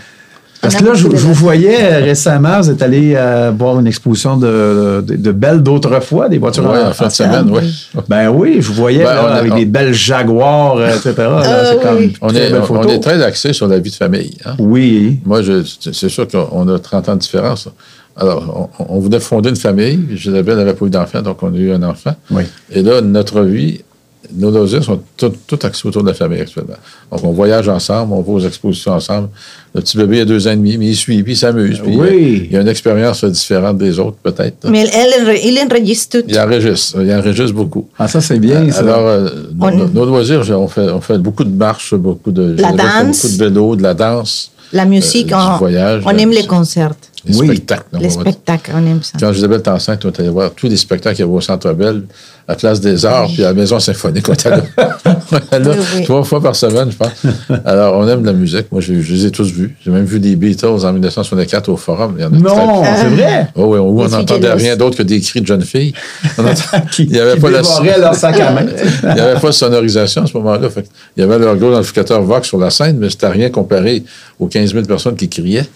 parce 0.61 0.77
que 0.77 0.85
là, 0.85 0.95
je, 0.95 1.09
vous 1.09 1.35
voyais 1.35 1.97
récemment, 1.97 2.61
vous 2.61 2.71
êtes 2.71 2.83
allé 2.83 3.14
euh, 3.16 3.51
voir 3.57 3.81
une 3.81 3.87
exposition 3.88 4.37
de, 4.37 5.03
de, 5.05 5.16
de 5.16 5.33
belles 5.33 5.61
d'autrefois, 5.61 6.29
des 6.29 6.38
voitures 6.38 6.71
Ouais, 6.71 6.81
en 6.85 6.92
fin 6.92 7.09
de 7.09 7.12
semaine, 7.12 7.51
oui. 7.51 7.62
Ben 8.09 8.29
oui, 8.29 8.59
je 8.61 8.68
vous 8.68 8.75
voyais 8.75 9.03
Ben, 9.03 9.12
là, 9.12 9.23
a- 9.23 9.35
avec 9.38 9.53
on- 9.53 9.57
des 9.57 9.64
belles 9.64 9.92
Jaguars, 9.92 10.77
euh, 10.77 10.88
etc. 10.95 11.14
là. 11.18 11.42
Ah, 11.45 11.88
oui. 11.99 12.12
On 12.21 12.29
est, 12.29 12.51
belle 12.51 12.61
on, 12.62 12.64
photo. 12.66 12.88
on 12.88 12.92
est 12.92 13.01
très 13.01 13.21
axé 13.25 13.53
sur 13.53 13.66
la 13.66 13.81
vie 13.81 13.90
de 13.90 13.97
famille. 13.97 14.37
hein. 14.45 14.55
Oui. 14.61 15.18
Moi, 15.25 15.40
c'est 15.92 16.09
sûr 16.09 16.29
qu'on 16.29 16.68
a 16.68 16.79
30 16.79 17.09
ans 17.09 17.14
de 17.14 17.21
différence. 17.21 17.68
Alors, 18.16 18.70
on, 18.79 18.96
on 18.96 18.98
voulait 18.98 19.20
fonder 19.20 19.48
une 19.51 19.57
famille. 19.57 19.98
Isabelle 20.12 20.57
n'avait 20.57 20.75
pas 20.75 20.87
eu 20.87 20.90
d'enfant, 20.90 21.22
donc 21.22 21.42
on 21.42 21.53
a 21.55 21.57
eu 21.57 21.72
un 21.72 21.83
enfant. 21.83 22.14
Oui. 22.31 22.42
Et 22.70 22.83
là, 22.83 23.01
notre 23.01 23.40
vie, 23.42 23.81
nos 24.35 24.51
loisirs 24.51 24.85
sont 24.85 25.01
tout, 25.16 25.33
tout 25.46 25.59
axés 25.62 25.88
autour 25.88 26.03
de 26.03 26.09
la 26.09 26.14
famille 26.14 26.40
actuellement. 26.40 26.75
Donc, 27.11 27.25
on 27.25 27.33
voyage 27.33 27.68
ensemble, 27.68 28.12
on 28.12 28.20
va 28.22 28.33
aux 28.33 28.40
expositions 28.40 28.92
ensemble. 28.92 29.29
Le 29.75 29.81
petit 29.81 29.96
bébé 29.96 30.20
a 30.20 30.25
deux 30.25 30.46
ans 30.46 30.53
et 30.53 30.57
demi, 30.57 30.77
mais 30.79 30.88
il 30.88 30.96
suit, 30.96 31.22
puis 31.22 31.33
il 31.33 31.37
s'amuse. 31.37 31.81
Puis 31.81 31.96
Oui. 31.96 32.09
euh, 32.42 32.46
il 32.51 32.57
a 32.57 32.61
une 32.61 32.68
expérience 32.68 33.25
différente 33.25 33.79
des 33.79 33.98
autres, 33.98 34.16
peut-être. 34.22 34.68
Mais 34.68 34.87
elle, 34.92 35.37
il 35.44 35.59
enregistre 35.59 36.18
tout. 36.20 36.25
Il 36.29 36.38
enregistre. 36.38 37.03
Il 37.03 37.12
enregistre 37.12 37.55
beaucoup. 37.55 37.88
Ah, 37.98 38.09
ça, 38.09 38.20
c'est 38.20 38.38
bien, 38.38 38.70
ça. 38.70 38.81
Alors, 38.81 39.07
euh, 39.07 39.29
nos, 39.55 39.66
On- 39.66 39.88
nos 39.88 40.05
loisirs, 40.07 40.42
on 40.51 40.68
fait, 40.68 40.88
on 40.90 41.01
fait 41.01 41.18
beaucoup 41.18 41.44
de 41.44 41.55
marches, 41.55 41.94
beaucoup 41.94 42.31
de, 42.31 42.57
La 42.61 42.72
danse. 42.72 43.22
beaucoup 43.22 43.37
de 43.38 43.44
vélo, 43.44 43.77
de 43.77 43.83
la 43.83 43.94
danse, 43.94 44.51
La 44.75 44.85
musique, 44.87 45.33
Euh, 45.33 45.37
du 45.37 45.42
on, 45.55 45.57
voyage, 45.59 46.03
on 46.07 46.11
la 46.11 46.18
aime 46.22 46.31
les 46.31 46.46
concerts, 46.46 46.92
les 47.24 47.37
Oui. 47.37 47.46
spectacles. 47.46 47.85
On 47.92 47.98
les 47.98 48.08
va- 48.08 48.20
spectacles, 48.20 48.72
on 48.74 48.87
aime 48.87 49.02
ça. 49.02 49.18
Quand 49.20 49.32
Isabelle 49.32 49.61
était 49.61 49.70
enceinte, 49.70 50.04
on 50.04 50.08
est 50.11 50.20
allé 50.20 50.28
voir 50.28 50.50
tous 50.52 50.66
les 50.68 50.76
spectacles 50.76 51.16
qu'il 51.16 51.24
y 51.24 51.28
avait 51.28 51.37
au 51.37 51.40
Centre 51.40 51.72
Bell, 51.72 52.02
à 52.48 52.56
Place 52.56 52.80
des 52.80 53.06
Arts, 53.06 53.28
puis 53.32 53.44
à 53.44 53.48
la 53.48 53.54
Maison 53.54 53.78
Symphonique. 53.78 54.28
On 54.28 54.32
était 54.32 54.50
là, 54.50 54.61
On 54.76 55.58
là 55.58 55.70
Oui, 55.96 56.04
trois 56.04 56.24
fois 56.24 56.42
par 56.42 56.56
semaine, 56.56 56.90
je 56.90 56.96
pense. 56.96 57.11
Alors, 57.64 57.96
on 57.96 58.08
aime 58.08 58.24
la 58.24 58.32
musique. 58.32 58.66
Moi, 58.72 58.80
je, 58.80 59.00
je 59.00 59.12
les 59.14 59.26
ai 59.26 59.30
tous 59.30 59.50
vus. 59.52 59.76
J'ai 59.85 59.90
même 59.92 60.04
vu 60.04 60.18
des 60.18 60.35
Beatles 60.35 60.66
en 60.66 60.92
1964 60.92 61.68
au 61.68 61.76
Forum. 61.76 62.14
Il 62.18 62.22
y 62.22 62.24
en 62.24 62.32
a 62.32 62.37
Non, 62.37 62.82
très- 62.82 62.96
c'est 62.96 63.08
vrai? 63.08 63.46
Oh, 63.54 63.66
oui, 63.66 63.78
où 63.78 64.02
on 64.02 64.08
n'entendait 64.08 64.52
rien 64.52 64.76
d'autre 64.76 64.98
que 64.98 65.02
des 65.04 65.20
cris 65.20 65.40
de 65.40 65.46
jeunes 65.46 65.62
filles. 65.62 65.92
On 66.38 66.42
entend- 66.44 66.85
Qui, 66.90 67.04
il 67.04 67.12
n'y 67.12 67.18
avait, 67.20 67.35
qui 67.35 67.40
pas 67.40 67.50
la- 67.50 67.62
dévoraient 67.62 68.00
leur 68.00 68.14
sac 68.16 68.40
à 68.40 68.50
main. 68.52 68.66
il 69.04 69.16
y 69.16 69.20
avait 69.20 69.40
pas 69.40 69.48
de 69.48 69.52
sonorisation 69.52 70.22
à 70.24 70.26
ce 70.26 70.37
moment-là. 70.38 70.68
Il 71.16 71.20
y 71.20 71.22
avait 71.22 71.38
leur 71.38 71.56
gros 71.56 71.72
amplificateur 71.74 72.20
Vox 72.22 72.48
sur 72.48 72.58
la 72.58 72.70
scène, 72.70 72.98
mais 72.98 73.08
c'était 73.11 73.28
rien 73.28 73.50
comparé 73.50 74.02
aux 74.40 74.46
15 74.48 74.72
000 74.72 74.85
personnes 74.85 75.14
qui 75.16 75.28
criaient. 75.28 75.66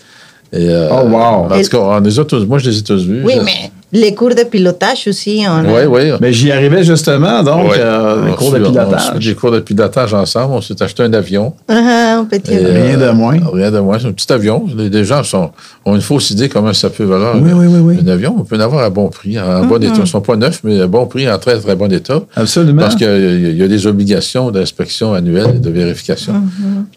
Et, 0.53 0.69
euh, 0.71 0.89
Oh, 0.93 1.07
wow. 1.09 1.53
En 1.53 1.61
tout 1.63 1.69
cas, 1.69 1.79
on 1.79 2.01
les 2.01 2.19
a 2.19 2.25
tous, 2.25 2.45
moi, 2.47 2.59
je 2.59 2.71
les 2.71 2.79
ai 2.79 2.83
tous 2.83 3.05
vus. 3.05 3.23
Oui, 3.25 3.35
Je- 3.37 3.43
mais 3.45 3.71
les 3.93 4.15
cours 4.15 4.35
de 4.35 4.45
pilotage 4.45 5.07
aussi, 5.09 5.45
on 5.49 5.51
a- 5.51 5.63
Oui, 5.63 5.87
oui. 5.89 6.13
Mais 6.21 6.33
j'y 6.33 6.53
arrivais 6.53 6.85
justement, 6.85 7.43
donc, 7.43 7.73
euh, 7.77 8.27
les 8.27 8.31
On 8.33 8.35
cours 8.35 8.53
de 8.53 8.59
pilotage. 8.59 9.19
des 9.27 9.35
cours 9.35 9.51
de 9.51 9.61
pilotage 9.61 10.15
ensemble. 10.15 10.55
On 10.55 10.61
s'est 10.61 10.81
acheté 10.83 11.03
un 11.03 11.13
avion. 11.13 11.53
Ah, 11.69 12.19
un 12.19 12.25
petit 12.25 12.53
Et, 12.53 12.59
euh, 12.65 12.83
Rien 12.87 12.97
de 12.99 13.11
moins. 13.11 13.37
Rien 13.53 13.71
de 13.73 13.81
moins. 13.81 13.99
C'est 13.99 14.07
un 14.07 14.13
petit 14.13 14.33
avion. 14.33 14.67
Les, 14.77 14.89
les 14.89 15.05
gens 15.05 15.23
sont, 15.25 15.51
ont 15.85 15.95
une 15.97 16.01
fausse 16.01 16.31
idée 16.31 16.49
comment 16.49 16.73
ça 16.73 16.91
peut 16.91 17.05
valoir 17.05 17.37
Oui, 17.41 17.51
oui, 17.53 17.67
oui, 17.67 17.79
oui. 17.81 17.97
un 18.05 18.09
avion. 18.09 18.37
On 18.39 18.45
peut 18.45 18.57
en 18.57 18.61
avoir 18.61 18.85
à 18.85 18.91
bon 18.91 19.09
prix, 19.09 19.39
en 19.41 19.65
bon 19.65 19.83
état. 19.83 19.95
Ils 19.97 20.01
ne 20.01 20.07
sont 20.07 20.21
pas 20.21 20.37
neufs, 20.37 20.61
mais 20.63 20.81
à 20.81 20.87
bon 20.87 21.07
prix, 21.07 21.29
en 21.31 21.39
très, 21.39 21.59
très 21.59 21.75
bon 21.75 21.91
état. 21.93 22.21
Absolument. 22.37 22.83
Parce 22.83 22.95
qu'il 22.95 23.07
y, 23.55 23.57
y 23.59 23.63
a 23.63 23.69
des 23.69 23.87
obligations 23.87 24.51
d'inspection 24.53 25.13
annuelle 25.13 25.55
et 25.57 25.59
de 25.59 25.71
vérification. 25.71 26.35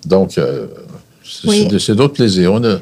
Donc, 0.05 0.37
euh, 0.37 0.65
c'est. 1.23 1.47
Oui. 1.47 1.67
c'est- 1.69 1.79
c'est 1.79 1.95
d'autres 1.95 2.13
plaisirs. 2.13 2.53
On 2.53 2.63
a- 2.63 2.77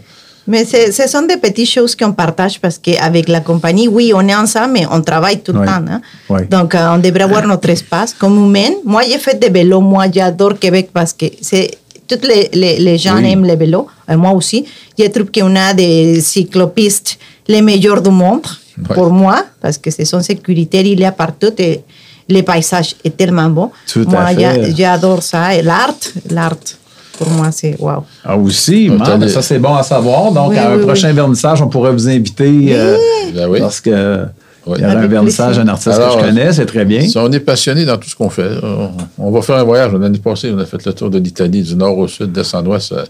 Mais 0.47 0.63
ce, 0.65 1.07
sont 1.07 1.23
des 1.23 1.37
petites 1.37 1.69
choses 1.69 1.95
qu'on 1.95 2.13
partage 2.13 2.59
parce 2.59 2.77
qu'avec 2.77 3.27
la 3.27 3.41
compagnie, 3.41 3.87
oui, 3.87 4.11
on 4.15 4.25
est 4.27 4.35
ensemble, 4.35 4.73
mais 4.73 4.85
on 4.89 5.01
travaille 5.01 5.39
tout 5.41 5.51
le 5.53 5.59
Oui. 5.59 5.65
temps. 5.65 5.83
hein. 5.89 6.01
Oui. 6.29 6.41
Donc, 6.49 6.73
euh, 6.73 6.95
on 6.95 6.99
devrait 6.99 7.23
avoir 7.23 7.45
notre 7.45 7.69
espace 7.69 8.13
comme 8.13 8.37
humain. 8.45 8.71
Moi, 8.85 9.01
j'ai 9.09 9.17
fait 9.19 9.37
des 9.39 9.49
vélos. 9.49 9.81
Moi, 9.81 10.05
j'adore 10.13 10.57
Québec 10.57 10.89
parce 10.93 11.13
que 11.13 11.25
c'est 11.41 11.71
tous 12.07 12.25
les, 12.25 12.49
les, 12.53 12.79
les 12.79 12.97
gens 12.97 13.17
Oui. 13.17 13.29
aiment 13.31 13.43
les 13.45 13.57
vélos. 13.57 13.87
Et 14.09 14.15
moi 14.15 14.31
aussi. 14.31 14.65
Je 14.97 15.05
trouve 15.07 15.29
qu'on 15.31 15.53
a 15.55 15.73
des 15.73 16.21
cyclopistes 16.21 17.17
les 17.47 17.61
meilleurs 17.61 18.01
du 18.01 18.09
monde 18.09 18.45
pour 18.93 19.09
moi 19.11 19.45
parce 19.61 19.77
que 19.77 19.91
ce 19.91 20.05
sont 20.05 20.21
sécuritaires. 20.21 20.85
Il 20.85 20.99
y 20.99 21.05
a 21.05 21.11
partout 21.11 21.51
et 21.57 21.81
le 22.29 22.41
paysage 22.41 22.95
est 23.03 23.15
tellement 23.17 23.49
beau. 23.49 23.71
Tout 23.91 24.05
moi, 24.07 24.27
j'adore 24.77 25.21
ça. 25.23 25.53
Et 25.55 25.61
l'art, 25.61 25.93
l'art, 26.29 26.55
pour 27.17 27.29
moi, 27.31 27.49
c'est 27.51 27.75
wow. 27.79 28.03
Ah, 28.23 28.37
aussi, 28.37 28.89
man, 28.89 29.19
ben, 29.19 29.27
ça 29.27 29.41
c'est 29.41 29.59
bon 29.59 29.75
à 29.75 29.83
savoir. 29.83 30.31
Donc, 30.31 30.49
Oui, 30.51 30.57
à 30.57 30.71
un 30.71 30.77
oui, 30.77 30.83
prochain 30.83 31.11
vernissage, 31.13 31.61
on 31.61 31.67
pourrait 31.67 31.91
vous 31.91 32.07
inviter. 32.07 32.67
euh, 32.69 32.97
Ben 33.35 33.47
oui. 33.49 33.59
Parce 33.59 33.81
que 33.81 34.25
Oui. 34.65 34.75
il 34.77 34.81
y 34.83 34.85
aura 34.85 34.95
un 34.95 35.07
vernissage 35.07 35.57
d'un 35.57 35.67
artiste 35.67 35.87
Alors, 35.95 36.15
que 36.17 36.21
je 36.23 36.27
connais, 36.27 36.51
c'est 36.53 36.65
très 36.65 36.85
bien. 36.85 37.01
Si 37.01 37.17
on 37.17 37.31
est 37.31 37.39
passionné 37.39 37.85
dans 37.85 37.97
tout 37.97 38.09
ce 38.09 38.15
qu'on 38.15 38.29
fait, 38.29 38.49
on, 38.61 38.91
on 39.17 39.31
va 39.31 39.41
faire 39.41 39.57
un 39.57 39.63
voyage. 39.63 39.91
L'année 39.93 40.19
passée, 40.19 40.51
on 40.55 40.59
a 40.59 40.65
fait 40.65 40.83
le 40.85 40.93
tour 40.93 41.09
de 41.09 41.19
l'Italie, 41.19 41.61
du 41.63 41.75
nord 41.75 41.97
au 41.97 42.07
sud, 42.07 42.31
d'est 42.31 42.53
en 42.55 42.65
ouest, 42.65 42.91
euh, 42.91 43.03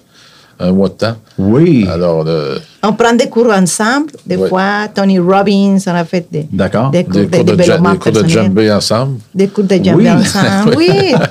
un 0.59 0.71
mois 0.71 0.89
de 0.89 0.93
temps. 0.93 1.15
Oui. 1.37 1.87
Alors, 1.91 2.23
euh, 2.27 2.57
On 2.83 2.93
prend 2.93 3.13
des 3.13 3.27
cours 3.29 3.51
ensemble. 3.51 4.11
Des 4.25 4.37
fois, 4.37 4.87
Tony 4.93 5.19
Robbins, 5.19 5.77
on 5.85 5.91
a 5.95 6.03
fait 6.05 6.25
des, 6.31 6.47
D'accord. 6.51 6.89
des 6.91 7.03
cours 7.03 7.13
des 7.13 7.25
de 7.27 7.35
cours 7.35 7.43
de, 7.45 7.55
développement 7.55 7.91
des 7.93 7.97
cours 7.99 8.11
de 8.11 8.27
djembé 8.27 8.71
ensemble. 8.71 9.19
Des 9.35 9.47
cours 9.47 9.63
de 9.65 9.75
djembé 9.75 10.03
Oui. 10.03 10.09
ensemble. 10.11 10.75
Oui. 10.77 10.89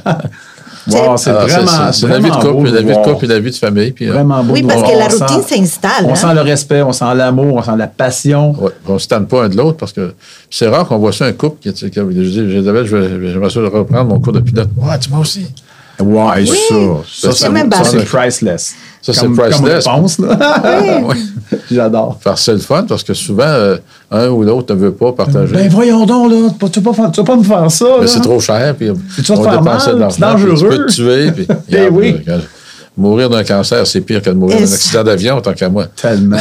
Wow, 0.88 1.16
c'est 1.16 1.30
Alors, 1.30 1.48
vraiment, 1.48 1.92
c'est 1.92 2.06
la 2.06 2.18
vie 2.18 2.24
de 2.24 2.28
vraiment 2.28 2.42
beau 2.44 2.58
couple, 2.58 2.70
la 2.70 2.80
vie 2.80 2.88
de 2.96 3.02
couple 3.02 3.24
et 3.24 3.28
la 3.28 3.40
vie 3.40 3.50
de 3.50 3.56
famille. 3.56 3.90
Puis, 3.92 4.08
euh, 4.08 4.12
Vraiment 4.12 4.44
beau. 4.44 4.52
Oui, 4.52 4.62
parce 4.62 4.82
que 4.82 4.96
la 4.96 5.06
On 5.06 5.26
routine 5.36 5.42
s'installe. 5.42 6.04
On 6.04 6.10
hein. 6.12 6.14
sent 6.14 6.34
le 6.34 6.40
respect, 6.42 6.82
on 6.82 6.92
sent 6.92 7.14
l'amour, 7.16 7.56
on 7.56 7.62
sent 7.62 7.76
la 7.76 7.88
passion. 7.88 8.52
Ouais, 8.60 8.70
on 8.86 8.94
ne 8.94 8.98
se 8.98 9.08
tanne 9.08 9.26
pas 9.26 9.44
un 9.44 9.48
de 9.48 9.56
l'autre 9.56 9.78
parce 9.78 9.92
que 9.92 10.14
c'est 10.48 10.68
rare 10.68 10.86
qu'on 10.86 10.98
voit 10.98 11.12
ça 11.12 11.24
un 11.24 11.32
couple 11.32 11.58
qui, 11.60 11.72
qui, 11.72 11.90
qui 11.90 11.98
je 12.00 12.40
dis, 12.40 12.56
Isabelle, 12.58 12.86
je 12.86 12.96
vais- 12.96 13.68
reprendre 13.68 14.10
mon 14.10 14.20
cours 14.20 14.32
de 14.32 14.40
pilote. 14.40 14.68
Ouais, 14.76 14.98
tu 14.98 15.10
moi 15.10 15.20
aussi. 15.20 15.46
Ouais, 15.98 16.44
Oui, 16.48 16.60
ça, 17.10 17.32
c'est 17.32 18.04
priceless. 18.04 18.74
Ça, 19.06 19.12
c'est 19.12 19.20
Comme- 19.20 19.36
priceless. 19.36 19.84
Comme 19.84 19.94
réponse, 19.94 20.18
là. 20.18 20.36
Ouais. 21.06 21.14
J'adore. 21.70 22.18
Faire 22.20 22.36
c'est 22.36 22.52
le 22.54 22.58
fun 22.58 22.84
parce 22.88 23.04
que 23.04 23.14
souvent, 23.14 23.44
euh, 23.46 23.76
un 24.10 24.28
ou 24.28 24.42
l'autre 24.42 24.74
ne 24.74 24.80
veut 24.80 24.92
pas 24.92 25.12
partager. 25.12 25.54
Ben 25.54 25.68
voyons 25.68 26.04
donc, 26.04 26.32
là, 26.32 26.68
tu 26.72 26.80
vas 26.80 26.90
pas, 26.90 26.96
faire- 27.02 27.12
tu 27.12 27.20
vas 27.20 27.26
pas 27.26 27.36
me 27.36 27.44
faire 27.44 27.70
ça. 27.70 27.84
Mais 28.00 28.06
c'est 28.08 28.20
trop 28.20 28.40
cher, 28.40 28.74
puis 28.76 28.88
tu 29.14 29.22
vas 29.22 29.36
te 29.36 29.40
on 29.58 29.62
mal, 29.62 29.78
de 29.94 29.98
l'argent, 29.98 30.34
puis 30.34 30.44
tu 30.44 30.48
peux 30.50 30.70
dangereux. 30.70 30.86
te 30.86 30.92
tuer. 30.92 31.30
Puis, 31.30 31.46
Ben 31.70 31.88
oui. 31.92 32.16
regarde, 32.18 32.42
mourir 32.96 33.28
d'un 33.30 33.44
cancer, 33.44 33.86
c'est 33.86 34.00
pire 34.00 34.22
que 34.22 34.30
de 34.30 34.34
mourir 34.34 34.56
d'un 34.56 34.64
accident 34.64 35.04
d'avion, 35.04 35.40
tant 35.40 35.52
qu'à 35.52 35.68
moi. 35.68 35.84
Tellement. 36.00 36.38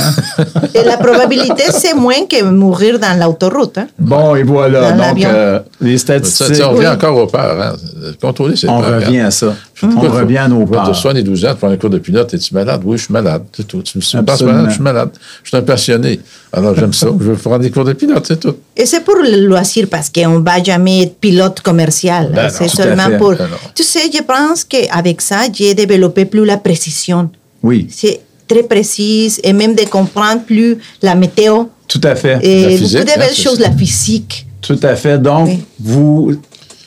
Et 0.74 0.84
la 0.84 0.98
probabilité, 0.98 1.64
c'est 1.72 1.94
moins 1.94 2.26
que 2.30 2.44
mourir 2.46 2.98
dans 2.98 3.20
l'autoroute. 3.20 3.78
hein. 3.78 3.88
bon, 4.00 4.36
et 4.36 4.44
voilà. 4.44 4.82
Dans 4.90 4.98
Donc, 4.98 5.06
l'avion. 5.06 5.30
euh, 5.32 5.60
les 5.82 5.98
Ça, 5.98 6.04
statistiques. 6.04 6.64
on 6.66 6.70
revient 6.70 6.80
Oui. 6.88 6.88
encore 6.88 7.16
aux 7.18 7.28
peurs. 7.28 7.62
Hein. 7.62 7.74
Contrôler 8.22 8.56
On 8.68 8.82
peurs. 8.82 8.96
revient 9.02 9.20
à 9.20 9.32
ça. 9.32 9.54
On 9.84 9.92
faut- 9.92 10.00
revient 10.10 10.38
à 10.38 10.48
nos 10.48 10.66
peurs. 10.66 10.90
Tu 10.92 10.96
sois 11.00 11.14
12 11.14 11.46
ans, 11.46 11.50
tu 11.52 11.58
prends 11.58 11.70
un 11.70 11.78
cours 11.78 11.90
de 11.90 11.98
pilote, 12.00 12.34
es-tu 12.34 12.54
malade? 12.54 12.82
Oui, 12.86 12.98
je 12.98 13.04
suis 13.04 13.14
malade. 13.14 13.44
C'est 13.56 13.68
tout. 13.68 13.82
Tu 13.82 13.98
me 13.98 14.02
suis 14.02 14.18
pas 14.22 14.34
Absolument. 14.34 14.54
malade, 14.58 14.70
je 14.70 14.74
suis 14.76 14.84
malade. 14.84 15.10
Je 15.44 15.48
suis 15.50 15.58
un 15.58 15.62
passionné. 15.62 16.20
Alors, 16.54 16.76
j'aime 16.76 16.94
ça. 16.94 17.08
Je 17.20 17.24
veux 17.26 17.36
prendre 17.36 17.60
des 17.60 17.72
cours 17.72 17.84
de 17.84 17.94
pilote, 17.94 18.24
c'est 18.26 18.40
tout. 18.40 18.56
Et 18.78 18.86
c'est 18.86 19.02
pour 19.04 19.16
le 19.16 19.46
loisir 19.46 19.88
parce 19.90 20.10
qu'on 20.10 20.40
va 20.40 20.64
jamais 20.64 21.02
être 21.04 21.16
pilote 21.20 21.60
commercial. 21.62 22.32
Ben 22.34 22.50
c'est 22.50 22.70
seulement 22.70 23.08
fait. 23.10 23.18
pour. 23.18 23.32
Ben 23.36 23.48
tu 23.74 23.84
sais, 23.84 24.10
je 24.14 24.22
pense 24.24 24.64
qu'avec 24.64 25.22
ça, 25.22 25.42
j'ai 25.54 25.74
développé 25.74 26.26
plus 26.26 26.46
la 26.46 26.58
précision. 26.58 27.30
Oui, 27.62 27.88
C'est 27.92 28.22
très 28.48 28.64
précise 28.64 29.40
et 29.44 29.52
même 29.54 29.76
de 29.76 29.84
comprendre 29.86 30.44
plus 30.44 30.78
la 31.02 31.16
météo 31.16 31.66
tout 31.88 32.02
à 32.04 32.16
fait. 32.16 32.38
et 32.44 32.78
physique, 32.78 33.00
beaucoup 33.00 33.06
de 33.06 33.12
hein, 33.12 33.26
belles 33.28 33.36
choses, 33.36 33.58
ça. 33.58 33.70
la 33.70 33.72
physique. 33.76 34.46
Tout 34.62 34.80
à 34.84 34.96
fait. 34.96 35.18
Donc, 35.18 35.48
Oui. 35.50 35.60
vous, 35.80 36.36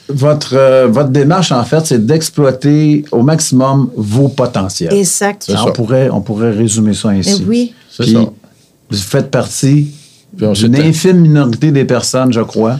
votre, 0.08 0.54
euh, 0.56 0.86
votre 0.88 1.10
démarche, 1.10 1.52
en 1.52 1.64
fait, 1.64 1.86
c'est 1.86 2.04
d'exploiter 2.06 3.04
au 3.12 3.22
maximum 3.22 3.90
vos 3.96 4.28
potentiels. 4.28 4.92
Exact. 4.94 5.42
C'est 5.46 5.52
on, 5.58 5.66
ça. 5.66 5.72
pourrait, 5.72 6.08
on 6.10 6.20
pourrait 6.20 6.50
résumer 6.52 6.94
ça 6.94 7.14
Et 7.14 7.18
ainsi. 7.18 7.44
oui. 7.46 7.74
C'est 7.90 8.04
Puis, 8.04 8.12
ça. 8.14 8.20
Vous 8.90 8.96
faites 8.96 9.30
partie 9.30 9.88
d'une 10.32 10.76
infime 10.76 11.18
minorité 11.20 11.70
des 11.70 11.84
personnes, 11.84 12.32
je 12.32 12.40
crois, 12.40 12.78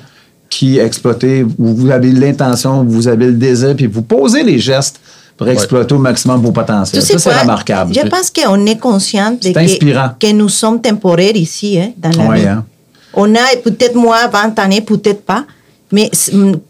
qui 0.49 0.79
exploitez, 0.79 1.45
vous 1.59 1.91
avez 1.91 2.13
l'intention, 2.13 2.83
vous 2.85 3.09
avez 3.09 3.27
le 3.27 3.33
désir, 3.33 3.75
puis 3.77 3.87
vous 3.87 4.03
posez 4.03 4.43
les 4.43 4.59
gestes 4.59 4.99
pour 5.37 5.49
exploiter 5.49 5.95
au 5.95 5.99
maximum 5.99 6.41
vos 6.41 6.51
potentiels. 6.53 7.03
Tu 7.03 7.07
sais 7.07 7.19
Ça, 7.19 7.31
c'est 7.33 7.41
remarquable. 7.41 7.93
Je 7.95 8.09
pense 8.09 8.31
qu'on 8.31 8.65
est 8.67 8.79
conscient 8.79 9.33
de 9.33 9.53
que 10.19 10.33
nous 10.33 10.49
sommes 10.49 10.81
temporaires 10.81 11.37
ici, 11.37 11.79
hein, 11.79 11.91
dans 11.99 12.11
la 12.11 12.29
Ouais, 12.29 12.41
vie. 12.41 12.47
hein. 12.47 12.65
On 13.15 13.35
a 13.35 13.39
peut-être 13.63 13.95
moi 13.95 14.27
20 14.33 14.59
années, 14.59 14.81
peut-être 14.81 15.23
pas. 15.23 15.45
Mais 15.91 16.11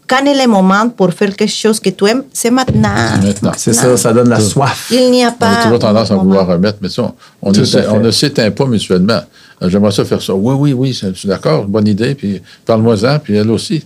quand 0.07 0.25
est 0.25 0.41
le 0.41 0.47
moment 0.49 0.87
pour 0.89 1.11
faire 1.13 1.35
quelque 1.35 1.51
chose 1.51 1.79
que 1.79 1.89
tu 1.89 2.05
aimes, 2.07 2.23
c'est 2.31 2.51
maintenant. 2.51 2.89
Maintenant. 3.21 3.51
C'est 3.57 3.73
ça, 3.73 3.97
ça 3.97 4.13
donne 4.13 4.29
la 4.29 4.39
soif. 4.39 4.87
Il 4.91 5.11
n'y 5.11 5.25
a 5.25 5.29
On 5.29 5.33
pas. 5.33 5.51
a 5.59 5.63
toujours 5.63 5.79
tendance 5.79 6.09
à 6.11 6.15
vouloir 6.15 6.47
remettre, 6.47 6.77
mais 6.81 6.87
ça, 6.89 7.03
on- 7.03 7.13
on, 7.41 7.51
ne 7.51 8.07
on 8.07 8.11
s'éteint 8.11 8.49
pas 8.51 8.65
mutuellement. 8.65 9.19
Euh, 9.61 9.69
J'aimerais 9.69 9.91
ça 9.91 10.05
faire 10.05 10.21
ça. 10.21 10.33
Oui, 10.33 10.55
oui, 10.57 10.71
oui, 10.73 10.93
je 10.93 11.11
suis 11.13 11.27
d'accord, 11.27 11.65
bonne 11.65 11.87
idée, 11.87 12.15
puis 12.15 12.41
parle-moi-en, 12.65 13.19
puis 13.19 13.35
elle 13.35 13.49
aussi. 13.51 13.81
Tu 13.81 13.85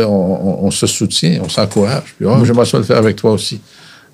sais, 0.00 0.04
on, 0.04 0.62
on- 0.64 0.66
on 0.66 0.70
se 0.70 0.86
soutient, 0.86 1.40
on 1.44 1.48
s'encourage. 1.50 2.14
Puis, 2.16 2.24
oh, 2.26 2.36
Mm. 2.36 2.44
j'aimerais 2.46 2.64
ça 2.66 2.78
le 2.78 2.84
faire 2.84 2.96
avec 2.98 3.16
toi 3.16 3.32
aussi. 3.32 3.60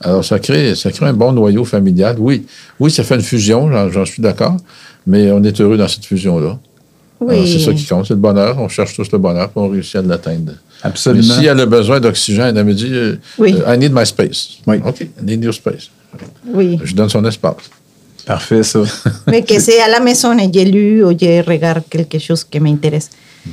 Alors, 0.01 0.25
ça 0.25 0.39
crée, 0.41 0.75
ça 0.75 0.91
crée 0.91 1.07
un 1.07 1.13
bon 1.13 1.33
noyau 1.33 1.65
familial. 1.65 2.17
Oui, 2.19 2.45
oui, 2.81 2.91
ça 2.91 3.05
fait 3.05 3.15
une 3.15 3.23
fusion, 3.23 3.71
j'en- 3.71 3.89
j'en 3.91 4.05
suis 4.05 4.21
d'accord, 4.21 4.57
mais 5.07 5.31
on 5.31 5.43
est 5.45 5.61
heureux 5.61 5.77
dans 5.79 5.87
cette 5.89 6.05
fusion-là. 6.07 6.59
Oui. 7.21 7.51
C'est 7.51 7.65
ça 7.65 7.73
qui 7.73 7.87
compte, 7.87 8.07
c'est 8.07 8.15
le 8.15 8.21
bonheur. 8.21 8.59
On 8.59 8.69
cherche 8.69 8.95
tous 8.95 9.11
le 9.11 9.19
bonheur, 9.19 9.49
puis 9.49 9.59
on 9.59 9.69
réussit 9.69 9.97
à 9.97 10.03
l'atteindre. 10.03 10.53
Mais 10.53 10.91
Absolument. 10.91 11.35
si 11.35 11.47
elle 11.47 11.61
a 11.61 11.67
besoin 11.67 11.99
d'oxygène, 11.99 12.57
elle 12.57 12.65
me 12.65 12.75
dit 12.75 12.93
euh, 12.93 13.17
Oui. 13.39 13.55
euh, 13.55 13.75
I 13.75 13.79
need 13.79 13.93
my 13.93 14.05
space. 14.05 14.59
Oui. 14.67 14.77
OK, 14.85 15.01
I 15.01 15.09
need 15.23 15.43
your 15.43 15.55
space. 15.55 15.91
Oui. 16.47 16.79
Je 16.83 16.95
donne 16.95 17.09
son 17.09 17.25
espace. 17.25 17.57
Parfait, 18.27 18.63
ça. 18.63 18.81
Mais 19.29 19.43
que 19.43 19.59
c'est 19.61 19.81
à 19.81 19.89
la 19.89 20.01
maison 20.01 20.37
et 20.37 20.51
j'ai 20.53 20.65
lu 20.65 21.05
ou 21.05 21.11
je 21.19 21.49
regarde 21.49 21.85
quelque 21.89 22.19
chose 22.19 22.45
qui 22.45 22.61
m'intéresse. 22.61 23.09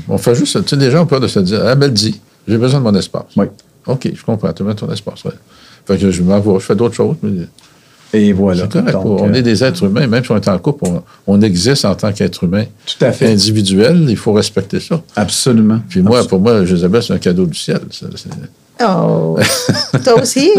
On 0.09 0.17
fait 0.17 0.33
juste, 0.35 0.63
tu 0.63 0.69
sais, 0.69 0.75
les 0.75 0.89
gens 0.89 1.03
ont 1.03 1.05
peur 1.05 1.19
de 1.19 1.27
se 1.27 1.39
dire, 1.39 1.61
ah, 1.63 1.75
mais 1.75 1.85
elle 1.85 1.93
dit, 1.93 2.19
j'ai 2.47 2.57
besoin 2.57 2.79
de 2.79 2.83
mon 2.83 2.95
espace. 2.95 3.25
Oui. 3.37 3.45
OK, 3.85 4.09
je 4.11 4.23
comprends, 4.23 4.51
tu 4.51 4.67
as 4.67 4.73
ton 4.73 4.91
espace, 4.91 5.23
ouais. 5.25 5.31
Fait 5.85 5.97
que 5.97 6.09
je 6.09 6.23
vais, 6.23 6.41
je 6.43 6.59
fais 6.59 6.75
d'autres 6.75 6.95
choses, 6.95 7.15
mais 7.21 7.45
Et 8.13 8.31
voilà. 8.31 8.63
c'est 8.63 8.71
correct. 8.71 8.91
Donc, 8.91 9.21
on 9.21 9.29
euh, 9.29 9.33
est 9.33 9.41
des 9.41 9.63
êtres 9.63 9.83
humains, 9.83 10.07
même 10.07 10.23
si 10.23 10.31
on 10.31 10.35
est 10.37 10.47
en 10.47 10.59
couple, 10.59 10.85
on, 10.87 11.03
on 11.25 11.41
existe 11.41 11.83
en 11.85 11.95
tant 11.95 12.11
qu'être 12.11 12.43
humain 12.43 12.65
Tout 12.85 13.03
à 13.05 13.11
fait. 13.11 13.31
individuel, 13.31 14.05
il 14.07 14.17
faut 14.17 14.33
respecter 14.33 14.79
ça. 14.79 15.01
Absolument. 15.15 15.79
Puis 15.89 16.01
moi, 16.01 16.23
pour 16.27 16.39
moi, 16.39 16.63
Josabelle, 16.63 17.01
c'est 17.01 17.13
un 17.13 17.17
cadeau 17.17 17.45
du 17.45 17.57
ciel. 17.57 17.79
ça, 17.91 18.07
Oh, 18.81 19.37
toi 20.03 20.21
aussi? 20.21 20.51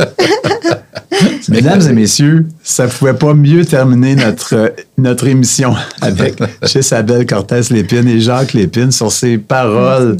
Mesdames 1.49 1.83
et 1.83 1.93
messieurs, 1.93 2.47
ça 2.62 2.87
ne 2.87 2.90
pouvait 2.90 3.14
pas 3.14 3.35
mieux 3.35 3.64
terminer 3.64 4.14
notre, 4.14 4.55
euh, 4.55 4.69
notre 4.99 5.27
émission 5.27 5.75
avec 6.01 6.40
Isabelle 6.75 7.27
Cortez-Lépine 7.27 8.09
et 8.09 8.21
Jacques 8.21 8.53
Lépine 8.53 8.93
sur 8.93 9.11
ces 9.11 9.38
paroles 9.38 10.17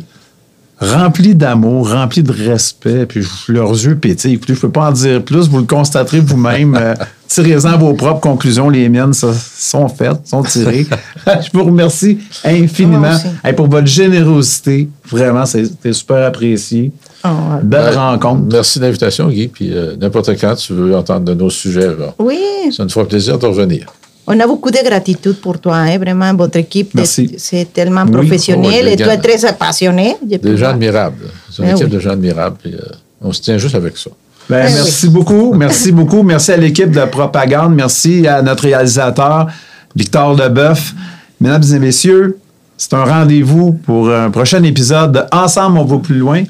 remplies 0.81 1.35
d'amour, 1.35 1.91
remplies 1.91 2.23
de 2.23 2.33
respect, 2.33 3.07
puis 3.07 3.25
leurs 3.49 3.71
yeux 3.71 3.97
pétillent. 3.97 4.35
Écoutez, 4.35 4.55
je 4.55 4.59
ne 4.59 4.63
peux 4.63 4.71
pas 4.71 4.89
en 4.89 4.93
dire 4.93 5.23
plus, 5.23 5.49
vous 5.49 5.59
le 5.59 5.65
constaterez 5.65 6.21
vous-même. 6.21 6.77
Euh, 6.81 6.95
Tirez-en 7.35 7.77
vos 7.79 7.95
propres 7.95 8.21
conclusions, 8.21 8.71
les 8.71 8.89
miennes 8.89 9.13
ça, 9.13 9.33
sont 9.59 9.89
faites, 9.89 10.25
sont 10.25 10.45
tirées. 10.45 10.87
je 11.27 11.49
vous 11.53 11.65
remercie 11.65 12.19
infiniment. 12.45 13.17
Hey, 13.43 13.53
pour 13.55 13.67
votre 13.67 13.89
générosité. 13.89 14.89
Vraiment, 15.11 15.45
c'est 15.45 15.65
c'est 15.83 15.93
super 15.93 16.25
apprécié. 16.27 16.93
Oh, 17.25 17.29
Belle 17.63 17.87
Ouais. 17.91 17.97
rencontre. 17.97 18.43
Merci 18.53 18.79
de 18.79 18.85
l'invitation, 18.85 19.29
Guy. 19.29 19.49
Puis 19.49 19.73
euh, 19.73 19.97
n'importe 20.01 20.31
quand 20.41 20.55
tu 20.55 20.75
veux 20.75 20.95
entendre 20.97 21.25
de 21.25 21.35
nos 21.35 21.51
sujets, 21.51 21.89
là, 21.89 22.15
oui, 22.21 22.39
ça 22.71 22.85
nous 22.85 22.91
fera 22.91 23.05
plaisir 23.05 23.37
de 23.37 23.47
revenir. 23.47 23.87
on 24.29 24.39
a 24.39 24.47
beaucoup 24.47 24.71
de 24.71 24.79
gratitude 24.89 25.41
pour 25.41 25.59
toi, 25.59 25.77
hein, 25.79 25.99
vraiment. 25.99 26.33
Votre 26.35 26.59
équipe, 26.59 26.95
Merci. 26.95 27.35
c'est- 27.37 27.73
tellement 27.73 28.05
Oui. 28.05 28.13
professionnel 28.13 28.85
Oh, 28.87 28.93
et 28.93 28.97
tu 28.97 29.03
es 29.03 29.17
très 29.19 29.53
passionné. 29.55 30.17
Des 30.23 30.57
gens 30.57 30.69
admirables. 30.71 31.27
C'est 31.51 31.63
une 31.63 31.71
Eh 31.71 31.73
équipe 31.73 31.87
oui. 31.87 31.91
de 31.95 31.99
gens 31.99 32.11
admirables. 32.11 32.57
Puis, 32.63 32.75
euh, 32.75 32.79
on 33.21 33.33
se 33.33 33.41
tient 33.43 33.59
juste 33.59 33.75
avec 33.75 33.97
ça. 33.99 34.11
Ben, 34.49 34.67
oui. 34.67 34.73
merci 34.75 35.09
beaucoup. 35.09 35.55
Merci 35.55 35.93
beaucoup. 35.93 36.23
Merci 36.23 36.53
à 36.53 36.57
l'équipe 36.57 36.91
de 36.91 37.05
propagande. 37.07 37.75
Merci 37.75 38.27
à 38.27 38.43
notre 38.43 38.65
réalisateur, 38.65 39.49
Victor 39.97 40.35
Leboeuf. 40.35 40.95
Mesdames 41.41 41.65
et 41.75 41.79
messieurs, 41.79 42.39
c'est 42.77 42.95
un 42.95 43.05
rendez-vous 43.05 43.73
pour 43.73 44.11
un 44.11 44.31
prochain 44.31 44.63
épisode 44.63 45.13
de 45.13 45.21
Ensemble, 45.33 45.79
on 45.79 45.85
va 45.85 45.99
plus 45.99 46.19
loin. 46.19 46.43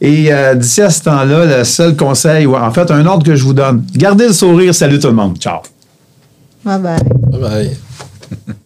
Et 0.00 0.32
euh, 0.32 0.54
d'ici 0.54 0.80
à 0.80 0.90
ce 0.90 1.02
temps-là, 1.02 1.58
le 1.58 1.64
seul 1.64 1.94
conseil, 1.94 2.46
ou 2.46 2.56
en 2.56 2.70
fait, 2.70 2.90
un 2.90 3.04
ordre 3.04 3.24
que 3.24 3.34
je 3.34 3.44
vous 3.44 3.52
donne, 3.52 3.84
gardez 3.94 4.28
le 4.28 4.32
sourire. 4.32 4.74
Salut 4.74 4.98
tout 4.98 5.08
le 5.08 5.14
monde. 5.14 5.36
Ciao. 5.38 5.60
Bye 6.64 6.78
bye. 6.78 6.98
Bye 7.30 7.40
bye. 7.40 7.76